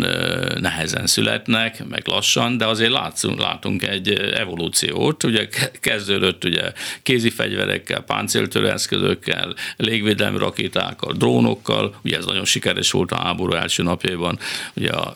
nehezen 0.59 1.07
születnek, 1.07 1.85
meg 1.87 2.07
lassan, 2.07 2.57
de 2.57 2.65
azért 2.65 2.91
látszunk, 2.91 3.39
látunk 3.39 3.83
egy 3.83 4.13
evolúciót, 4.13 5.23
ugye 5.23 5.47
kezdődött 5.79 6.43
ugye 6.43 6.71
kézi 7.03 7.29
fegyverekkel, 7.29 8.01
páncéltörő 8.01 8.71
eszközökkel, 8.71 9.55
légvédelmi 9.77 10.37
rakétákkal, 10.37 11.13
drónokkal, 11.13 11.95
ugye 12.03 12.17
ez 12.17 12.25
nagyon 12.25 12.45
sikeres 12.45 12.91
volt 12.91 13.11
a 13.11 13.17
háború 13.17 13.53
első 13.53 13.83
napjaiban, 13.83 14.39
ugye 14.75 14.91
a 14.91 15.15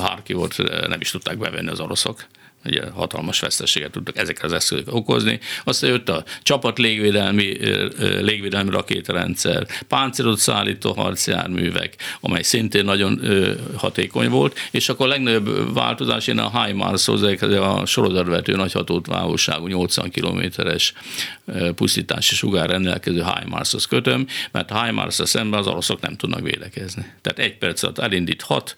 Harkivot 0.00 0.56
nem 0.88 1.00
is 1.00 1.10
tudták 1.10 1.38
bevenni 1.38 1.68
az 1.68 1.80
oroszok 1.80 2.24
ugye 2.64 2.90
hatalmas 2.90 3.40
veszteséget 3.40 3.90
tudtak 3.90 4.16
ezekre 4.16 4.46
az 4.46 4.52
eszközök 4.52 4.94
okozni. 4.94 5.40
Aztán 5.64 5.90
jött 5.90 6.08
a 6.08 6.24
csapat 6.42 6.78
légvédelmi, 6.78 7.56
légvédelmi 8.20 8.70
rakétarendszer, 8.70 9.66
páncélozott 9.88 10.38
szállító 10.38 10.92
harcjárművek, 10.92 11.96
amely 12.20 12.42
szintén 12.42 12.84
nagyon 12.84 13.20
hatékony 13.76 14.28
volt, 14.28 14.58
és 14.70 14.88
akkor 14.88 15.06
a 15.06 15.08
legnagyobb 15.08 15.74
változás 15.74 16.26
én 16.26 16.38
a 16.38 16.64
HIMARS-hoz, 16.64 17.22
a 17.22 17.86
sorozatvető 17.86 18.56
nagyhatótávolságú 18.56 19.66
80 19.66 20.10
kilométeres 20.10 20.92
pusztítási 21.74 22.34
sugár 22.34 22.68
rendelkező 22.68 23.24
HIMARS-hoz 23.38 23.84
kötöm, 23.84 24.26
mert 24.52 24.70
a 24.70 24.84
himars 24.84 25.20
szemben 25.24 25.60
az 25.60 25.66
oroszok 25.66 26.00
nem 26.00 26.16
tudnak 26.16 26.40
védekezni. 26.40 27.06
Tehát 27.20 27.38
egy 27.38 27.58
perc 27.58 27.82
alatt 27.82 27.98
elindít 27.98 28.42
hat 28.42 28.76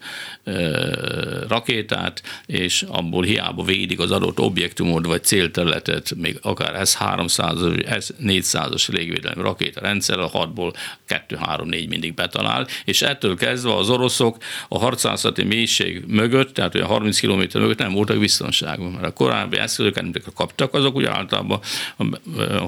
rakétát, 1.47 2.21
és 2.45 2.85
abból 2.87 3.23
hiába 3.23 3.63
védik 3.77 3.99
az 3.99 4.11
adott 4.11 4.39
objektumot 4.39 5.05
vagy 5.05 5.23
célterületet, 5.23 6.15
még 6.15 6.37
akár 6.41 6.87
S-300, 6.87 8.01
S-400-as 8.01 8.87
légvédelmi 8.91 9.41
rakéta 9.41 9.79
rendszer, 9.79 10.19
a 10.19 10.27
hatból 10.27 10.73
2-3-4 11.07 11.87
mindig 11.89 12.13
betalál, 12.13 12.67
és 12.85 13.01
ettől 13.01 13.35
kezdve 13.35 13.75
az 13.75 13.89
oroszok 13.89 14.37
a 14.67 14.79
harcászati 14.79 15.43
mélység 15.43 16.03
mögött, 16.07 16.53
tehát 16.53 16.75
olyan 16.75 16.87
30 16.87 17.19
km 17.19 17.59
mögött 17.59 17.77
nem 17.77 17.93
voltak 17.93 18.19
biztonságban, 18.19 18.91
mert 18.91 19.05
a 19.05 19.13
korábbi 19.13 19.57
eszközöket, 19.57 20.03
amiket 20.03 20.33
kaptak, 20.35 20.73
azok 20.73 20.95
ugye 20.95 21.09
általában 21.09 21.59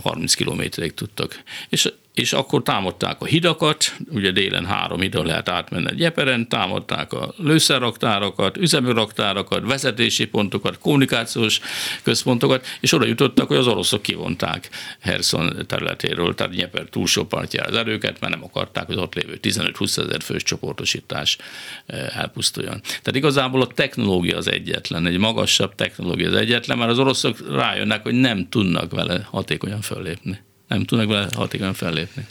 30 0.01 0.33
kilométerig 0.33 0.93
tudtak. 0.93 1.43
És 1.69 1.91
és 2.17 2.33
akkor 2.33 2.63
támadták 2.63 3.21
a 3.21 3.25
hidakat, 3.25 3.95
ugye 4.09 4.31
délen 4.31 4.65
három 4.65 4.99
hidon 4.99 5.25
lehet 5.25 5.49
átmenni 5.49 5.85
egy 5.89 5.95
Gyeperen, 5.95 6.47
támadták 6.49 7.13
a 7.13 7.33
lőszerraktárakat, 7.37 8.57
üzeműraktárakat, 8.57 9.67
vezetési 9.67 10.25
pontokat, 10.25 10.77
kommunikációs 10.77 11.59
központokat, 12.03 12.65
és 12.79 12.93
oda 12.93 13.05
jutottak, 13.05 13.47
hogy 13.47 13.57
az 13.57 13.67
oroszok 13.67 14.01
kivonták 14.01 14.69
Herson 14.99 15.65
területéről, 15.67 16.35
tehát 16.35 16.53
Nyeper 16.53 16.85
túlsó 16.89 17.25
partjára 17.25 17.69
az 17.69 17.75
erőket, 17.75 18.19
mert 18.19 18.33
nem 18.33 18.43
akarták, 18.43 18.85
hogy 18.85 18.97
ott 18.97 19.13
lévő 19.13 19.39
15-20 19.41 19.97
ezer 19.97 20.21
fős 20.21 20.43
csoportosítás 20.43 21.37
eh, 21.85 22.17
elpusztuljon. 22.17 22.81
Tehát 22.81 23.15
igazából 23.15 23.61
a 23.61 23.67
technológia 23.67 24.37
az 24.37 24.47
egyetlen, 24.47 25.05
egy 25.05 25.17
magasabb 25.17 25.75
technológia 25.75 26.27
az 26.27 26.35
egyetlen, 26.35 26.77
mert 26.77 26.91
az 26.91 26.99
oroszok 26.99 27.55
rájönnek, 27.55 28.03
hogy 28.03 28.13
nem 28.13 28.49
tudnak 28.49 28.91
vele 28.91 29.27
hatékonyan 29.31 29.81
föllépni 29.81 30.45
nem 30.67 30.83
tudnak 30.83 31.07
vele 31.07 31.27
hatékonyan 31.35 31.73
fellépni. 31.73 32.25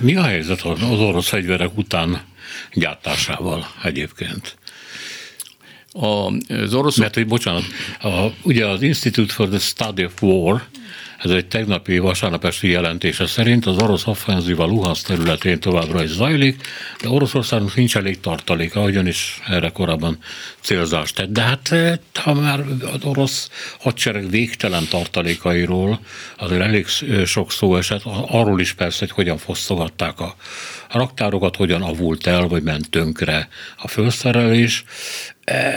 Mi 0.00 0.16
a 0.16 0.22
helyzet 0.22 0.62
az 0.62 0.82
orosz 0.82 1.28
fegyverek 1.28 1.76
után 1.76 2.22
gyártásával 2.72 3.66
egyébként? 3.82 4.58
Az 5.92 6.74
orosz... 6.74 6.96
Mert, 6.96 7.14
hogy 7.14 7.26
bocsánat, 7.26 7.64
a, 8.00 8.26
ugye 8.42 8.66
az 8.66 8.82
Institute 8.82 9.32
for 9.32 9.48
the 9.48 9.58
Study 9.58 10.04
of 10.04 10.22
War 10.22 10.62
ez 11.22 11.30
egy 11.30 11.46
tegnapi 11.46 11.98
vasárnap 11.98 12.44
esti 12.44 12.68
jelentése 12.68 13.26
szerint 13.26 13.66
az 13.66 13.76
orosz 13.76 14.06
offenzíva 14.06 14.64
Luhansz 14.64 15.02
területén 15.02 15.60
továbbra 15.60 16.02
is 16.02 16.10
zajlik, 16.10 16.62
de 17.02 17.08
Oroszországnak 17.08 17.74
nincs 17.74 17.96
elég 17.96 18.20
tartalék, 18.20 18.76
ahogyan 18.76 19.06
is 19.06 19.40
erre 19.46 19.68
korábban 19.68 20.18
célzást 20.60 21.14
tett. 21.14 21.28
De 21.28 21.40
hát 21.40 21.72
eh, 21.72 21.98
ha 22.14 22.34
már 22.34 22.64
az 22.92 23.04
orosz 23.04 23.50
hadsereg 23.80 24.30
végtelen 24.30 24.86
tartalékairól 24.90 26.00
azért 26.36 26.62
elég 26.62 26.86
eh, 27.00 27.24
sok 27.24 27.52
szó 27.52 27.76
esett, 27.76 28.02
arról 28.26 28.60
is 28.60 28.72
persze, 28.72 28.98
hogy 28.98 29.10
hogyan 29.10 29.38
fosztogatták 29.38 30.20
a 30.20 30.36
raktárokat, 30.88 31.56
hogyan 31.56 31.82
avult 31.82 32.26
el, 32.26 32.46
vagy 32.46 32.62
ment 32.62 32.90
tönkre 32.90 33.48
a 33.76 33.88
felszerelés. 33.88 34.84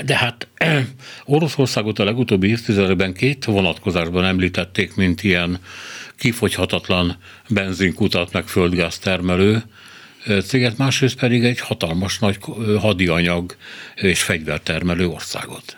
De 0.06 0.18
hát 0.18 0.48
Oroszországot 1.26 2.00
a 2.00 2.04
legutóbbi 2.04 2.48
évtizedekben 2.48 3.14
két 3.14 3.46
vonatkozásban 3.46 4.26
említették, 4.26 4.96
mint 4.96 5.24
ilyen 5.24 5.60
kifogyhatatlan 6.18 7.18
benzinkutat, 7.50 8.32
meg 8.32 8.48
földgáz 8.48 8.98
termelő 9.00 9.64
céget, 10.46 10.78
másrészt 10.78 11.20
pedig 11.20 11.44
egy 11.44 11.60
hatalmas 11.60 12.20
nagy 12.20 12.38
hadianyag 12.80 13.56
és 13.96 14.22
fegyvertermelő 14.22 15.08
országot. 15.08 15.78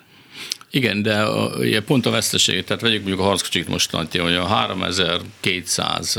Igen, 0.72 1.02
de 1.02 1.22
a, 1.22 1.52
pont 1.86 2.06
a 2.06 2.10
veszteség, 2.10 2.64
tehát 2.64 2.82
vegyük 2.82 3.00
mondjuk 3.00 3.20
a 3.20 3.24
harckocsit 3.24 3.68
most 3.68 3.92
hogy 3.92 4.34
a 4.34 4.46
3200 4.46 6.18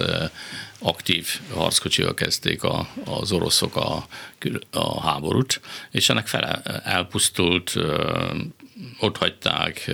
aktív 0.78 1.28
harckocsival 1.54 2.14
kezdték 2.14 2.62
a, 2.62 2.88
az 3.04 3.32
oroszok 3.32 3.76
a, 3.76 4.06
a 4.70 5.00
háborút, 5.00 5.60
és 5.90 6.08
ennek 6.08 6.26
fele 6.26 6.62
elpusztult, 6.84 7.76
ott 9.00 9.16
hagyták, 9.16 9.90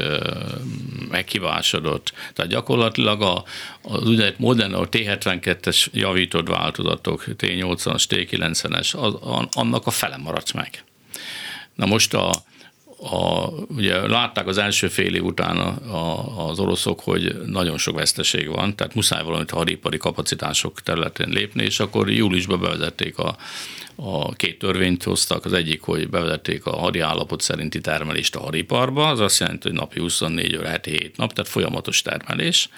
meghibásodott. 1.11 2.13
Tehát 2.33 2.51
gyakorlatilag 2.51 3.23
a, 3.23 3.45
az 3.83 4.03
úgynevezett 4.03 4.39
modern, 4.39 4.75
a 4.75 4.89
T-72-es 4.89 5.87
javított 5.93 6.49
változatok, 6.49 7.25
T-80-as, 7.37 8.05
T-90-es, 8.05 8.97
az, 8.97 9.15
annak 9.53 9.87
a 9.87 9.91
fele 9.91 10.17
maradt 10.17 10.53
meg. 10.53 10.85
Na 11.75 11.87
most 11.87 12.15
a, 12.15 12.31
a, 13.11 13.49
ugye 13.69 14.07
látták 14.09 14.47
az 14.47 14.59
első 14.59 14.89
fél 14.89 15.15
év 15.15 15.25
után 15.25 15.57
a, 15.57 15.95
a, 15.95 16.49
az 16.49 16.59
oroszok, 16.59 17.01
hogy 17.01 17.37
nagyon 17.47 17.79
sok 17.79 17.95
veszteség 17.95 18.49
van, 18.49 18.77
tehát 18.77 18.95
muszáj 18.95 19.23
valamit 19.23 19.51
a 19.51 19.57
hadipari 19.57 19.97
kapacitások 19.97 20.81
területén 20.81 21.29
lépni, 21.29 21.65
és 21.65 21.81
akkor 21.81 22.11
júliusban 22.11 22.61
bevezették 22.61 23.19
a, 23.19 23.37
a 23.97 24.33
két 24.33 24.59
törvényt 24.59 25.03
hoztak, 25.03 25.45
az 25.45 25.53
egyik, 25.53 25.83
hogy 25.83 26.09
bevezették 26.09 26.67
a 26.67 26.77
hadi 26.77 27.01
állapot 27.01 27.41
szerinti 27.41 27.81
termelést 27.81 28.37
a 28.37 28.41
hadiparba, 28.41 29.09
az 29.09 29.21
azt 29.21 29.41
jelenti, 29.41 29.69
hogy 29.69 29.79
napi 29.79 30.01
24 30.01 30.57
óra, 30.57 30.69
heti 30.69 30.91
7 30.91 31.17
nap, 31.17 31.33
tehát 31.33 31.51
folyamatos 31.51 32.03
termelés. 32.03 32.69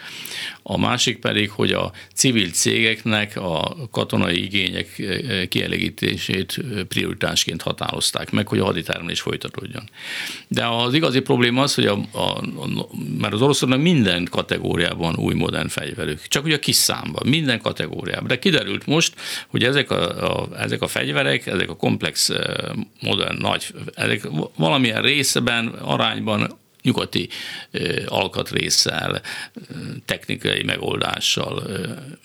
A 0.62 0.78
másik 0.78 1.18
pedig, 1.18 1.50
hogy 1.50 1.72
a 1.72 1.92
civil 2.14 2.50
cégeknek 2.50 3.36
a 3.36 3.76
katonai 3.90 4.44
igények 4.44 5.02
kielégítését 5.48 6.60
prioritásként 6.88 7.62
határozták 7.62 8.30
meg, 8.30 8.48
hogy 8.48 8.58
a 8.58 8.64
haditermelés 8.64 9.20
folytatódjon. 9.20 9.90
De 10.48 10.66
az 10.66 10.94
igazi 10.94 11.20
probléma 11.20 11.62
az, 11.62 11.74
hogy 11.74 11.86
a, 11.86 11.98
a, 12.10 12.18
a, 12.18 12.88
mert 13.18 13.32
az 13.32 13.42
oroszoknak 13.42 13.80
minden 13.80 14.24
kategóriában 14.30 15.16
új 15.16 15.34
modern 15.34 15.68
fegyverük, 15.68 16.26
csak 16.28 16.44
ugye 16.44 16.54
a 16.54 16.58
kis 16.58 16.76
számban, 16.76 17.22
minden 17.26 17.60
kategóriában. 17.60 18.26
De 18.26 18.38
kiderült 18.38 18.86
most, 18.86 19.14
hogy 19.48 19.64
ezek 19.64 19.90
a, 19.90 20.40
a, 20.40 20.48
ezek 20.58 20.82
a 20.82 20.86
fegyverek, 20.86 21.03
ezek 21.46 21.70
a 21.70 21.76
komplex, 21.76 22.30
modern, 23.00 23.40
nagy, 23.40 23.74
ezek 23.94 24.28
valamilyen 24.56 25.02
részben, 25.02 25.66
arányban 25.66 26.62
nyugati 26.84 27.28
alkatrészsel, 28.06 29.20
technikai 30.04 30.62
megoldással 30.62 31.62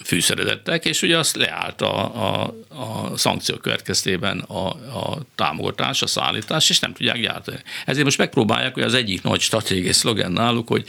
fűszerezettek, 0.03 0.85
és 0.85 1.01
ugye 1.01 1.17
azt 1.17 1.35
leállt 1.35 1.81
a, 1.81 2.15
a, 2.25 2.53
a 2.69 3.17
szankciók 3.17 3.61
következtében 3.61 4.39
a, 4.39 4.67
a 4.67 5.17
támogatás, 5.35 6.01
a 6.01 6.07
szállítás, 6.07 6.69
és 6.69 6.79
nem 6.79 6.93
tudják 6.93 7.19
gyártani. 7.19 7.57
Ezért 7.85 8.05
most 8.05 8.17
megpróbálják, 8.17 8.73
hogy 8.73 8.83
az 8.83 8.93
egyik 8.93 9.21
nagy 9.21 9.39
stratégiai 9.39 9.93
szlogen 9.93 10.31
náluk, 10.31 10.67
hogy, 10.67 10.85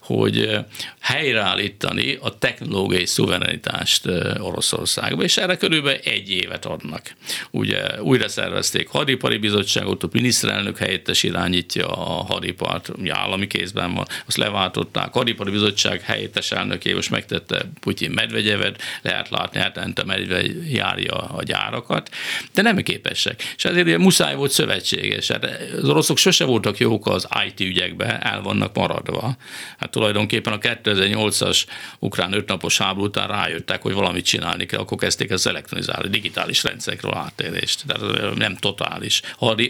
hogy 0.00 0.58
helyreállítani 1.00 2.18
a 2.20 2.38
technológiai 2.38 3.06
szuverenitást 3.06 4.06
Oroszországba, 4.38 5.22
és 5.22 5.36
erre 5.36 5.56
körülbelül 5.56 6.00
egy 6.04 6.30
évet 6.30 6.64
adnak. 6.64 7.14
Ugye 7.50 8.02
újra 8.02 8.28
szervezték 8.28 8.88
hadipari 8.88 9.36
bizottságot, 9.36 10.02
a 10.02 10.08
miniszterelnök 10.12 10.78
helyettes 10.78 11.22
irányítja 11.22 11.86
a 11.88 12.24
hadipart, 12.24 12.90
állami 13.10 13.46
kézben 13.46 13.94
van, 13.94 14.06
azt 14.26 14.36
leváltották. 14.36 15.12
Hadipari 15.12 15.50
bizottság 15.50 16.00
helyettes 16.00 16.50
elnöké 16.50 16.92
most 16.92 17.10
megtette 17.10 17.64
Putyin 17.80 18.10
Medvegyevet, 18.10 18.82
lehet 19.02 19.28
látni, 19.28 19.60
hát 19.60 19.98
a 19.98 20.04
Medvegy 20.04 20.74
járja 20.74 21.14
a 21.14 21.42
gyárakat, 21.42 22.10
de 22.52 22.62
nem 22.62 22.76
képesek. 22.76 23.54
És 23.56 23.64
ezért 23.64 23.98
muszáj 23.98 24.34
volt 24.34 24.50
szövetséges. 24.50 25.28
Hát 25.30 25.44
az 25.82 25.88
oroszok 25.88 26.18
sose 26.18 26.44
voltak 26.44 26.78
jók 26.78 27.06
az 27.06 27.28
IT 27.46 27.60
ügyekbe, 27.60 28.18
el 28.18 28.42
vannak 28.42 28.74
maradva. 28.74 29.36
Hát 29.78 29.90
tulajdonképpen 29.90 30.52
a 30.52 30.58
2008-as 30.58 31.64
ukrán 31.98 32.32
ötnapos 32.32 32.78
háború 32.78 33.06
után 33.06 33.28
rájöttek, 33.28 33.82
hogy 33.82 33.92
valamit 33.92 34.24
csinálni 34.24 34.66
kell, 34.66 34.80
akkor 34.80 34.98
kezdték 34.98 35.30
az 35.30 35.46
elektronizálni, 35.46 36.08
digitális 36.08 36.62
rendszerekről 36.62 37.14
áttérést. 37.14 37.82
Tehát 37.86 38.34
nem 38.36 38.56
totális. 38.56 39.20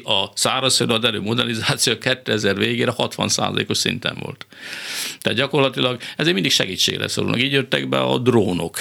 A 0.05 0.25
szárazföld 0.35 1.05
erő 1.05 1.21
modernizáció 1.21 1.99
2000 1.99 2.57
végére 2.57 2.91
60 2.91 3.29
os 3.69 3.79
szinten 3.79 4.17
volt. 4.21 4.47
Tehát 5.21 5.39
gyakorlatilag 5.39 6.01
ezért 6.17 6.35
mindig 6.35 6.53
segítségre 6.53 7.09
szorulnak. 7.09 7.43
Így 7.43 7.53
jöttek 7.53 7.89
be 7.89 8.01
a 8.01 8.19
drónok 8.19 8.79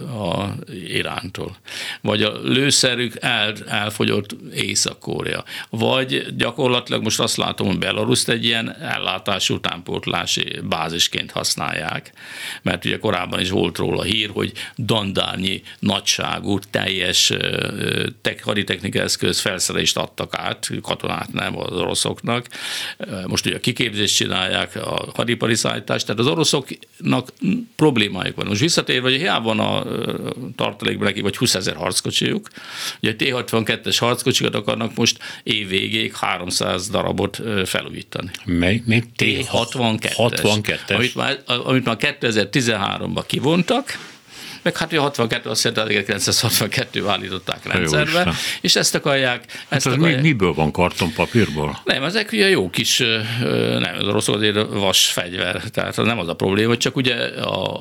a 0.00 0.44
Irántól. 0.88 1.56
Vagy 2.00 2.22
a 2.22 2.40
lőszerük 2.42 3.14
el, 3.20 3.54
elfogyott 3.66 4.36
Észak-Korea. 4.54 5.44
Vagy 5.70 6.36
gyakorlatilag 6.36 7.02
most 7.02 7.20
azt 7.20 7.36
látom, 7.36 7.66
hogy 7.66 7.78
Belaruszt 7.78 8.28
egy 8.28 8.44
ilyen 8.44 8.76
ellátású 8.76 9.54
utánpótlási 9.54 10.60
bázisként 10.62 11.30
használják, 11.30 12.12
mert 12.62 12.84
ugye 12.84 12.98
korábban 12.98 13.40
is 13.40 13.50
volt 13.50 13.76
róla 13.76 14.02
hír, 14.02 14.30
hogy 14.32 14.52
dandárnyi 14.76 15.62
nagyságú, 15.78 16.58
teljes 16.70 17.32
haditechnikai 18.42 19.00
eszköz 19.00 19.40
felszerelést 19.40 19.96
adtak 19.96 20.34
át, 20.34 20.70
katonát 20.82 21.32
nem 21.32 21.58
az 21.58 21.72
oroszoknak. 21.72 22.46
Most 23.26 23.46
ugye 23.46 23.56
a 23.56 23.60
kiképzést 23.76 24.16
csinálják, 24.16 24.76
a 24.76 25.08
hadipari 25.14 25.54
szállítást, 25.54 26.06
tehát 26.06 26.20
az 26.20 26.26
oroszoknak 26.26 27.32
problémájuk 27.76 28.36
van. 28.36 28.46
Most 28.46 28.60
visszatérve, 28.60 29.08
hogy 29.08 29.18
hiába 29.18 29.54
van 29.54 29.60
a 29.60 29.84
tartalékban 30.56 31.06
neki, 31.06 31.20
vagy 31.20 31.36
20 31.36 31.54
ezer 31.54 31.76
harckocsijuk, 31.76 32.48
ugye 33.02 33.14
T-62-es 33.16 33.96
harckocsikat 33.98 34.54
akarnak 34.54 34.96
most 34.96 35.18
év 35.42 35.68
végéig 35.68 36.14
300 36.14 36.88
darabot 36.88 37.42
felújítani. 37.64 38.30
Mely? 38.44 38.82
Mely? 38.86 39.02
T-62-es. 39.16 40.12
62-es. 40.16 40.94
Amit 40.94 41.14
már, 41.14 41.42
amit 41.46 41.84
már 41.84 41.96
2013-ban 42.00 43.24
kivontak, 43.26 43.98
meg 44.66 44.76
hát 44.76 44.92
a 44.92 45.00
62 45.00 45.50
azt 45.50 45.64
jelenti, 45.64 45.96
1962 45.96 47.08
állították 47.08 47.72
rendszerbe, 47.72 48.22
jó 48.26 48.32
és 48.60 48.76
ezt 48.76 48.94
akarják. 48.94 49.44
Ezt 49.68 49.84
hát 49.84 49.94
akarják. 49.94 50.22
miből 50.22 50.52
van 50.52 50.70
kartonpapírból? 50.70 51.80
Nem, 51.84 52.02
ezek 52.02 52.32
ugye 52.32 52.48
jó 52.48 52.70
kis, 52.70 52.98
nem, 53.78 53.96
az 53.98 54.06
orosz 54.06 54.26
vas 54.70 55.06
fegyver, 55.06 55.62
tehát 55.70 55.96
nem 55.96 56.18
az 56.18 56.28
a 56.28 56.34
probléma, 56.34 56.76
csak 56.76 56.96
ugye 56.96 57.14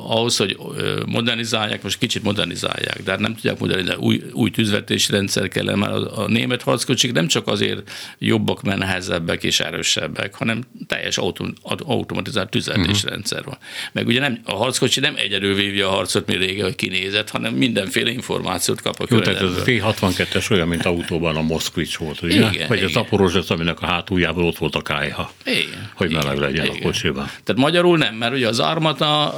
ahhoz, 0.08 0.38
hogy 0.38 0.58
modernizálják, 1.06 1.84
most 1.84 1.98
kicsit 1.98 2.24
modernizálják, 2.24 3.04
de 3.04 3.12
hát 3.12 3.20
nem 3.20 3.34
tudják 3.34 3.60
modernizálni, 3.60 4.02
új, 4.02 4.24
új 4.34 4.52
tűzvetési 4.52 5.12
rendszer 5.12 5.48
kell, 5.48 5.76
mert 5.76 5.94
a, 5.94 6.22
a 6.24 6.28
német 6.28 6.62
harckocsik 6.62 7.12
nem 7.12 7.28
csak 7.28 7.48
azért 7.48 7.92
jobbak, 8.18 8.62
mert 8.62 8.78
nehezebbek 8.78 9.44
és 9.44 9.60
erősebbek, 9.60 10.36
hanem 10.36 10.64
teljes 10.88 11.18
autom, 11.18 11.54
automatizált 11.62 12.50
tűzvetési 12.50 12.90
uh-huh. 12.90 13.10
rendszer 13.10 13.44
van. 13.44 13.58
Meg 13.92 14.08
ugye 14.08 14.20
nem, 14.20 14.40
a 14.46 14.54
harckocsi 14.54 15.00
nem 15.00 15.16
egyedül 15.18 15.56
vívja 15.56 15.88
a 15.88 15.92
harcot, 15.92 16.28
mint 16.28 16.40
régen, 16.40 16.75
kinézet, 16.76 17.30
hanem 17.30 17.54
mindenféle 17.54 18.12
információt 18.12 18.82
kap 18.82 19.00
a 19.00 19.06
Jó, 19.10 19.20
tehát 19.20 19.42
ez 19.42 19.50
a 19.50 19.62
T-62-es 19.62 20.52
olyan, 20.52 20.68
mint 20.68 20.86
autóban 20.86 21.36
a 21.36 21.42
Moszkvics 21.42 21.98
volt, 21.98 22.22
ugye? 22.22 22.36
Igen, 22.36 22.68
Vagy 22.68 22.78
igen. 22.78 22.90
az 22.90 22.96
Aporozsec, 22.96 23.50
aminek 23.50 23.82
a 23.82 23.86
hátuljában 23.86 24.46
ott 24.46 24.58
volt 24.58 24.76
a 24.76 24.82
kájha. 24.82 25.32
Igen. 25.46 25.92
Hogy 25.94 26.12
meleg 26.12 26.38
legyen 26.38 26.66
igen. 26.66 26.78
a 26.78 26.82
kocsiban. 26.82 27.26
Tehát 27.44 27.62
magyarul 27.62 27.98
nem, 27.98 28.16
mert 28.16 28.34
ugye 28.34 28.48
az 28.48 28.60
Armata, 28.60 29.36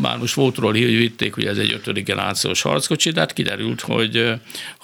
már 0.00 0.18
most 0.18 0.34
volt 0.34 0.56
róla 0.56 0.72
hogy 0.72 0.96
vitték, 0.96 1.34
hogy 1.34 1.46
ez 1.46 1.58
egy 1.58 1.72
ötödik 1.72 2.04
generációs 2.04 2.62
harckocsi, 2.62 3.10
de 3.10 3.20
hát 3.20 3.32
kiderült, 3.32 3.80
hogy, 3.80 4.32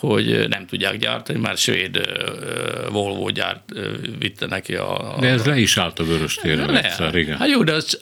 hogy 0.06 0.48
nem 0.48 0.66
tudják 0.66 0.98
gyártani, 0.98 1.38
már 1.38 1.56
svéd 1.56 2.00
Volvo 2.90 3.30
gyárt 3.30 3.72
vitte 4.18 4.46
neki 4.46 4.74
a... 4.74 5.16
De 5.20 5.28
ez 5.28 5.44
le 5.44 5.58
is 5.58 5.76
állt 5.76 5.98
a 5.98 6.04
vörös 6.04 6.34
téren 6.34 6.76
egyszer, 6.76 7.14
igen. 7.14 7.36
Hát 7.36 7.48
jó, 7.48 7.62
de 7.62 7.72
az, 7.72 8.00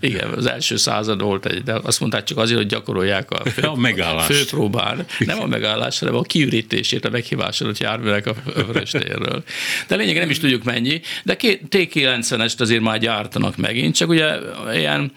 igen, 0.00 0.28
az 0.28 0.46
első 0.46 0.76
század 0.76 1.22
volt 1.22 1.46
egy, 1.46 1.62
de 1.62 1.74
azt 1.82 2.00
mondták 2.00 2.24
csak 2.24 2.38
azért, 2.38 2.58
hogy 2.58 2.66
gyakorolják 2.68 3.30
a, 3.30 3.50
fő, 3.50 3.62
a 3.68 3.74
megállás. 3.74 4.26
főpróbán, 4.26 5.06
nem 5.18 5.40
a 5.40 5.46
megállás, 5.46 5.98
hanem 5.98 6.14
a 6.14 6.22
kiürítését 6.22 7.04
a 7.04 7.10
meghívásodott 7.10 7.78
járművek 7.78 8.26
a 8.26 8.34
Vöröstérről. 8.66 9.44
De 9.88 9.96
lényeg 9.96 10.16
nem 10.16 10.30
is 10.30 10.38
tudjuk 10.38 10.64
mennyi, 10.64 11.00
de 11.24 11.36
T90-est 11.70 12.60
azért 12.60 12.82
már 12.82 12.98
gyártanak 12.98 13.56
megint, 13.56 13.94
csak 13.94 14.08
ugye 14.08 14.36
ilyen 14.74 15.12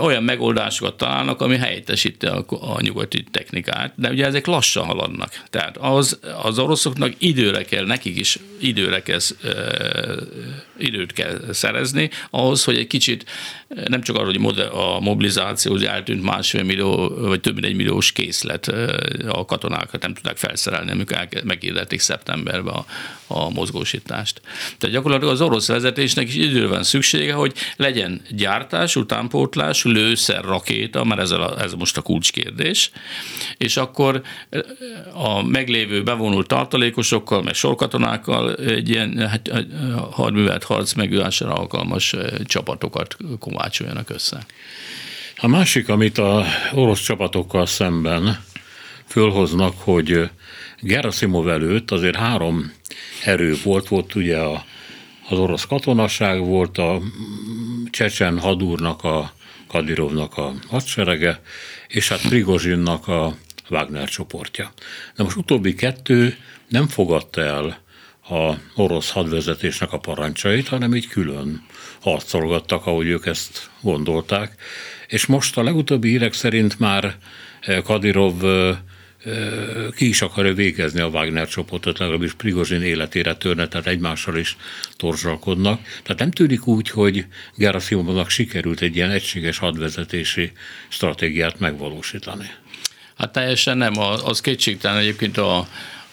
olyan 0.00 0.22
megoldásokat 0.22 0.96
találnak, 0.96 1.40
ami 1.40 1.56
helyettesíti 1.56 2.26
a, 2.26 2.44
a 2.48 2.80
nyugati 2.80 3.24
technikát, 3.30 3.92
de 3.96 4.10
ugye 4.10 4.26
ezek 4.26 4.46
lassan 4.46 4.84
haladnak. 4.84 5.42
Tehát 5.50 5.76
az, 5.76 6.18
az 6.42 6.58
oroszoknak 6.58 7.12
időre 7.18 7.64
kell, 7.64 7.86
nekik 7.86 8.18
is 8.18 8.38
időre 8.60 9.02
kell, 9.02 9.18
időt 10.78 11.12
kell 11.12 11.40
szerezni, 11.52 12.10
ahhoz, 12.30 12.64
hogy 12.64 12.76
egy 12.76 12.86
kicsit 12.86 13.24
nem 13.88 14.02
csak 14.02 14.16
arra, 14.16 14.24
hogy 14.24 14.60
a 14.72 15.00
mobilizáció 15.00 15.74
az 15.74 15.82
eltűnt 15.82 16.22
másfél 16.22 16.62
millió, 16.62 17.08
vagy 17.08 17.40
több 17.40 17.54
mint 17.54 17.66
egy 17.66 17.76
milliós 17.76 18.12
készlet 18.12 18.68
a 19.28 19.44
katonákat 19.44 20.02
nem 20.02 20.14
tudták 20.14 20.36
felszerelni, 20.36 20.90
amikor 20.90 21.28
meghirdették 21.44 22.00
szeptemberben 22.00 22.74
a, 22.74 22.84
a 23.26 23.50
mozgósítást. 23.50 24.40
Tehát 24.78 24.94
gyakorlatilag 24.94 25.32
az 25.32 25.40
orosz 25.40 25.68
vezetésnek 25.68 26.28
is 26.28 26.34
időre 26.34 26.66
van 26.66 26.82
szüksége, 26.82 27.32
hogy 27.32 27.52
legyen 27.76 28.20
gyártás, 28.30 28.96
utánpótlás, 29.06 29.84
lőszer, 29.84 30.44
rakéta, 30.44 31.04
mert 31.04 31.20
ez, 31.20 31.30
a, 31.30 31.60
ez 31.60 31.72
most 31.72 31.96
a 31.96 32.02
kulcskérdés, 32.02 32.90
és 33.56 33.76
akkor 33.76 34.22
a 35.12 35.42
meglévő 35.42 36.02
bevonult 36.02 36.46
tartalékosokkal, 36.46 37.42
meg 37.42 37.54
sorkatonákkal 37.54 38.54
egy 38.54 38.88
ilyen 38.88 39.28
hát, 39.28 39.50
hadművelt 40.10 40.64
harc 40.64 40.92
megülására 40.92 41.52
alkalmas 41.52 42.14
csapatokat 42.44 43.16
kovácsoljanak 43.38 44.10
össze. 44.10 44.46
A 45.36 45.46
másik, 45.46 45.88
amit 45.88 46.18
a 46.18 46.44
orosz 46.74 47.00
csapatokkal 47.00 47.66
szemben 47.66 48.44
fölhoznak, 49.06 49.74
hogy 49.78 50.30
Gerasimov 50.80 51.48
előtt 51.48 51.90
azért 51.90 52.16
három 52.16 52.72
erő 53.24 53.56
volt, 53.64 53.88
volt 53.88 54.14
ugye 54.14 54.38
a, 54.38 54.64
az 55.28 55.38
orosz 55.38 55.66
katonaság, 55.66 56.44
volt 56.44 56.78
a 56.78 57.00
Csecsen 57.90 58.38
hadúrnak, 58.38 59.04
a 59.04 59.32
Kadirovnak 59.68 60.36
a 60.36 60.52
hadserege, 60.68 61.40
és 61.88 62.08
hát 62.08 62.28
Prigozsinnak 62.28 63.08
a 63.08 63.36
Wagner 63.70 64.08
csoportja. 64.08 64.72
De 65.16 65.22
most 65.22 65.36
utóbbi 65.36 65.74
kettő 65.74 66.36
nem 66.68 66.88
fogadta 66.88 67.40
el 67.40 67.84
a 68.28 68.54
orosz 68.74 69.10
hadvezetésnek 69.10 69.92
a 69.92 69.98
parancsait, 69.98 70.68
hanem 70.68 70.94
így 70.94 71.08
külön 71.08 71.66
harcolgattak, 72.00 72.86
ahogy 72.86 73.06
ők 73.06 73.26
ezt 73.26 73.70
gondolták. 73.80 74.54
És 75.08 75.26
most 75.26 75.56
a 75.56 75.62
legutóbbi 75.62 76.08
hírek 76.08 76.32
szerint 76.32 76.78
már 76.78 77.16
Kadirov 77.84 78.34
ki 79.94 80.08
is 80.08 80.22
akarja 80.22 80.54
végezni 80.54 81.00
a 81.00 81.06
Wagner 81.06 81.48
csoportot, 81.48 81.98
legalábbis 81.98 82.32
Prigozsin 82.32 82.82
életére 82.82 83.34
törne, 83.34 83.68
tehát 83.68 83.86
egymással 83.86 84.36
is 84.36 84.56
torzsalkodnak. 84.96 85.80
Tehát 86.02 86.18
nem 86.18 86.30
tűnik 86.30 86.66
úgy, 86.66 86.90
hogy 86.90 87.26
Gerasimovnak 87.54 88.30
sikerült 88.30 88.80
egy 88.80 88.96
ilyen 88.96 89.10
egységes 89.10 89.58
hadvezetési 89.58 90.52
stratégiát 90.88 91.58
megvalósítani. 91.58 92.50
Hát 93.16 93.32
teljesen 93.32 93.76
nem, 93.76 93.98
az 93.98 94.40
kétségtelen 94.40 94.98
egyébként 94.98 95.38
a, 95.38 95.68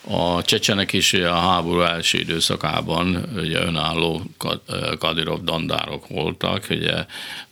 a 0.07 0.41
csecsenek 0.41 0.93
is 0.93 1.13
a 1.13 1.35
háború 1.35 1.81
első 1.81 2.17
időszakában 2.17 3.29
ugye 3.35 3.61
önálló 3.61 4.21
Kadirov 4.99 5.41
dandárok 5.43 6.07
voltak, 6.07 6.65
ugye 6.69 7.05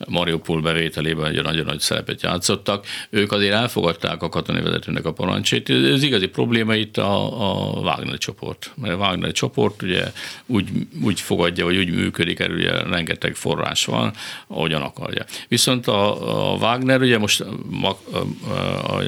Mariupol 0.08 0.60
bevételében 0.60 1.26
egy 1.26 1.42
nagyon 1.42 1.64
nagy 1.64 1.80
szerepet 1.80 2.22
játszottak. 2.22 2.86
Ők 3.10 3.32
azért 3.32 3.54
elfogadták 3.54 4.22
a 4.22 4.28
katonai 4.28 4.62
vezetőnek 4.62 5.04
a 5.04 5.12
parancsét. 5.12 5.70
Ez 5.70 6.02
igazi 6.02 6.26
probléma 6.26 6.74
itt 6.74 6.96
a, 6.96 7.40
a 7.50 7.80
Wagner 7.80 8.18
csoport. 8.18 8.70
Mert 8.76 8.94
a 8.94 8.96
Wagner 8.96 9.32
csoport 9.32 9.82
ugye 9.82 10.12
úgy, 10.46 10.68
úgy 11.02 11.20
fogadja, 11.20 11.64
vagy 11.64 11.76
úgy 11.76 11.90
működik, 11.90 12.40
erről 12.40 12.56
ugye 12.56 12.82
rengeteg 12.82 13.34
forrás 13.34 13.84
van, 13.84 14.12
ahogyan 14.46 14.82
akarja. 14.82 15.24
Viszont 15.48 15.86
a, 15.86 16.52
a 16.52 16.56
Wagner, 16.56 17.00
ugye 17.00 17.18
most, 17.18 17.44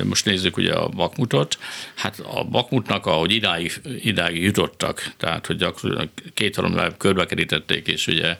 most 0.04 0.24
nézzük 0.24 0.56
ugye 0.56 0.72
a 0.72 0.88
Bakmutot, 0.88 1.58
hát 1.94 2.22
a 2.34 2.44
Bakmutnak, 2.44 3.06
ahogy 3.06 3.32
idáig, 3.34 3.80
idáig 4.02 4.42
jutottak, 4.42 5.12
tehát 5.16 5.46
hogy 5.46 5.56
gyakorlatilag 5.56 6.08
két-három 6.34 6.96
körbekerítették, 6.98 7.86
és 7.86 8.06
ugye 8.06 8.36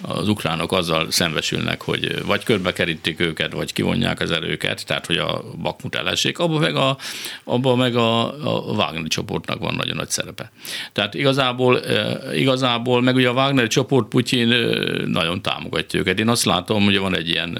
az 0.00 0.28
ukránok 0.28 0.72
azzal 0.72 1.10
szembesülnek, 1.10 1.82
hogy 1.82 2.24
vagy 2.24 2.44
körbekerítik 2.44 3.20
őket, 3.20 3.52
vagy 3.52 3.72
kivonják 3.72 4.20
az 4.20 4.30
erőket, 4.30 4.86
tehát 4.86 5.06
hogy 5.06 5.16
a 5.16 5.44
Bakmut 5.62 5.94
elessék, 5.94 6.38
abban 6.38 6.60
meg 6.60 6.76
a, 6.76 6.96
abban 7.44 7.78
meg 7.78 7.96
a, 7.96 8.26
a 8.44 8.72
Wagner 8.72 9.06
csoportnak 9.08 9.58
van 9.58 9.74
nagyon 9.74 9.96
nagy 9.96 10.10
szerepe. 10.10 10.50
Tehát 10.92 11.14
igazából, 11.14 11.84
eh, 11.84 12.40
igazából 12.40 13.02
meg 13.02 13.14
ugye 13.14 13.28
a 13.28 13.32
Wagner 13.32 13.66
csoport 13.66 14.08
Putyin 14.08 14.52
eh, 14.52 15.06
nagyon 15.06 15.42
támogatja 15.42 16.00
őket. 16.00 16.18
Én 16.18 16.28
azt 16.28 16.44
látom, 16.44 16.84
hogy 16.84 16.98
van 16.98 17.16
egy 17.16 17.28
ilyen 17.28 17.58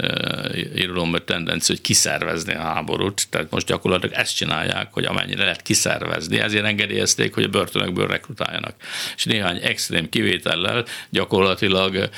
irodalom 0.75 1.17
tendencia, 1.25 1.75
hogy 1.75 1.85
kiszervezni 1.85 2.55
a 2.55 2.61
háborút, 2.61 3.29
tehát 3.31 3.51
most 3.51 3.67
gyakorlatilag 3.67 4.15
ezt 4.15 4.37
csinálják, 4.37 4.89
hogy 4.93 5.05
amennyire 5.05 5.43
lehet 5.43 5.63
kiszervezni, 5.63 6.39
ezért 6.39 6.63
engedélyezték, 6.79 7.35
hogy 7.35 7.45
a 7.45 7.49
börtönökből 7.49 8.07
rekrutáljanak. 8.07 8.75
És 9.17 9.25
néhány 9.25 9.61
extrém 9.63 10.09
kivétellel 10.09 10.85
gyakorlatilag 11.11 12.09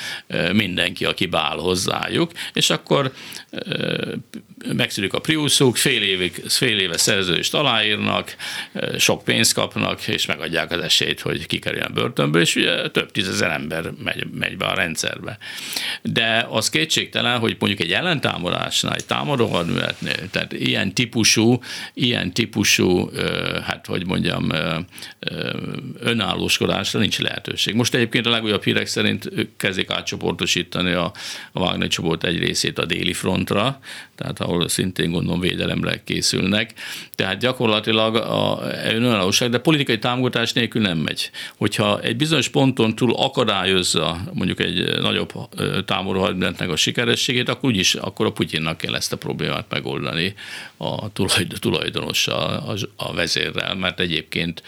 mindenki, 0.53 1.05
aki 1.05 1.27
bál 1.27 1.57
hozzájuk, 1.57 2.31
és 2.53 2.71
akkor 2.71 3.13
megszűnik 4.75 5.13
a 5.13 5.19
priuszuk, 5.19 5.77
fél, 5.77 6.03
évig, 6.03 6.43
fél 6.49 6.79
éve 6.79 6.97
szerződést 6.97 7.55
aláírnak, 7.55 8.37
sok 8.99 9.25
pénzt 9.25 9.53
kapnak, 9.53 10.09
és 10.09 10.27
megadják 10.27 10.71
az 10.71 10.81
esélyt, 10.81 11.21
hogy 11.21 11.47
kikerüljön 11.47 11.87
a 11.87 11.93
börtönből, 11.93 12.43
és 12.43 12.57
ugye 12.57 12.91
több 12.91 13.11
tízezer 13.11 13.51
ember 13.51 13.91
megy, 14.05 14.27
megy 14.39 14.57
be 14.57 14.67
a 14.67 14.75
rendszerbe. 14.75 15.39
De 16.03 16.47
az 16.51 16.71
kétségtelen, 16.71 17.39
hogy 17.39 17.57
mondjuk 17.59 17.81
egy 17.81 17.93
ellentámadásnál, 17.93 18.95
egy 18.95 19.05
támadó 19.05 19.47
hadműveletnél, 19.47 20.31
tehát 20.31 20.53
ilyen 20.53 20.95
típusú, 20.95 21.61
ilyen 21.95 22.33
típusú, 22.33 23.11
hát 23.63 23.87
hogy 23.87 24.07
mondjam, 24.07 24.53
önállóskodásra 25.99 26.99
nincs 27.01 27.19
lehetőség. 27.19 27.75
Most 27.75 27.95
egyébként 27.95 28.27
a 28.27 28.31
legújabb 28.31 28.65
hírek 28.65 28.87
szerint 28.87 29.31
kezdik 29.57 29.91
átcsoportosítani 29.91 30.93
a, 30.93 31.13
a 31.53 31.61
Wagner 31.61 31.89
csoport 31.89 32.25
egy 32.25 32.39
részét 32.39 32.79
a 32.79 32.85
déli 32.85 33.13
frontra, 33.45 33.79
tehát 34.17 34.41
ahol 34.41 34.69
szintén 34.69 35.11
gondolom 35.11 35.41
védelemre 35.41 36.03
készülnek. 36.05 36.73
Tehát 37.15 37.39
gyakorlatilag 37.39 38.17
a, 38.17 38.61
önállóság, 38.85 39.51
de 39.51 39.59
politikai 39.59 39.99
támogatás 39.99 40.53
nélkül 40.53 40.83
nem 40.83 40.99
megy. 40.99 41.31
Hogyha 41.57 42.01
egy 42.01 42.17
bizonyos 42.17 42.49
ponton 42.49 42.95
túl 42.95 43.15
akadályozza 43.15 44.21
mondjuk 44.33 44.61
egy 44.61 45.01
nagyobb 45.01 45.33
támadó 45.85 46.21
hadmeretnek 46.21 46.69
a 46.71 46.77
sikerességét, 46.77 47.49
akkor 47.49 47.71
úgyis 47.71 47.95
akkor 47.95 48.27
a 48.27 48.33
Putyinnak 48.33 48.77
kell 48.77 48.95
ezt 48.95 49.13
a 49.13 49.17
problémát 49.17 49.67
megoldani 49.69 50.35
a 50.77 51.13
tulajdonossal, 51.59 52.77
a, 52.97 53.05
a 53.05 53.15
vezérrel, 53.15 53.75
mert 53.75 54.01
egyébként, 54.01 54.63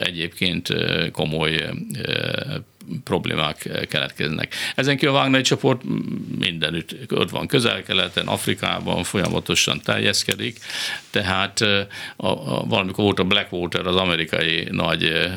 egyébként 0.00 0.74
komoly 1.12 1.70
problémák 3.04 3.86
keletkeznek. 3.88 4.54
Ezen 4.74 4.96
kívül 4.96 5.14
a 5.14 5.18
Wagner 5.18 5.42
csoport 5.42 5.82
mindenütt 6.38 7.12
ott 7.12 7.30
van 7.30 7.46
közel-keleten, 7.46 8.26
Afrikában 8.26 9.02
folyamatosan 9.02 9.80
teljeszkedik, 9.80 10.58
tehát 11.10 11.60
a, 11.60 12.26
a, 12.26 12.66
valamikor 12.66 13.04
volt 13.04 13.18
a 13.18 13.24
Blackwater, 13.24 13.86
az 13.86 13.96
amerikai 13.96 14.68
nagy 14.70 15.30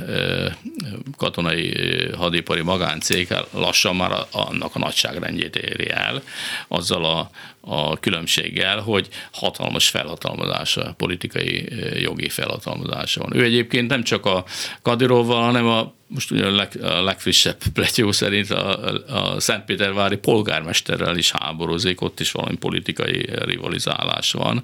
katonai 1.18 1.74
hadipari 2.18 2.62
magáncég, 2.62 3.28
lassan 3.52 3.95
már 3.95 4.12
annak 4.32 4.76
a 4.76 4.80
nagyságrendjét 4.80 5.56
éri 5.56 5.89
el, 5.89 6.22
azzal 6.68 7.06
a, 7.06 7.30
a 7.70 7.97
különbséggel, 7.99 8.80
hogy 8.80 9.07
hatalmas 9.32 9.89
felhatalmazása, 9.89 10.93
politikai 10.97 11.68
jogi 12.01 12.30
felhatalmazása 12.30 13.22
van. 13.22 13.36
Ő 13.36 13.43
egyébként 13.43 13.89
nem 13.89 14.03
csak 14.03 14.26
a 14.26 14.45
Kadirovval, 14.82 15.41
hanem 15.41 15.68
a 15.68 15.95
most 16.07 16.32
ugye 16.32 16.45
a, 16.45 16.51
leg, 16.51 16.84
a 16.84 17.01
legfrissebb 17.01 17.57
pletyó 17.74 18.11
szerint 18.11 18.49
a, 18.51 18.93
a 19.07 19.39
Szentpétervári 19.39 20.15
polgármesterrel 20.15 21.18
is 21.18 21.32
háborozik, 21.32 22.01
ott 22.01 22.20
is 22.20 22.32
valami 22.32 22.55
politikai 22.55 23.26
rivalizálás 23.32 24.32
van. 24.32 24.63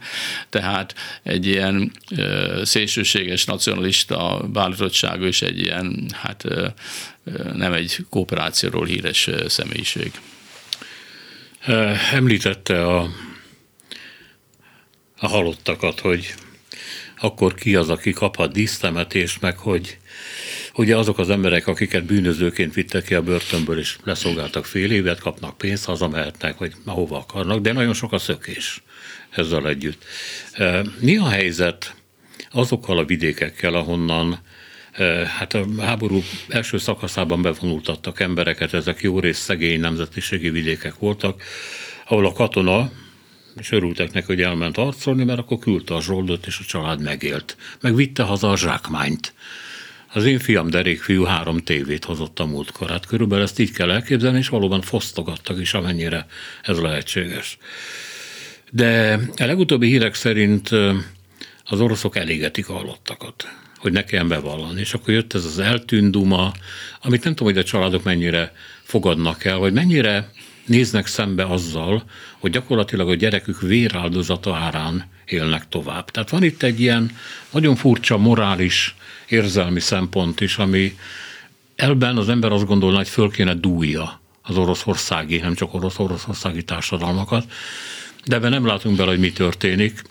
Tehát 0.49 0.95
egy 1.23 1.45
ilyen 1.45 1.91
ö, 2.17 2.61
szélsőséges 2.63 3.45
nacionalista 3.45 4.47
beállítottságú 4.51 5.23
és 5.23 5.41
egy 5.41 5.59
ilyen, 5.59 6.09
hát 6.13 6.45
ö, 6.45 6.67
nem 7.53 7.73
egy 7.73 7.97
kooperációról 8.09 8.85
híres 8.85 9.29
személyiség. 9.47 10.11
Említette 12.11 12.85
a, 12.85 13.09
a 15.17 15.27
halottakat, 15.27 15.99
hogy 15.99 16.33
akkor 17.17 17.53
ki 17.53 17.75
az, 17.75 17.89
aki 17.89 18.11
kaphat 18.11 18.51
dísztemetést, 18.51 19.41
meg 19.41 19.57
hogy 19.57 19.97
ugye 20.75 20.97
azok 20.97 21.19
az 21.19 21.29
emberek, 21.29 21.67
akiket 21.67 22.05
bűnözőként 22.05 22.73
vittek 22.73 23.03
ki 23.03 23.13
a 23.13 23.21
börtönből, 23.21 23.79
és 23.79 23.97
leszolgáltak 24.03 24.65
fél 24.65 24.91
évet, 24.91 25.19
kapnak 25.19 25.57
pénzt, 25.57 25.85
hazamehetnek, 25.85 26.57
vagy 26.57 26.73
ahova 26.85 27.17
akarnak, 27.17 27.59
de 27.59 27.71
nagyon 27.71 27.93
sok 27.93 28.11
a 28.11 28.17
szökés 28.17 28.83
ezzel 29.29 29.67
együtt. 29.67 30.03
Mi 30.99 31.17
a 31.17 31.27
helyzet 31.29 31.95
azokkal 32.51 32.97
a 32.97 33.05
vidékekkel, 33.05 33.73
ahonnan 33.73 34.39
hát 35.37 35.53
a 35.53 35.65
háború 35.79 36.23
első 36.47 36.77
szakaszában 36.77 37.41
bevonultattak 37.41 38.19
embereket, 38.19 38.73
ezek 38.73 39.01
jó 39.01 39.19
rész 39.19 39.37
szegény 39.37 39.79
nemzetiségi 39.79 40.49
vidékek 40.49 40.95
voltak, 40.99 41.43
ahol 42.07 42.25
a 42.25 42.33
katona, 42.33 42.91
és 43.59 43.71
örültek 43.71 44.11
neki, 44.11 44.25
hogy 44.25 44.41
elment 44.41 44.75
harcolni, 44.75 45.23
mert 45.23 45.39
akkor 45.39 45.59
küldte 45.59 45.95
a 45.95 46.01
zsoldot, 46.01 46.45
és 46.45 46.59
a 46.59 46.63
család 46.63 47.01
megélt. 47.01 47.57
Meg 47.81 47.95
vitte 47.95 48.23
haza 48.23 48.49
a 48.49 48.57
zsákmányt. 48.57 49.33
Az 50.13 50.25
én 50.25 50.39
fiam 50.39 50.69
derék 50.69 51.01
fiú 51.01 51.23
három 51.23 51.57
tévét 51.57 52.05
hozott 52.05 52.39
a 52.39 52.45
múltkor. 52.45 52.89
Hát 52.89 53.05
körülbelül 53.05 53.43
ezt 53.43 53.59
így 53.59 53.71
kell 53.71 53.91
elképzelni, 53.91 54.37
és 54.37 54.49
valóban 54.49 54.81
fosztogattak 54.81 55.59
is, 55.59 55.73
amennyire 55.73 56.25
ez 56.61 56.79
lehetséges. 56.79 57.57
De 58.71 59.19
a 59.35 59.45
legutóbbi 59.45 59.87
hírek 59.87 60.13
szerint 60.13 60.69
az 61.63 61.81
oroszok 61.81 62.15
elégetik 62.15 62.69
a 62.69 62.73
halottakat 62.73 63.62
hogy 63.83 63.91
ne 63.91 64.03
kelljen 64.03 64.27
bevallani. 64.27 64.79
És 64.79 64.93
akkor 64.93 65.13
jött 65.13 65.33
ez 65.33 65.45
az 65.45 65.59
eltűnt 65.59 66.11
duma, 66.11 66.51
amit 67.01 67.23
nem 67.23 67.35
tudom, 67.35 67.53
hogy 67.53 67.61
a 67.61 67.65
családok 67.65 68.03
mennyire 68.03 68.53
fogadnak 68.83 69.45
el, 69.45 69.57
vagy 69.57 69.73
mennyire 69.73 70.31
néznek 70.65 71.07
szembe 71.07 71.45
azzal, 71.45 72.03
hogy 72.39 72.51
gyakorlatilag 72.51 73.09
a 73.09 73.15
gyerekük 73.15 73.61
véráldozata 73.61 74.55
árán 74.55 75.09
élnek 75.25 75.67
tovább. 75.69 76.11
Tehát 76.11 76.29
van 76.29 76.43
itt 76.43 76.63
egy 76.63 76.79
ilyen 76.79 77.11
nagyon 77.51 77.75
furcsa 77.75 78.17
morális, 78.17 78.95
érzelmi 79.27 79.79
szempont 79.79 80.41
is, 80.41 80.57
ami 80.57 80.97
elben 81.75 82.17
az 82.17 82.29
ember 82.29 82.51
azt 82.51 82.65
gondolna, 82.65 82.97
hogy 82.97 83.09
föl 83.09 83.31
kéne 83.31 83.53
dúlja 83.53 84.21
az 84.41 84.57
oroszországi, 84.57 85.37
nem 85.37 85.53
csak 85.53 85.73
orosz-oroszországi 85.73 86.63
társadalmakat, 86.63 87.45
de 88.25 88.35
ebben 88.35 88.51
nem 88.51 88.65
látunk 88.65 88.97
bele, 88.97 89.09
hogy 89.09 89.19
mi 89.19 89.31
történik 89.31 90.01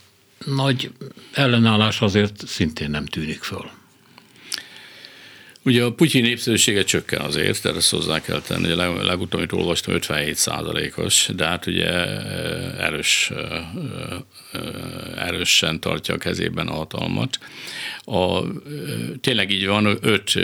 nagy 0.47 0.93
ellenállás 1.33 2.01
azért 2.01 2.47
szintén 2.47 2.91
nem 2.91 3.07
tűnik 3.07 3.43
föl. 3.43 3.71
Ugye 5.65 5.85
a 5.85 5.93
Putyin 5.93 6.23
népszerűsége 6.23 6.85
csökken 6.85 7.21
azért, 7.21 7.63
tehát 7.63 7.79
ezt 7.79 7.91
hozzá 7.91 8.21
kell 8.21 8.41
tenni. 8.41 8.73
Ugye 8.73 8.75
legutóbb, 8.85 9.41
amit 9.41 9.53
olvastam, 9.53 9.95
57 9.95 10.37
százalékos, 10.37 11.29
de 11.37 11.47
hát 11.47 11.67
ugye 11.67 11.91
erős, 12.79 13.33
erősen 15.17 15.81
tartja 15.81 16.15
a 16.15 16.19
kezében 16.19 16.69
a 16.69 16.73
hatalmat. 16.73 17.39
A, 18.05 18.41
tényleg 19.21 19.51
így 19.51 19.67
van, 19.67 19.99
öt, 20.01 20.35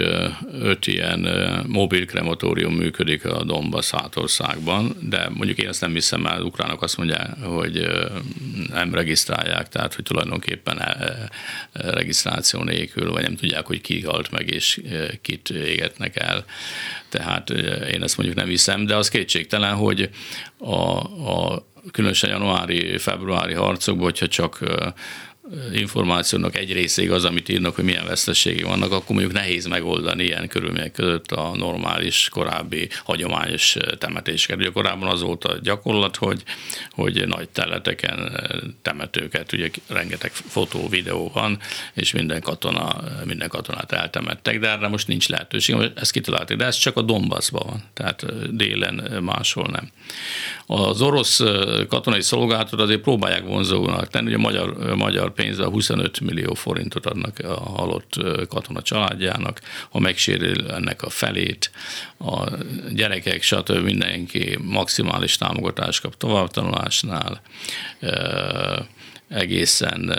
öt 0.61 0.87
ilyen 0.87 1.29
mobil 1.67 2.07
krematórium 2.07 2.75
működik 2.75 3.25
a 3.25 3.45
Donbass 3.45 3.91
hátországban, 3.91 4.97
de 5.01 5.29
mondjuk 5.35 5.59
én 5.59 5.69
ezt 5.69 5.81
nem 5.81 5.93
hiszem, 5.93 6.21
mert 6.21 6.39
az 6.39 6.45
ukránok 6.45 6.83
azt 6.83 6.97
mondják, 6.97 7.43
hogy 7.43 7.87
nem 8.73 8.95
regisztrálják, 8.95 9.69
tehát 9.69 9.95
hogy 9.95 10.05
tulajdonképpen 10.05 10.83
regisztráció 11.73 12.63
nélkül, 12.63 13.11
vagy 13.11 13.23
nem 13.23 13.37
tudják, 13.37 13.67
hogy 13.67 13.81
ki 13.81 14.03
halt 14.03 14.31
meg 14.31 14.51
és 14.51 14.81
kit 15.23 15.51
égetnek 15.51 16.17
el. 16.17 16.45
Tehát 17.09 17.51
én 17.93 18.03
ezt 18.03 18.17
mondjuk 18.17 18.39
nem 18.39 18.49
hiszem, 18.49 18.87
de 18.87 18.97
az 18.97 19.09
kétségtelen, 19.09 19.75
hogy 19.75 20.11
a, 20.59 20.99
a 21.31 21.67
különösen 21.91 22.31
januári, 22.31 22.99
februári 22.99 23.55
harcokban, 23.55 24.05
hogyha 24.05 24.29
csak 24.29 24.59
információnak 25.73 26.57
egy 26.57 26.73
része 26.73 27.03
igaz, 27.03 27.25
amit 27.25 27.49
írnak, 27.49 27.75
hogy 27.75 27.85
milyen 27.85 28.07
veszteségek 28.07 28.67
vannak, 28.67 28.93
akkor 28.93 29.17
mondjuk 29.17 29.33
nehéz 29.33 29.67
megoldani 29.67 30.25
ilyen 30.25 30.49
körülmények 30.49 30.93
között 30.93 31.33
a 31.33 31.57
normális, 31.57 32.29
korábbi, 32.29 32.89
hagyományos 33.05 33.77
temetéseket. 33.99 34.57
Ugye 34.57 34.71
korábban 34.71 35.09
az 35.09 35.23
volt 35.23 35.45
a 35.45 35.59
gyakorlat, 35.63 36.17
hogy, 36.17 36.43
hogy 36.91 37.27
nagy 37.27 37.49
teleteken 37.49 38.41
temetőket, 38.83 39.53
ugye 39.53 39.71
rengeteg 39.87 40.33
fotó, 40.33 40.89
videó 40.89 41.31
van, 41.35 41.59
és 41.95 42.13
minden, 42.13 42.41
katona, 42.41 42.97
minden 43.25 43.49
katonát 43.49 43.93
eltemettek, 43.93 44.59
de 44.59 44.69
erre 44.69 44.89
most 44.89 45.07
nincs 45.07 45.29
lehetőség, 45.29 45.77
ezt 45.95 46.13
kitalálták, 46.13 46.57
de 46.57 46.65
ez 46.65 46.77
csak 46.77 46.97
a 46.97 47.03
Donbassban 47.03 47.67
van, 47.69 47.83
tehát 47.95 48.57
délen 48.57 49.23
máshol 49.23 49.69
nem. 49.71 49.91
Az 50.71 51.03
orosz 51.03 51.43
katonai 51.89 52.23
szolgálatot 52.23 52.81
azért 52.81 53.01
próbálják 53.01 53.45
vonzónak 53.45 54.09
tenni, 54.09 54.27
ugye 54.27 54.37
magyar, 54.37 54.95
magyar 54.97 55.33
pénzzel 55.33 55.69
25 55.69 56.21
millió 56.21 56.55
forintot 56.55 57.07
adnak 57.07 57.39
a 57.39 57.61
halott 57.61 58.15
katona 58.49 58.83
családjának, 58.83 59.61
ha 59.91 59.99
megsérül 59.99 60.71
ennek 60.71 61.03
a 61.03 61.11
felét, 61.11 61.71
a 62.19 62.49
gyerekek, 62.95 63.43
stb. 63.43 63.79
mindenki 63.79 64.59
maximális 64.63 65.37
támogatást 65.37 66.01
kap 66.01 66.17
továbbtanulásnál, 66.17 67.41
egészen 69.29 70.15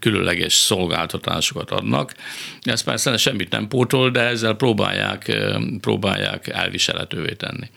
különleges 0.00 0.52
szolgáltatásokat 0.52 1.70
adnak. 1.70 2.14
Ez 2.62 2.82
persze 2.82 3.16
semmit 3.16 3.50
nem 3.50 3.68
pótol, 3.68 4.10
de 4.10 4.20
ezzel 4.20 4.54
próbálják, 4.54 5.36
próbálják 5.80 6.48
elviselhetővé 6.48 7.32
tenni. 7.32 7.70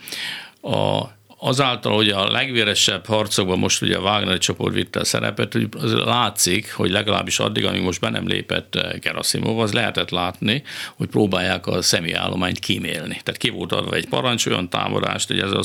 A 0.62 1.14
azáltal, 1.46 1.96
hogy 1.96 2.10
a 2.10 2.32
legvéresebb 2.32 3.06
harcokban 3.06 3.60
most 3.60 3.82
ugye 3.82 3.98
a 3.98 4.02
Wagner 4.02 4.38
csoport 4.38 4.74
vitte 4.74 5.00
a 5.00 5.04
szerepet, 5.04 5.54
hogy 5.54 5.68
az 5.78 5.94
látszik, 5.94 6.74
hogy 6.74 6.92
legalábbis 6.92 7.40
addig, 7.40 7.66
amíg 7.66 7.82
most 7.82 8.00
be 8.00 8.10
nem 8.10 8.28
lépett 8.28 8.78
Kerasimov, 9.02 9.60
az 9.60 9.74
lehetett 9.74 10.10
látni, 10.10 10.64
hogy 10.96 11.08
próbálják 11.08 11.68
a 11.68 11.82
személyállományt 11.82 12.60
kimélni. 12.60 13.22
Tehát 13.24 13.38
ki 13.40 13.50
volt 13.50 13.72
adva 13.72 13.96
egy 13.96 14.08
parancs, 14.08 14.46
olyan 14.46 14.70
támadást, 14.70 15.28
hogy 15.28 15.40
ez 15.40 15.52
a 15.52 15.64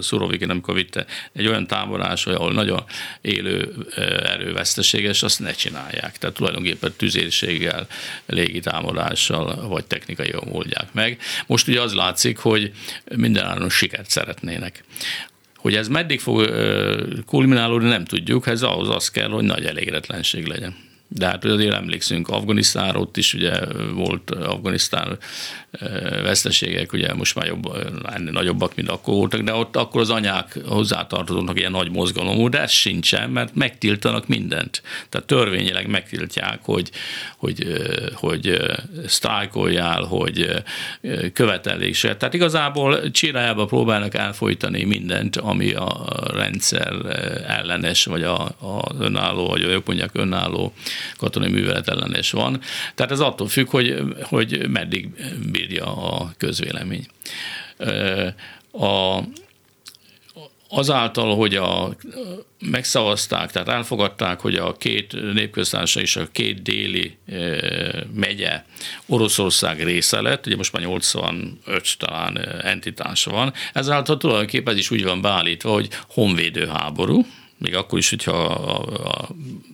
Szurovikin, 0.00 0.50
amikor 0.50 0.74
vitte 0.74 1.06
egy 1.32 1.46
olyan 1.46 1.66
támadás, 1.66 2.26
ahol 2.26 2.52
nagyon 2.52 2.84
élő 3.20 3.74
erőveszteséges, 4.24 5.22
azt 5.22 5.40
ne 5.40 5.52
csinálják. 5.52 6.18
Tehát 6.18 6.36
tulajdonképpen 6.36 6.92
tüzérséggel, 6.96 7.86
légitámadással 8.26 9.68
vagy 9.68 9.84
technikai 9.84 10.32
oldják 10.50 10.92
meg. 10.92 11.18
Most 11.46 11.68
ugye 11.68 11.80
az 11.80 11.94
látszik, 11.94 12.38
hogy 12.38 12.72
mindenáron 13.16 13.70
sikert 13.70 14.10
szeretnének. 14.10 14.84
Hogy 15.60 15.74
ez 15.74 15.88
meddig 15.88 16.20
fog 16.20 16.50
kulminálódni, 17.26 17.88
nem 17.88 18.04
tudjuk, 18.04 18.46
ez 18.46 18.62
ahhoz 18.62 18.88
az 18.88 19.10
kell, 19.10 19.28
hogy 19.28 19.44
nagy 19.44 19.64
elégedetlenség 19.64 20.46
legyen. 20.46 20.74
De 21.12 21.26
hát 21.26 21.44
azért 21.44 21.74
emlékszünk, 21.74 22.28
Afganisztán, 22.28 22.96
ott 22.96 23.16
is 23.16 23.34
ugye 23.34 23.52
volt 23.94 24.30
Afganisztán 24.30 25.18
veszteségek, 26.22 26.92
ugye 26.92 27.14
most 27.14 27.34
már 27.34 27.46
jobb, 27.46 27.92
ennél 28.12 28.32
nagyobbak, 28.32 28.74
mint 28.74 28.88
akkor 28.88 29.14
voltak, 29.14 29.40
de 29.40 29.52
ott 29.52 29.76
akkor 29.76 30.00
az 30.00 30.10
anyák 30.10 30.58
hozzátartozónak 30.66 31.58
ilyen 31.58 31.70
nagy 31.70 31.90
mozgalom, 31.90 32.50
de 32.50 32.60
ez 32.60 32.70
sincsen, 32.70 33.30
mert 33.30 33.54
megtiltanak 33.54 34.28
mindent. 34.28 34.82
Tehát 35.08 35.26
törvényileg 35.26 35.88
megtiltják, 35.88 36.58
hogy, 36.62 36.90
hogy, 37.36 37.66
hogy 38.14 38.60
sztrájkoljál, 39.06 40.02
hogy 40.02 40.62
követelésre. 41.32 42.16
Tehát 42.16 42.34
igazából 42.34 43.10
csirájába 43.10 43.64
próbálnak 43.64 44.14
elfolytani 44.14 44.84
mindent, 44.84 45.36
ami 45.36 45.72
a 45.72 46.06
rendszer 46.34 46.92
ellenes, 47.46 48.04
vagy 48.04 48.22
a, 48.22 48.42
a 48.44 48.94
önálló, 48.98 49.46
vagy 49.46 49.62
a 49.62 49.82
mondják 49.84 50.10
önálló 50.12 50.72
katonai 51.16 51.50
művelet 51.50 51.88
ellenes 51.88 52.30
van. 52.30 52.60
Tehát 52.94 53.12
ez 53.12 53.20
attól 53.20 53.48
függ, 53.48 53.68
hogy, 53.70 54.02
hogy 54.22 54.68
meddig 54.68 55.08
bírja 55.52 55.84
a 55.84 56.32
közvélemény. 56.36 57.06
A, 58.72 59.20
azáltal, 60.68 61.36
hogy 61.36 61.54
a, 61.54 61.96
megszavazták, 62.70 63.50
tehát 63.50 63.68
elfogadták, 63.68 64.40
hogy 64.40 64.54
a 64.54 64.72
két 64.72 65.32
népköztársaság 65.32 66.02
és 66.02 66.16
a 66.16 66.28
két 66.32 66.62
déli 66.62 67.16
e, 67.26 67.36
megye 68.14 68.64
Oroszország 69.06 69.82
része 69.82 70.20
lett, 70.20 70.46
ugye 70.46 70.56
most 70.56 70.72
már 70.72 70.82
85 70.82 71.96
talán 71.98 72.38
entitása 72.62 73.30
van, 73.30 73.52
ezáltal 73.72 74.16
tulajdonképpen 74.16 74.72
ez 74.72 74.78
is 74.78 74.90
úgy 74.90 75.04
van 75.04 75.20
beállítva, 75.20 75.72
hogy 75.72 75.88
honvédő 76.08 76.66
háború, 76.66 77.26
még 77.60 77.74
akkor 77.74 77.98
is, 77.98 78.10
hogyha 78.10 78.32
a, 78.32 78.82
a 79.08 79.28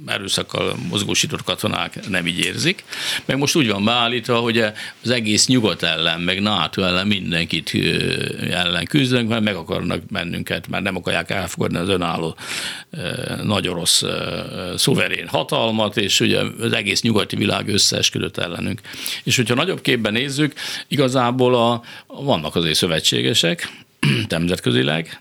erőszakkal 0.06 0.76
mozgósított 0.88 1.42
katonák 1.42 2.08
nem 2.08 2.26
így 2.26 2.38
érzik. 2.38 2.84
Meg 3.24 3.38
most 3.38 3.56
úgy 3.56 3.68
van 3.68 3.84
beállítva, 3.84 4.38
hogy 4.38 4.58
az 5.02 5.10
egész 5.10 5.46
nyugat 5.46 5.82
ellen, 5.82 6.20
meg 6.20 6.42
NATO 6.42 6.82
ellen 6.82 7.06
mindenkit 7.06 7.72
ellen 8.50 8.84
küzdünk, 8.84 9.28
mert 9.28 9.42
meg 9.42 9.54
akarnak 9.54 10.02
bennünket, 10.06 10.68
mert 10.68 10.82
nem 10.82 10.96
akarják 10.96 11.30
elfogadni 11.30 11.78
az 11.78 11.88
önálló 11.88 12.36
nagy 13.42 13.68
orosz 13.68 14.02
szuverén 14.76 15.28
hatalmat, 15.28 15.96
és 15.96 16.20
ugye 16.20 16.40
az 16.60 16.72
egész 16.72 17.02
nyugati 17.02 17.36
világ 17.36 17.68
összeesküdött 17.68 18.36
ellenünk. 18.36 18.80
És 19.24 19.36
hogyha 19.36 19.54
nagyobb 19.54 19.80
képben 19.80 20.12
nézzük, 20.12 20.52
igazából 20.88 21.54
a, 21.54 21.82
vannak 22.06 22.56
azért 22.56 22.76
szövetségesek, 22.76 23.84
nemzetközileg. 24.28 25.20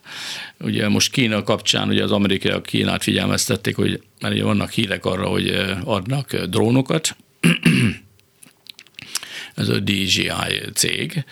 Ugye 0.60 0.90
most 0.90 1.12
Kína 1.12 1.44
kapcsán 1.44 1.90
ugye 1.90 2.04
az 2.04 2.12
amerikaiak 2.12 2.66
Kínát 2.66 3.04
figyelmeztették, 3.04 3.76
hogy 3.76 4.02
mert 4.20 4.34
ugye 4.34 4.44
vannak 4.44 4.72
hírek 4.72 5.06
arra, 5.06 5.26
hogy 5.26 5.50
adnak 5.84 6.36
drónokat, 6.36 7.16
ez 9.56 9.70
a 9.70 9.80
DJI 9.80 10.32
cég, 10.74 11.26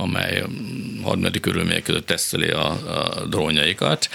amely 0.00 0.44
harmadik 1.02 1.40
körülmények 1.40 1.82
között 1.82 2.06
teszteli 2.06 2.48
a, 2.48 2.66
a 2.70 3.26
drónjaikat. 3.26 4.08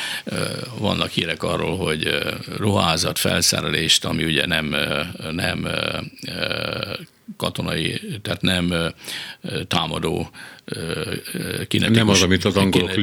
Vannak 0.77 1.09
hírek 1.09 1.43
arról, 1.43 1.77
hogy 1.77 2.17
ruházat, 2.57 3.19
felszerelést, 3.19 4.05
ami 4.05 4.23
ugye 4.23 4.45
nem, 4.45 4.75
nem 5.31 5.67
katonai, 7.37 8.01
tehát 8.21 8.41
nem 8.41 8.73
támadó 9.67 10.29
kinetikus. 11.67 11.97
Nem 11.97 12.09
az, 12.09 12.21
amit 12.21 12.45
az 12.45 12.57
angolok 12.57 12.95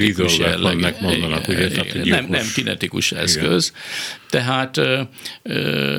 vannak 0.61 1.01
mondanak, 1.01 1.49
ugye? 1.49 1.69
Tehát 1.69 2.05
nem, 2.05 2.27
nem 2.29 2.47
kinetikus 2.55 3.13
eszköz. 3.13 3.73
Igen. 3.73 3.83
Tehát 4.31 4.81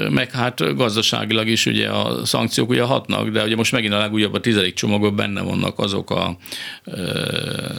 meg 0.09 0.31
hát 0.31 0.75
gazdaságilag 0.75 1.47
is 1.47 1.65
ugye 1.65 1.89
a 1.89 2.25
szankciók 2.25 2.69
ugye 2.69 2.81
hatnak, 2.81 3.29
de 3.29 3.43
ugye 3.43 3.55
most 3.55 3.71
megint 3.71 3.93
a 3.93 3.97
legújabb 3.97 4.33
a 4.33 4.39
tizedik 4.39 4.73
csomagban 4.73 5.15
benne 5.15 5.41
vannak 5.41 5.79
azok 5.79 6.11
a 6.11 6.37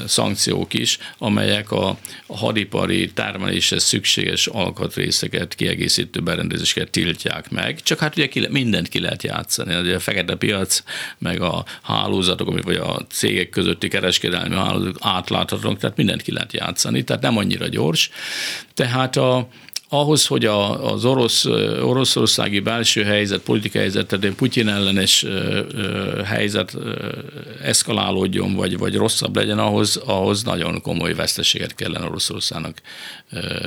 szankciók 0.06 0.74
is, 0.74 0.98
amelyek 1.18 1.70
a, 1.70 1.98
hadipari 2.26 3.12
termeléshez 3.12 3.82
szükséges 3.82 4.46
alkatrészeket, 4.46 5.54
kiegészítő 5.54 6.20
berendezéseket 6.20 6.90
tiltják 6.90 7.50
meg. 7.50 7.82
Csak 7.82 7.98
hát 7.98 8.16
ugye 8.16 8.28
ki, 8.28 8.46
mindent 8.50 8.88
ki 8.88 9.00
lehet 9.00 9.22
játszani. 9.22 9.76
Ugye 9.76 9.94
a 9.94 10.00
fekete 10.00 10.34
piac, 10.34 10.82
meg 11.18 11.40
a 11.40 11.64
hálózatok, 11.82 12.62
vagy 12.62 12.76
a 12.76 13.06
cégek 13.10 13.48
közötti 13.48 13.88
kereskedelmi 13.88 14.54
hálózatok 14.54 14.96
átláthatók, 15.00 15.78
tehát 15.78 15.96
mindent 15.96 16.22
ki 16.22 16.32
lehet 16.32 16.52
játszani, 16.52 17.04
tehát 17.04 17.22
nem 17.22 17.36
annyira 17.36 17.68
gyors. 17.68 18.10
Tehát 18.74 19.16
a, 19.16 19.48
ahhoz, 19.94 20.26
hogy 20.26 20.44
a, 20.44 20.92
az 20.92 21.04
orosz, 21.04 21.44
oroszországi 21.82 22.60
belső 22.60 23.04
helyzet, 23.04 23.40
politikai 23.40 23.80
helyzet, 23.80 24.06
tehát 24.06 24.34
Putyin 24.34 24.68
ellenes 24.68 25.26
helyzet 26.24 26.76
eszkalálódjon, 27.62 28.54
vagy, 28.54 28.78
vagy 28.78 28.96
rosszabb 28.96 29.36
legyen, 29.36 29.58
ahhoz, 29.58 29.96
ahhoz 29.96 30.42
nagyon 30.42 30.80
komoly 30.80 31.14
veszteséget 31.14 31.74
kellene 31.74 32.06
Oroszországnak 32.06 32.78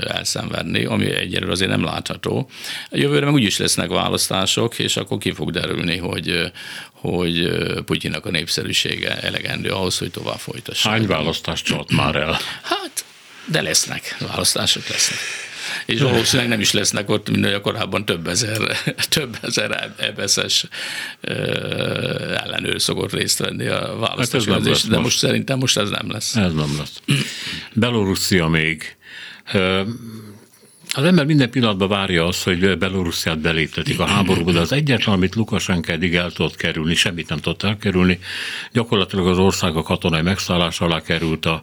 elszenvedni, 0.07 0.85
ami 0.85 1.11
egyelőre 1.11 1.51
azért 1.51 1.69
nem 1.69 1.83
látható. 1.83 2.49
Jövőre 2.91 3.25
meg 3.25 3.33
úgyis 3.33 3.57
lesznek 3.57 3.89
választások, 3.89 4.79
és 4.79 4.97
akkor 4.97 5.17
ki 5.17 5.31
fog 5.31 5.51
derülni, 5.51 5.97
hogy, 5.97 6.51
hogy 6.91 7.51
Putyinnak 7.85 8.25
a 8.25 8.29
népszerűsége 8.29 9.19
elegendő 9.21 9.69
ahhoz, 9.69 9.97
hogy 9.97 10.11
tovább 10.11 10.39
folytassa. 10.39 10.89
Hány 10.89 11.07
választást 11.07 11.65
csalt 11.65 11.91
már 11.91 12.15
el? 12.15 12.37
Hát, 12.61 13.05
de 13.45 13.61
lesznek, 13.61 14.17
választások 14.19 14.87
lesznek 14.87 15.46
és 15.85 16.01
valószínűleg 16.01 16.49
nem 16.49 16.59
is 16.59 16.71
lesznek 16.71 17.09
ott, 17.09 17.29
mint 17.29 17.45
a 17.45 17.61
korábban 17.61 18.05
több 18.05 18.27
ezer, 18.27 18.57
több 19.09 19.37
ezer 19.41 19.93
ebeszes 19.97 20.65
ellenőr 22.43 22.81
szokott 22.81 23.13
részt 23.13 23.39
venni 23.39 23.67
a 23.67 23.95
választásban, 23.99 24.53
hát 24.53 24.63
de 24.63 24.69
most. 24.69 24.89
most 24.89 25.17
szerintem 25.17 25.57
most 25.57 25.77
ez 25.77 25.89
nem 25.89 26.11
lesz. 26.11 26.35
Ez 26.35 26.53
nem 26.53 26.77
lesz. 26.77 27.01
Belorusszia 27.73 28.47
még. 28.47 28.95
Az 30.93 31.03
ember 31.03 31.25
minden 31.25 31.49
pillanatban 31.49 31.87
várja 31.87 32.25
azt, 32.25 32.43
hogy 32.43 32.77
Belorussziát 32.77 33.39
beléptetik 33.39 33.99
a 33.99 34.05
háborúba, 34.05 34.51
de 34.51 34.59
az 34.59 34.71
egyetlen, 34.71 35.15
amit 35.15 35.35
Lukasenko 35.35 35.91
eddig 35.91 36.15
el 36.15 36.31
tudott 36.31 36.55
kerülni, 36.55 36.95
semmit 36.95 37.29
nem 37.29 37.39
tudott 37.39 37.63
elkerülni, 37.63 38.19
gyakorlatilag 38.71 39.27
az 39.27 39.37
ország 39.37 39.75
a 39.75 39.81
katonai 39.81 40.21
megszállás 40.21 40.81
alá 40.81 41.01
került 41.01 41.45
a 41.45 41.61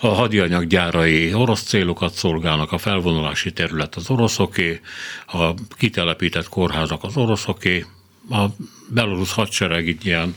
a 0.00 0.06
hadianyag 0.06 0.66
gyárai 0.66 1.34
orosz 1.34 1.62
célokat 1.62 2.12
szolgálnak, 2.12 2.72
a 2.72 2.78
felvonulási 2.78 3.52
terület 3.52 3.94
az 3.94 4.10
oroszoké, 4.10 4.80
a 5.26 5.50
kitelepített 5.76 6.48
kórházak 6.48 7.04
az 7.04 7.16
oroszoké, 7.16 7.84
a 8.30 8.44
belorusz 8.88 9.32
hadsereg 9.32 9.86
itt 9.86 10.04
ilyen 10.04 10.36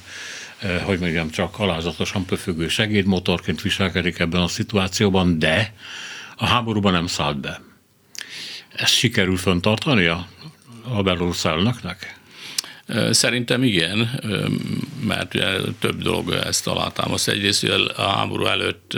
eh, 0.59 0.81
hogy 0.85 0.99
mondjam, 0.99 1.29
csak 1.29 1.59
alázatosan 1.59 2.25
pöfögő 2.25 2.67
segédmotorként 2.67 3.61
viselkedik 3.61 4.19
ebben 4.19 4.41
a 4.41 4.47
szituációban, 4.47 5.39
de 5.39 5.73
a 6.35 6.45
háborúban 6.45 6.91
nem 6.91 7.07
szállt 7.07 7.39
be. 7.39 7.61
Ezt 8.75 8.93
sikerül 8.93 9.37
föntartani 9.37 10.05
a, 10.05 10.27
a 10.83 11.01
belorusz 11.01 11.45
elnöknek? 11.45 12.19
Szerintem 13.11 13.63
igen, 13.63 14.09
mert 15.03 15.37
több 15.79 16.01
dolog 16.01 16.31
ezt 16.31 16.67
alátámaszt. 16.67 17.27
Egyrészt, 17.27 17.63
a 17.95 18.01
háború 18.01 18.45
előtt 18.45 18.97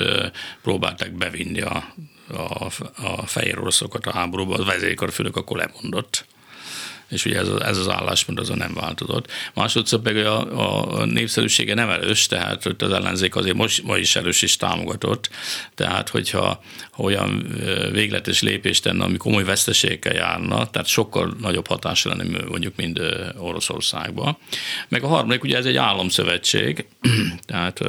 próbálták 0.62 1.12
bevinni 1.12 1.62
a, 1.62 1.94
a, 2.28 2.66
a 2.96 3.26
fehér 3.26 3.60
oroszokat 3.60 4.06
a 4.06 4.12
háborúba, 4.12 4.56
a 4.56 4.64
vezérkarfőnök 4.64 5.36
akkor 5.36 5.58
lemondott 5.58 6.26
és 7.10 7.26
ugye 7.26 7.40
ez, 7.40 7.48
az, 7.48 7.62
ez 7.62 7.78
az 7.78 7.90
álláspont 7.90 8.40
azon 8.40 8.58
nem 8.58 8.74
változott. 8.74 9.32
Másodszor 9.54 10.02
pedig 10.02 10.26
a, 10.26 11.00
a 11.00 11.06
népszerűsége 11.06 11.74
nem 11.74 11.90
erős, 11.90 12.26
tehát 12.26 12.64
hogy 12.64 12.76
az 12.80 12.92
ellenzék 12.92 13.36
azért 13.36 13.56
most, 13.56 13.84
ma 13.84 13.98
is 13.98 14.16
erős 14.16 14.42
és 14.42 14.56
támogatott, 14.56 15.30
tehát 15.76 16.10
hogyha 16.10 16.62
olyan 16.98 17.48
végletes 17.92 18.42
lépést 18.42 18.84
tenne, 18.84 19.04
ami 19.04 19.18
komoly 19.18 19.44
veszteségekkel 19.44 20.14
járna, 20.14 20.70
tehát 20.70 20.88
sokkal 20.88 21.36
nagyobb 21.42 21.68
hatásra 21.68 22.16
lenne 22.16 22.44
mondjuk, 22.48 22.76
mint 22.76 23.02
Oroszországban. 23.38 24.38
Meg 24.88 25.04
a 25.04 25.08
harmadik, 25.08 25.44
ugye 25.44 25.58
ez 25.58 25.66
egy 25.66 25.78
államszövetség, 25.78 26.86
tehát 27.46 27.80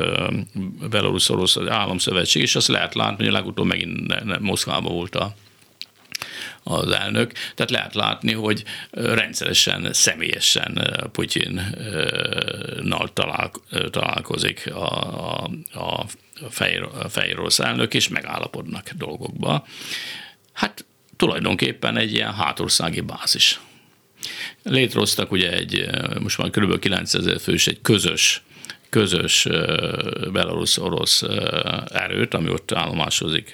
Belarus-Orosz 0.91 1.57
államszövetség, 1.69 2.43
és 2.43 2.57
azt 2.57 2.69
lehet 2.69 2.95
látni, 2.95 3.25
hogy 3.25 3.33
legutóbb 3.33 3.67
megint 3.67 4.41
Moszkvában 4.41 4.93
volt 4.93 5.15
a 5.15 5.35
az 6.65 6.91
elnök. 6.91 7.33
Tehát 7.33 7.71
lehet 7.71 7.95
látni, 7.95 8.33
hogy 8.33 8.65
rendszeresen, 8.91 9.93
személyesen 9.93 10.97
Putyinnal 11.12 13.12
talál, 13.12 13.51
találkozik 13.91 14.71
a, 14.75 15.45
a, 15.45 15.51
a 15.73 16.07
fehér, 16.51 17.39
orosz 17.39 17.59
elnök, 17.59 17.95
és 17.95 18.09
megállapodnak 18.09 18.91
dolgokba. 18.91 19.67
Hát 20.53 20.85
tulajdonképpen 21.17 21.97
egy 21.97 22.12
ilyen 22.12 22.35
hátországi 22.35 23.01
bázis. 23.01 23.61
Létrehoztak 24.62 25.33
ugye 25.33 25.53
egy, 25.53 25.89
most 26.21 26.39
már 26.39 26.51
kb. 26.51 26.79
9000 26.79 27.41
fős 27.41 27.67
egy 27.67 27.81
közös 27.83 28.43
közös 28.95 29.47
belarusz-orosz 30.32 31.22
erőt, 31.88 32.34
ami 32.34 32.51
ott 32.51 32.72
állomásozik 32.72 33.53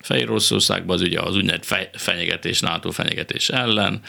Fehér 0.00 0.30
Oroszországban, 0.30 0.96
az 0.96 1.02
ugye 1.02 1.20
az 1.20 1.36
úgynevezett 1.36 1.96
fenyegetés, 1.96 2.60
NATO 2.60 2.90
fenyegetés 2.90 3.48
ellen. 3.48 4.00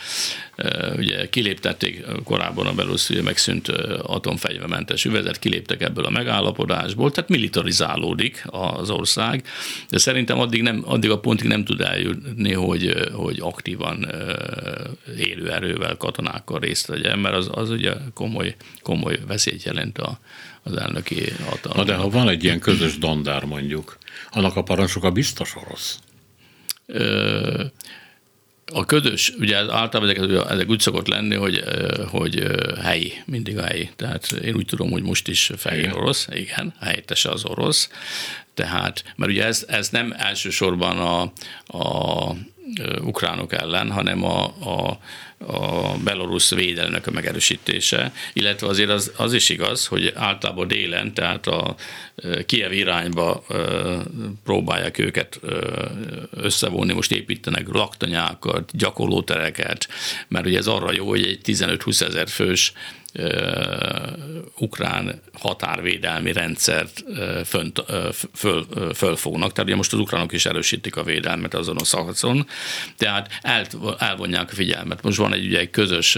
Ugye 0.95 1.29
kiléptették 1.29 2.05
korábban 2.23 2.67
a 2.67 2.73
belarusz 2.73 3.09
ugye 3.09 3.21
megszűnt 3.21 3.67
atomfegyvermentes 4.01 5.05
üvezet, 5.05 5.39
kiléptek 5.39 5.81
ebből 5.81 6.05
a 6.05 6.09
megállapodásból, 6.09 7.11
tehát 7.11 7.29
militarizálódik 7.29 8.43
az 8.45 8.89
ország, 8.89 9.43
de 9.89 9.97
szerintem 9.97 10.39
addig, 10.39 10.61
nem, 10.61 10.83
addig 10.85 11.09
a 11.09 11.19
pontig 11.19 11.47
nem 11.47 11.63
tud 11.63 11.81
eljutni, 11.81 12.53
hogy, 12.53 13.09
hogy 13.13 13.39
aktívan 13.41 14.07
élő 15.17 15.51
erővel, 15.51 15.97
katonákkal 15.97 16.59
részt 16.59 16.87
vegyen, 16.87 17.19
mert 17.19 17.35
az, 17.35 17.49
az 17.51 17.69
ugye 17.69 17.93
komoly, 18.13 18.55
komoly 18.81 19.19
veszélyt 19.27 19.63
jelent 19.63 19.97
a, 19.97 20.19
az 20.65 20.75
elnöki 20.75 21.31
hatalma. 21.49 21.77
Na 21.77 21.83
de 21.83 21.95
ha 21.95 22.09
van 22.09 22.29
egy 22.29 22.43
ilyen 22.43 22.59
közös 22.59 22.97
dandár 22.97 23.43
mondjuk, 23.43 23.97
annak 24.31 24.55
a 24.55 24.63
parancsnoka 24.63 25.11
biztos 25.11 25.55
orosz? 25.55 25.99
Ö, 26.85 27.63
a 28.73 28.85
ködös, 28.85 29.33
ugye 29.39 29.57
általában 29.57 30.09
ezek, 30.09 30.49
ezek 30.49 30.69
úgy 30.69 30.79
szokott 30.79 31.07
lenni, 31.07 31.35
hogy, 31.35 31.63
hogy 32.07 32.43
helyi, 32.81 33.13
mindig 33.25 33.57
a 33.57 33.63
helyi. 33.63 33.89
Tehát 33.95 34.31
én 34.31 34.55
úgy 34.55 34.65
tudom, 34.65 34.91
hogy 34.91 35.03
most 35.03 35.27
is 35.27 35.51
fehér 35.57 35.79
igen. 35.79 35.93
orosz, 35.93 36.27
igen, 36.31 36.73
helyettese 36.79 37.29
az 37.29 37.45
orosz. 37.45 37.89
Tehát, 38.53 39.03
mert 39.15 39.31
ugye 39.31 39.45
ez, 39.45 39.65
ez 39.67 39.89
nem 39.89 40.13
elsősorban 40.17 40.97
a, 40.97 41.21
a 41.77 42.35
ukránok 43.01 43.53
ellen, 43.53 43.91
hanem 43.91 44.23
a, 44.23 44.43
a, 44.45 44.99
a 45.47 45.97
belorusz 46.03 46.53
védelmek 46.53 47.07
a 47.07 47.11
megerősítése, 47.11 48.13
illetve 48.33 48.67
azért 48.67 48.89
az, 48.89 49.11
az 49.17 49.33
is 49.33 49.49
igaz, 49.49 49.85
hogy 49.85 50.11
általában 50.15 50.67
délen, 50.67 51.13
tehát 51.13 51.47
a 51.47 51.75
Kiev 52.45 52.71
irányba 52.71 53.45
próbálják 54.43 54.97
őket 54.97 55.39
összevonni, 56.31 56.93
most 56.93 57.11
építenek 57.11 57.67
laktanyákat, 57.67 58.69
gyakorlótereket, 58.73 59.87
mert 60.27 60.45
ugye 60.45 60.57
ez 60.57 60.67
arra 60.67 60.91
jó, 60.91 61.07
hogy 61.07 61.23
egy 61.23 61.39
15-20 61.43 62.01
ezer 62.01 62.27
fős 62.27 62.73
ukrán 64.57 65.21
határvédelmi 65.33 66.31
rendszert 66.31 67.03
fönt, 67.45 67.83
föl, 68.33 68.65
fölfognak. 68.95 69.51
Tehát 69.51 69.69
ugye 69.69 69.75
most 69.75 69.93
az 69.93 69.99
ukránok 69.99 70.31
is 70.31 70.45
erősítik 70.45 70.95
a 70.95 71.03
védelmet 71.03 71.53
azon 71.53 71.77
a 71.77 71.83
szakaszon, 71.83 72.47
tehát 72.97 73.29
el, 73.41 73.65
elvonják 73.97 74.51
a 74.51 74.55
figyelmet. 74.55 75.03
Most 75.03 75.17
van 75.17 75.33
egy, 75.33 75.45
ugye, 75.45 75.59
egy 75.59 75.69
közös 75.69 76.17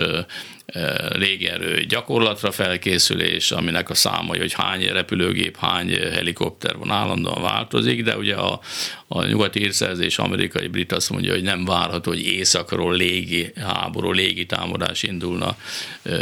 légierő 1.10 1.84
gyakorlatra 1.84 2.52
felkészülés, 2.52 3.52
aminek 3.52 3.90
a 3.90 3.96
száma, 3.96 4.38
hogy 4.38 4.54
hány 4.54 4.88
repülőgép, 4.88 5.58
hány 5.58 5.90
helikopter 5.90 6.78
van 6.78 6.92
állandóan 6.92 7.42
változik, 7.42 8.04
de 8.04 8.18
ugye 8.18 8.36
a, 8.36 8.60
a 9.08 9.26
nyugati 9.26 9.62
írszerzés 9.62 10.18
amerikai 10.18 10.68
brit 10.68 10.92
azt 10.92 11.10
mondja, 11.10 11.34
hogy 11.34 11.44
nem 11.44 11.66
várható, 11.66 12.12
hogy 12.12 12.26
északról 12.26 12.96
légi 12.96 13.52
háború, 13.56 14.12
légi 14.12 14.46
támadás 14.46 15.04
indulna 15.04 15.56
e, 16.04 16.16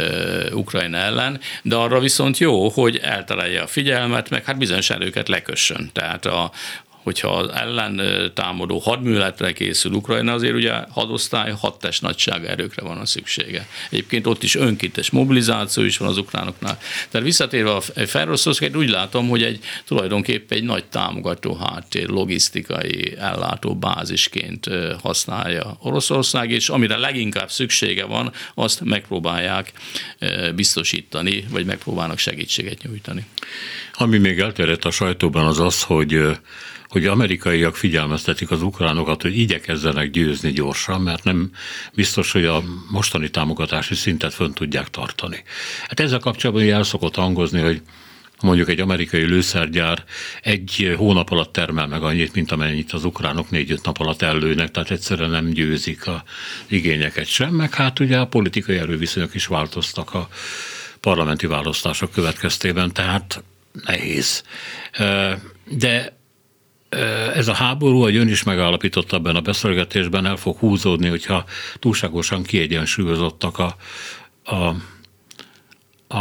Ukrajna 0.52 0.96
ellen, 0.96 1.40
de 1.62 1.74
arra 1.74 2.00
viszont 2.00 2.38
jó, 2.38 2.68
hogy 2.68 2.96
eltalálja 2.96 3.62
a 3.62 3.66
figyelmet, 3.66 4.30
meg 4.30 4.44
hát 4.44 4.58
bizonyos 4.58 4.90
erőket 4.90 5.28
lekössön. 5.28 5.90
Tehát 5.92 6.26
a, 6.26 6.50
hogyha 7.06 7.28
az 7.28 7.50
ellen 7.54 8.00
támadó 8.34 8.78
hadműveletre 8.78 9.52
készül 9.52 9.92
Ukrajna, 9.92 10.32
azért 10.32 10.54
ugye 10.54 10.72
hadosztály, 10.90 11.52
hat 11.58 11.78
test 11.78 12.02
nagysága 12.02 12.48
erőkre 12.48 12.82
van 12.82 12.98
a 12.98 13.06
szüksége. 13.06 13.68
Egyébként 13.90 14.26
ott 14.26 14.42
is 14.42 14.54
önkéntes 14.54 15.10
mobilizáció 15.10 15.82
is 15.82 15.96
van 15.96 16.08
az 16.08 16.18
ukránoknál. 16.18 16.78
Tehát 17.10 17.26
visszatérve 17.26 17.74
a 17.74 17.80
Ferroszországot, 18.06 18.76
úgy 18.76 18.88
látom, 18.88 19.28
hogy 19.28 19.42
egy 19.42 19.58
tulajdonképpen 19.84 20.58
egy 20.58 20.64
nagy 20.64 20.84
támogató 20.84 21.54
háttér, 21.54 22.08
logisztikai 22.08 23.16
ellátó 23.18 23.74
bázisként 23.74 24.70
használja 25.02 25.76
Oroszország, 25.80 26.50
és 26.50 26.68
amire 26.68 26.96
leginkább 26.96 27.50
szüksége 27.50 28.04
van, 28.04 28.32
azt 28.54 28.80
megpróbálják 28.80 29.72
biztosítani, 30.54 31.44
vagy 31.50 31.64
megpróbálnak 31.64 32.18
segítséget 32.18 32.82
nyújtani. 32.82 33.26
Ami 33.92 34.18
még 34.18 34.38
elterjedt 34.38 34.84
a 34.84 34.90
sajtóban 34.90 35.46
az 35.46 35.60
az, 35.60 35.82
hogy 35.82 36.20
hogy 36.96 37.06
amerikaiak 37.06 37.76
figyelmeztetik 37.76 38.50
az 38.50 38.62
ukránokat, 38.62 39.22
hogy 39.22 39.38
igyekezzenek 39.38 40.10
győzni 40.10 40.52
gyorsan, 40.52 41.00
mert 41.00 41.24
nem 41.24 41.50
biztos, 41.94 42.32
hogy 42.32 42.44
a 42.44 42.62
mostani 42.90 43.30
támogatási 43.30 43.94
szintet 43.94 44.34
fönn 44.34 44.52
tudják 44.52 44.88
tartani. 44.88 45.42
Hát 45.88 46.00
ezzel 46.00 46.18
kapcsolatban 46.18 46.68
el 46.68 46.82
szokott 46.82 47.14
hangozni, 47.14 47.60
hogy 47.60 47.82
mondjuk 48.40 48.68
egy 48.68 48.80
amerikai 48.80 49.24
lőszergyár 49.24 50.04
egy 50.42 50.94
hónap 50.96 51.30
alatt 51.30 51.52
termel 51.52 51.86
meg 51.86 52.02
annyit, 52.02 52.34
mint 52.34 52.52
amennyit 52.52 52.92
az 52.92 53.04
ukránok 53.04 53.50
négy-öt 53.50 53.84
nap 53.84 53.98
alatt 53.98 54.22
ellőnek, 54.22 54.70
tehát 54.70 54.90
egyszerűen 54.90 55.30
nem 55.30 55.48
győzik 55.48 56.06
a 56.06 56.24
igényeket 56.66 57.26
sem, 57.26 57.54
meg 57.54 57.74
hát 57.74 58.00
ugye 58.00 58.18
a 58.18 58.26
politikai 58.26 58.76
erőviszonyok 58.76 59.34
is 59.34 59.46
változtak 59.46 60.14
a 60.14 60.28
parlamenti 61.00 61.46
választások 61.46 62.12
következtében, 62.12 62.92
tehát 62.92 63.42
nehéz. 63.84 64.42
De 65.68 66.15
ez 67.34 67.48
a 67.48 67.54
háború, 67.54 68.00
ahogy 68.00 68.16
ön 68.16 68.28
is 68.28 68.42
megállapította 68.42 69.16
ebben 69.16 69.36
a 69.36 69.40
beszélgetésben, 69.40 70.26
el 70.26 70.36
fog 70.36 70.58
húzódni, 70.58 71.08
hogyha 71.08 71.44
túlságosan 71.78 72.42
kiegyensúlyozottak 72.42 73.58
a, 73.58 73.76
a 74.54 74.74
a 76.08 76.18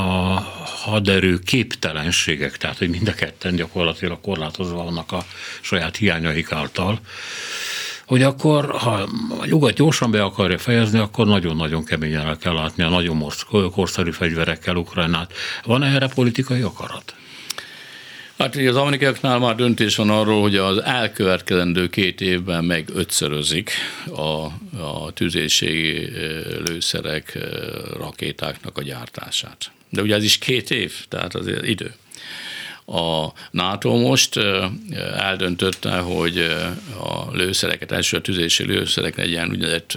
haderő 0.83 1.39
képtelenségek, 1.39 2.57
tehát 2.57 2.77
hogy 2.77 2.89
mind 2.89 3.07
a 3.07 3.13
ketten 3.13 3.55
gyakorlatilag 3.55 4.21
korlátozva 4.21 4.83
vannak 4.83 5.11
a 5.11 5.25
saját 5.61 5.95
hiányaik 5.95 6.51
által, 6.51 6.99
hogy 8.05 8.21
akkor, 8.21 8.71
ha 8.71 8.91
a 9.39 9.45
nyugat 9.45 9.73
gyorsan 9.73 10.11
be 10.11 10.23
akarja 10.23 10.57
fejezni, 10.57 10.99
akkor 10.99 11.25
nagyon-nagyon 11.25 11.85
keményen 11.85 12.27
el 12.27 12.37
kell 12.37 12.53
látni 12.53 12.83
a 12.83 12.89
nagyon 12.89 13.31
korszerű 13.71 14.11
fegyverekkel 14.11 14.75
Ukrajnát. 14.75 15.33
Van 15.63 15.83
erre 15.83 16.07
politikai 16.07 16.61
akarat? 16.61 17.15
Hát 18.37 18.55
az 18.55 18.75
amerikaiaknál 18.75 19.39
már 19.39 19.55
döntés 19.55 19.95
van 19.95 20.09
arról, 20.09 20.41
hogy 20.41 20.55
az 20.55 20.83
elkövetkezendő 20.83 21.87
két 21.87 22.21
évben 22.21 22.65
meg 22.65 22.89
ötszörözik 22.93 23.71
a, 24.15 24.45
a 24.81 25.11
tüzérségi 25.13 26.09
lőszerek, 26.65 27.37
rakétáknak 27.97 28.77
a 28.77 28.81
gyártását. 28.81 29.71
De 29.89 30.01
ugye 30.01 30.15
ez 30.15 30.23
is 30.23 30.37
két 30.37 30.71
év, 30.71 30.93
tehát 31.09 31.35
azért 31.35 31.67
idő. 31.67 31.93
A 32.85 33.27
NATO 33.51 33.97
most 33.97 34.37
eldöntötte, 35.17 35.97
hogy 35.97 36.37
a 36.99 37.31
lőszereket, 37.31 37.91
első 37.91 38.17
a 38.17 38.21
tüzési 38.21 38.65
lőszerek 38.65 39.17
egy 39.17 39.29
ilyen 39.29 39.49
úgynevezett 39.49 39.93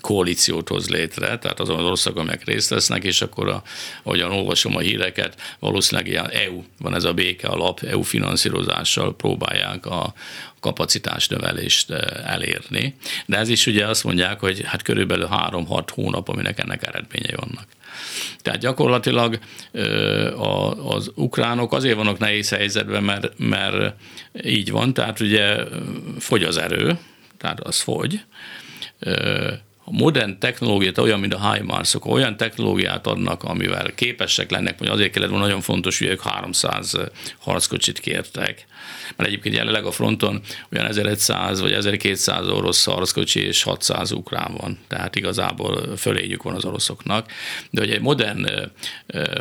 koalíciót 0.00 0.68
hoz 0.68 0.88
létre, 0.88 1.38
tehát 1.38 1.60
azon 1.60 1.78
az 1.78 1.84
országok, 1.84 2.20
amelyek 2.20 2.44
részt 2.44 2.70
vesznek, 2.70 3.04
és 3.04 3.22
akkor, 3.22 3.48
a, 3.48 3.62
ahogyan 4.02 4.32
olvasom 4.32 4.76
a 4.76 4.80
híreket, 4.80 5.56
valószínűleg 5.58 6.10
ilyen 6.10 6.30
EU, 6.30 6.62
van 6.78 6.94
ez 6.94 7.04
a 7.04 7.12
béke 7.12 7.48
alap, 7.48 7.80
EU 7.80 8.02
finanszírozással 8.02 9.16
próbálják 9.16 9.86
a 9.86 10.14
kapacitás 10.60 11.28
növelést 11.28 11.90
elérni. 12.24 12.94
De 13.26 13.36
ez 13.36 13.48
is 13.48 13.66
ugye 13.66 13.86
azt 13.86 14.04
mondják, 14.04 14.40
hogy 14.40 14.62
hát 14.64 14.82
körülbelül 14.82 15.28
3-6 15.30 15.88
hónap, 15.94 16.28
aminek 16.28 16.58
ennek 16.58 16.86
eredményei 16.86 17.34
vannak. 17.36 17.77
Tehát 18.38 18.60
gyakorlatilag 18.60 19.38
az 20.84 21.10
ukránok 21.14 21.72
azért 21.72 21.96
vannak 21.96 22.18
nehéz 22.18 22.48
helyzetben, 22.50 23.02
mert, 23.02 23.38
mert 23.38 23.94
így 24.44 24.70
van, 24.70 24.94
tehát 24.94 25.20
ugye 25.20 25.56
fogy 26.18 26.42
az 26.42 26.56
erő, 26.56 26.98
tehát 27.38 27.60
az 27.60 27.80
fogy, 27.80 28.20
a 29.90 29.96
modern 29.96 30.38
technológiát 30.38 30.98
olyan, 30.98 31.20
mint 31.20 31.34
a 31.34 31.52
HIMARS-ok, 31.52 32.06
olyan 32.06 32.36
technológiát 32.36 33.06
adnak, 33.06 33.42
amivel 33.42 33.94
képesek 33.94 34.50
lennek, 34.50 34.78
hogy 34.78 34.88
azért 34.88 35.12
kellett 35.12 35.28
volna 35.30 35.44
nagyon 35.44 35.60
fontos, 35.60 35.98
hogy 35.98 36.06
ők 36.06 36.22
300 36.22 36.94
harckocsit 37.38 38.00
kértek, 38.00 38.66
mert 39.16 39.28
egyébként 39.28 39.54
jelenleg 39.54 39.84
a 39.84 39.90
fronton 39.90 40.40
olyan 40.72 40.86
1100 40.86 41.60
vagy 41.60 41.72
1200 41.72 42.48
orosz 42.48 42.84
harckocsi 42.84 43.40
és 43.40 43.62
600 43.62 44.12
ukrán 44.12 44.54
van, 44.60 44.78
tehát 44.88 45.16
igazából 45.16 45.96
fölényük 45.96 46.42
van 46.42 46.54
az 46.54 46.64
oroszoknak. 46.64 47.30
De 47.70 47.80
hogy 47.80 47.90
egy 47.90 48.00
modern 48.00 48.46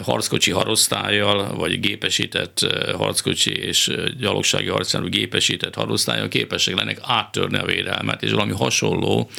harckocsi 0.04 0.52
harosztályjal, 0.52 1.56
vagy 1.56 1.80
gépesített 1.80 2.66
harckocsi 2.98 3.52
és 3.52 3.92
gyalogsági 4.20 4.68
harcjármű 4.68 5.10
gépesített 5.10 5.76
harosztályjal 5.76 6.28
képesek 6.28 6.76
lennek 6.76 7.00
áttörni 7.02 7.58
a 7.58 7.66
védelmet, 7.66 8.24
és 8.24 8.32
valami 8.32 8.54
hasonló 8.54 9.30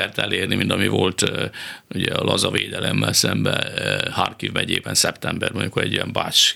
sikert 0.00 0.18
elérni, 0.18 0.54
mint 0.54 0.72
ami 0.72 0.88
volt 0.88 1.32
ugye 1.94 2.12
a 2.12 2.24
laza 2.24 2.50
védelemmel 2.50 3.12
szemben 3.12 3.64
Harkiv 4.10 4.52
megyében 4.52 4.94
szeptemberben, 4.94 5.60
amikor 5.60 5.82
egy 5.82 5.92
ilyen 5.92 6.12
Bács 6.12 6.54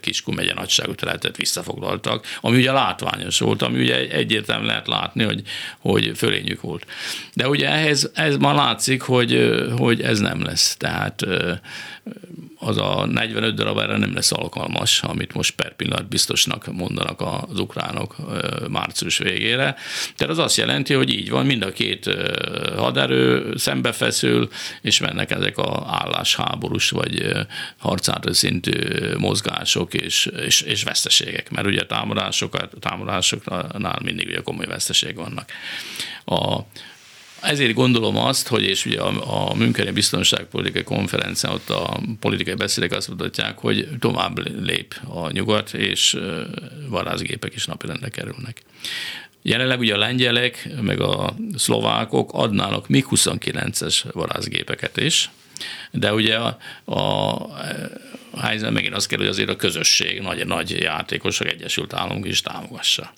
kiskú 0.00 0.32
megye 0.32 0.54
nagyságú 0.54 0.94
területet 0.94 1.36
visszafoglaltak, 1.36 2.26
ami 2.40 2.56
ugye 2.56 2.72
látványos 2.72 3.38
volt, 3.38 3.62
ami 3.62 3.80
ugye 3.80 4.08
egyértelműen 4.08 4.68
lehet 4.68 4.86
látni, 4.86 5.24
hogy, 5.24 5.42
hogy 5.78 6.12
fölényük 6.16 6.60
volt. 6.60 6.86
De 7.34 7.48
ugye 7.48 7.68
ehhez 7.68 8.10
ez 8.14 8.36
már 8.36 8.54
látszik, 8.54 9.02
hogy, 9.02 9.62
hogy 9.76 10.00
ez 10.00 10.18
nem 10.18 10.42
lesz. 10.42 10.76
Tehát 10.76 11.26
az 12.62 12.76
a 12.76 13.06
45 13.06 13.54
darab 13.54 13.78
erre 13.78 13.96
nem 13.96 14.14
lesz 14.14 14.32
alkalmas, 14.32 15.02
amit 15.02 15.34
most 15.34 15.54
per 15.54 15.76
pillanat 15.76 16.08
biztosnak 16.08 16.72
mondanak 16.72 17.20
az 17.20 17.58
ukránok 17.58 18.16
március 18.68 19.18
végére. 19.18 19.76
Tehát 20.16 20.32
az 20.32 20.38
azt 20.38 20.56
jelenti, 20.56 20.94
hogy 20.94 21.14
így 21.14 21.30
van, 21.30 21.46
mind 21.46 21.62
a 21.62 21.72
két 21.72 22.10
haderő 22.76 23.54
szembefeszül, 23.56 24.48
és 24.82 25.00
mennek 25.00 25.30
ezek 25.30 25.58
a 25.58 25.86
állásháborús 25.88 26.90
vagy 26.90 27.32
harcára 27.78 28.34
szintű 28.34 28.72
mozgások 29.18 29.94
és, 29.94 30.26
és, 30.46 30.60
és 30.60 30.82
veszteségek, 30.82 31.50
mert 31.50 31.66
ugye 31.66 31.86
támadásokat, 31.86 32.72
támadásoknál 32.80 33.98
mindig 34.02 34.26
ugye 34.26 34.40
komoly 34.40 34.66
veszteség 34.66 35.16
vannak. 35.16 35.50
A, 36.24 36.60
ezért 37.40 37.74
gondolom 37.74 38.16
azt, 38.16 38.48
hogy 38.48 38.62
és 38.62 38.86
ugye 38.86 39.00
a, 39.00 39.48
a 39.50 39.54
Müncheni 39.54 39.90
Biztonságpolitikai 39.90 40.82
Konferencián 40.82 41.52
ott 41.52 41.70
a 41.70 42.00
politikai 42.20 42.54
beszédek 42.54 42.92
azt 42.92 43.08
mutatják, 43.08 43.58
hogy 43.58 43.88
tovább 43.98 44.62
lép 44.64 44.94
a 45.08 45.30
nyugat, 45.30 45.74
és 45.74 46.16
varázsgépek 46.88 47.54
is 47.54 47.66
napirendre 47.66 48.08
kerülnek. 48.08 48.62
Jelenleg 49.42 49.78
ugye 49.78 49.94
a 49.94 49.98
lengyelek, 49.98 50.68
meg 50.80 51.00
a 51.00 51.34
szlovákok 51.56 52.30
adnának 52.32 52.88
még 52.88 53.06
29-es 53.10 54.04
varázsgépeket 54.12 54.96
is, 54.96 55.30
de 55.90 56.12
ugye 56.14 56.36
a, 56.36 56.58
a, 56.84 58.40
helyzet 58.40 58.70
megint 58.70 58.94
az 58.94 59.06
kell, 59.06 59.18
hogy 59.18 59.26
azért 59.26 59.48
a 59.48 59.56
közösség, 59.56 60.20
nagy, 60.20 60.46
nagy 60.46 60.70
játékosok 60.70 61.46
Egyesült 61.46 61.94
Államok 61.94 62.26
is 62.26 62.40
támogassa 62.40 63.12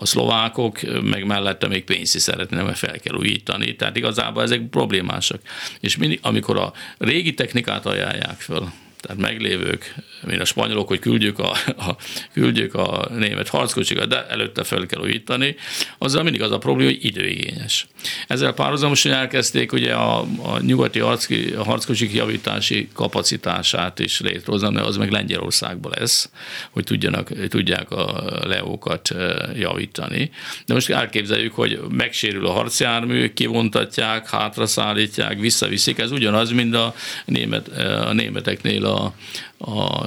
a 0.00 0.06
szlovákok 0.06 0.80
meg 1.02 1.26
mellette 1.26 1.68
még 1.68 1.84
pénzt 1.84 2.14
is 2.14 2.22
szeretnének 2.22 2.76
fel 2.76 2.98
kell 2.98 3.14
újítani, 3.14 3.76
tehát 3.76 3.96
igazából 3.96 4.42
ezek 4.42 4.60
problémásak. 4.60 5.40
És 5.80 5.96
mindig, 5.96 6.18
amikor 6.22 6.56
a 6.56 6.72
régi 6.98 7.34
technikát 7.34 7.86
ajánlják 7.86 8.40
föl, 8.40 8.72
tehát 9.00 9.18
meglévők, 9.18 9.94
mint 10.26 10.40
a 10.40 10.44
spanyolok, 10.44 10.88
hogy 10.88 10.98
küldjük 10.98 11.38
a, 11.38 11.50
a, 11.66 11.96
küldjük 12.32 12.74
a 12.74 13.08
német 13.14 13.48
harckocsikat, 13.48 14.08
de 14.08 14.26
előtte 14.26 14.64
fel 14.64 14.86
kell 14.86 15.00
újítani, 15.00 15.56
azzal 15.98 16.22
mindig 16.22 16.42
az 16.42 16.50
a 16.50 16.58
probléma, 16.58 16.90
hogy 16.90 17.04
időigényes. 17.04 17.86
Ezzel 18.26 18.52
párhuzamosan 18.52 19.12
elkezdték 19.12 19.72
ugye 19.72 19.94
a, 19.94 20.20
a 20.20 20.60
nyugati 20.60 20.98
harcki, 20.98 21.52
a 21.52 21.64
harckocsik 21.64 22.14
javítási 22.14 22.88
kapacitását 22.92 23.98
is 23.98 24.20
létrehozni, 24.20 24.70
mert 24.70 24.86
az 24.86 24.96
meg 24.96 25.10
Lengyelországban 25.10 25.92
lesz, 25.98 26.30
hogy 26.70 26.84
tudjanak, 26.84 27.48
tudják 27.48 27.90
a 27.90 28.24
leókat 28.44 29.14
javítani. 29.54 30.30
De 30.66 30.74
most 30.74 30.90
elképzeljük, 30.90 31.54
hogy 31.54 31.80
megsérül 31.90 32.46
a 32.46 32.52
harcjármű, 32.52 33.32
kivontatják, 33.32 34.28
hátraszállítják, 34.28 35.40
visszaviszik, 35.40 35.98
ez 35.98 36.10
ugyanaz, 36.10 36.50
mint 36.50 36.74
a, 36.74 36.94
német, 37.24 37.68
a 37.78 38.12
németeknél 38.12 38.84
a, 38.90 39.14
a, 39.58 40.04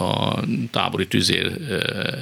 a 0.00 0.40
tábori 0.70 1.06
tüzér 1.06 1.52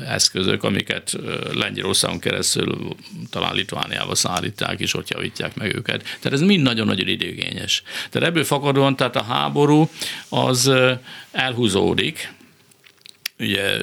eszközök, 0.09 0.65
amiket 0.65 1.17
Lengyelországon 1.53 2.19
keresztül 2.19 2.97
talán 3.31 3.55
Litvániába 3.55 4.15
szállítják, 4.15 4.81
és 4.81 4.95
ott 4.95 5.11
javítják 5.11 5.55
meg 5.55 5.75
őket. 5.75 6.03
Tehát 6.03 6.33
ez 6.33 6.41
mind 6.41 6.63
nagyon-nagyon 6.63 7.09
időgényes. 7.09 7.83
Tehát 8.11 8.29
ebből 8.29 8.45
fakadóan, 8.45 8.97
tehát 8.97 9.17
a 9.17 9.23
háború 9.23 9.89
az 10.29 10.73
elhúzódik, 11.33 12.33
ugye 13.43 13.79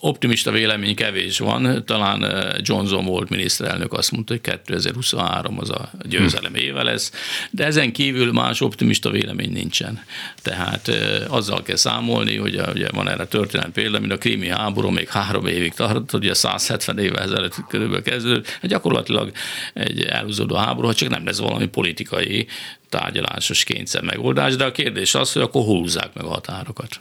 optimista 0.00 0.50
vélemény 0.50 0.94
kevés 0.94 1.38
van, 1.38 1.84
talán 1.84 2.24
eh, 2.24 2.54
Johnson 2.62 3.04
volt 3.04 3.28
miniszterelnök, 3.28 3.92
azt 3.92 4.10
mondta, 4.12 4.32
hogy 4.32 4.42
2023 4.42 5.58
az 5.58 5.70
a 5.70 5.90
győzelem 6.02 6.52
hm. 6.52 6.58
éve 6.58 6.82
lesz, 6.82 7.12
de 7.50 7.64
ezen 7.64 7.92
kívül 7.92 8.32
más 8.32 8.60
optimista 8.60 9.10
vélemény 9.10 9.52
nincsen. 9.52 10.02
Tehát 10.42 10.88
eh, 10.88 11.34
azzal 11.34 11.62
kell 11.62 11.76
számolni, 11.76 12.36
hogy 12.36 12.60
ugye 12.74 12.88
van 12.90 13.08
erre 13.08 13.26
történet 13.26 13.70
példa, 13.70 14.00
mint 14.00 14.12
a 14.12 14.18
krími 14.18 14.48
háború 14.48 14.88
még 14.88 15.08
három 15.08 15.46
évig 15.46 15.72
tartott, 15.74 16.12
ugye 16.12 16.34
170 16.34 16.98
évvel 16.98 17.22
ezelőtt 17.22 17.54
körülbelül 17.68 18.02
kezdődött, 18.02 18.48
hát 18.48 18.70
gyakorlatilag 18.70 19.32
egy 19.74 20.02
elhúzódó 20.02 20.54
háború, 20.54 20.86
ha 20.86 20.94
csak 20.94 21.08
nem 21.08 21.24
lesz 21.24 21.38
valami 21.38 21.66
politikai 21.66 22.46
tárgyalásos 22.88 23.64
kényszer 23.64 24.02
megoldás, 24.02 24.56
de 24.56 24.64
a 24.64 24.72
kérdés 24.72 25.14
az, 25.14 25.32
hogy 25.32 25.42
akkor 25.42 25.64
húzzák 25.64 26.14
meg 26.14 26.24
a 26.24 26.28
határokat. 26.28 27.00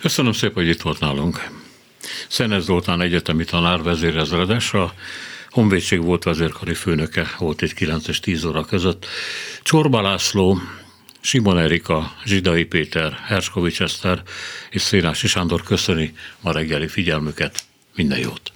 Köszönöm 0.00 0.32
szépen, 0.32 0.54
hogy 0.54 0.68
itt 0.68 0.82
volt 0.82 1.00
nálunk. 1.00 1.48
Szenez 2.28 2.64
Zoltán 2.64 3.00
egyetemi 3.00 3.44
tanár, 3.44 3.82
vezérezredes, 3.82 4.72
a 4.72 4.94
Honvédség 5.50 6.02
volt 6.02 6.24
vezérkari 6.24 6.74
főnöke, 6.74 7.34
volt 7.38 7.62
egy 7.62 7.74
9 7.74 8.08
és 8.08 8.20
10 8.20 8.44
óra 8.44 8.64
között. 8.64 9.06
Csorba 9.62 10.00
László 10.00 10.60
Simon 11.20 11.58
Erika, 11.58 12.16
Zsidai 12.24 12.64
Péter, 12.64 13.18
Herskovics 13.24 13.80
Eszter 13.80 14.22
és 14.70 14.82
Szénási 14.82 15.26
Sándor 15.26 15.62
köszöni 15.62 16.14
ma 16.40 16.52
reggeli 16.52 16.88
figyelmüket. 16.88 17.58
Minden 17.94 18.18
jót! 18.18 18.52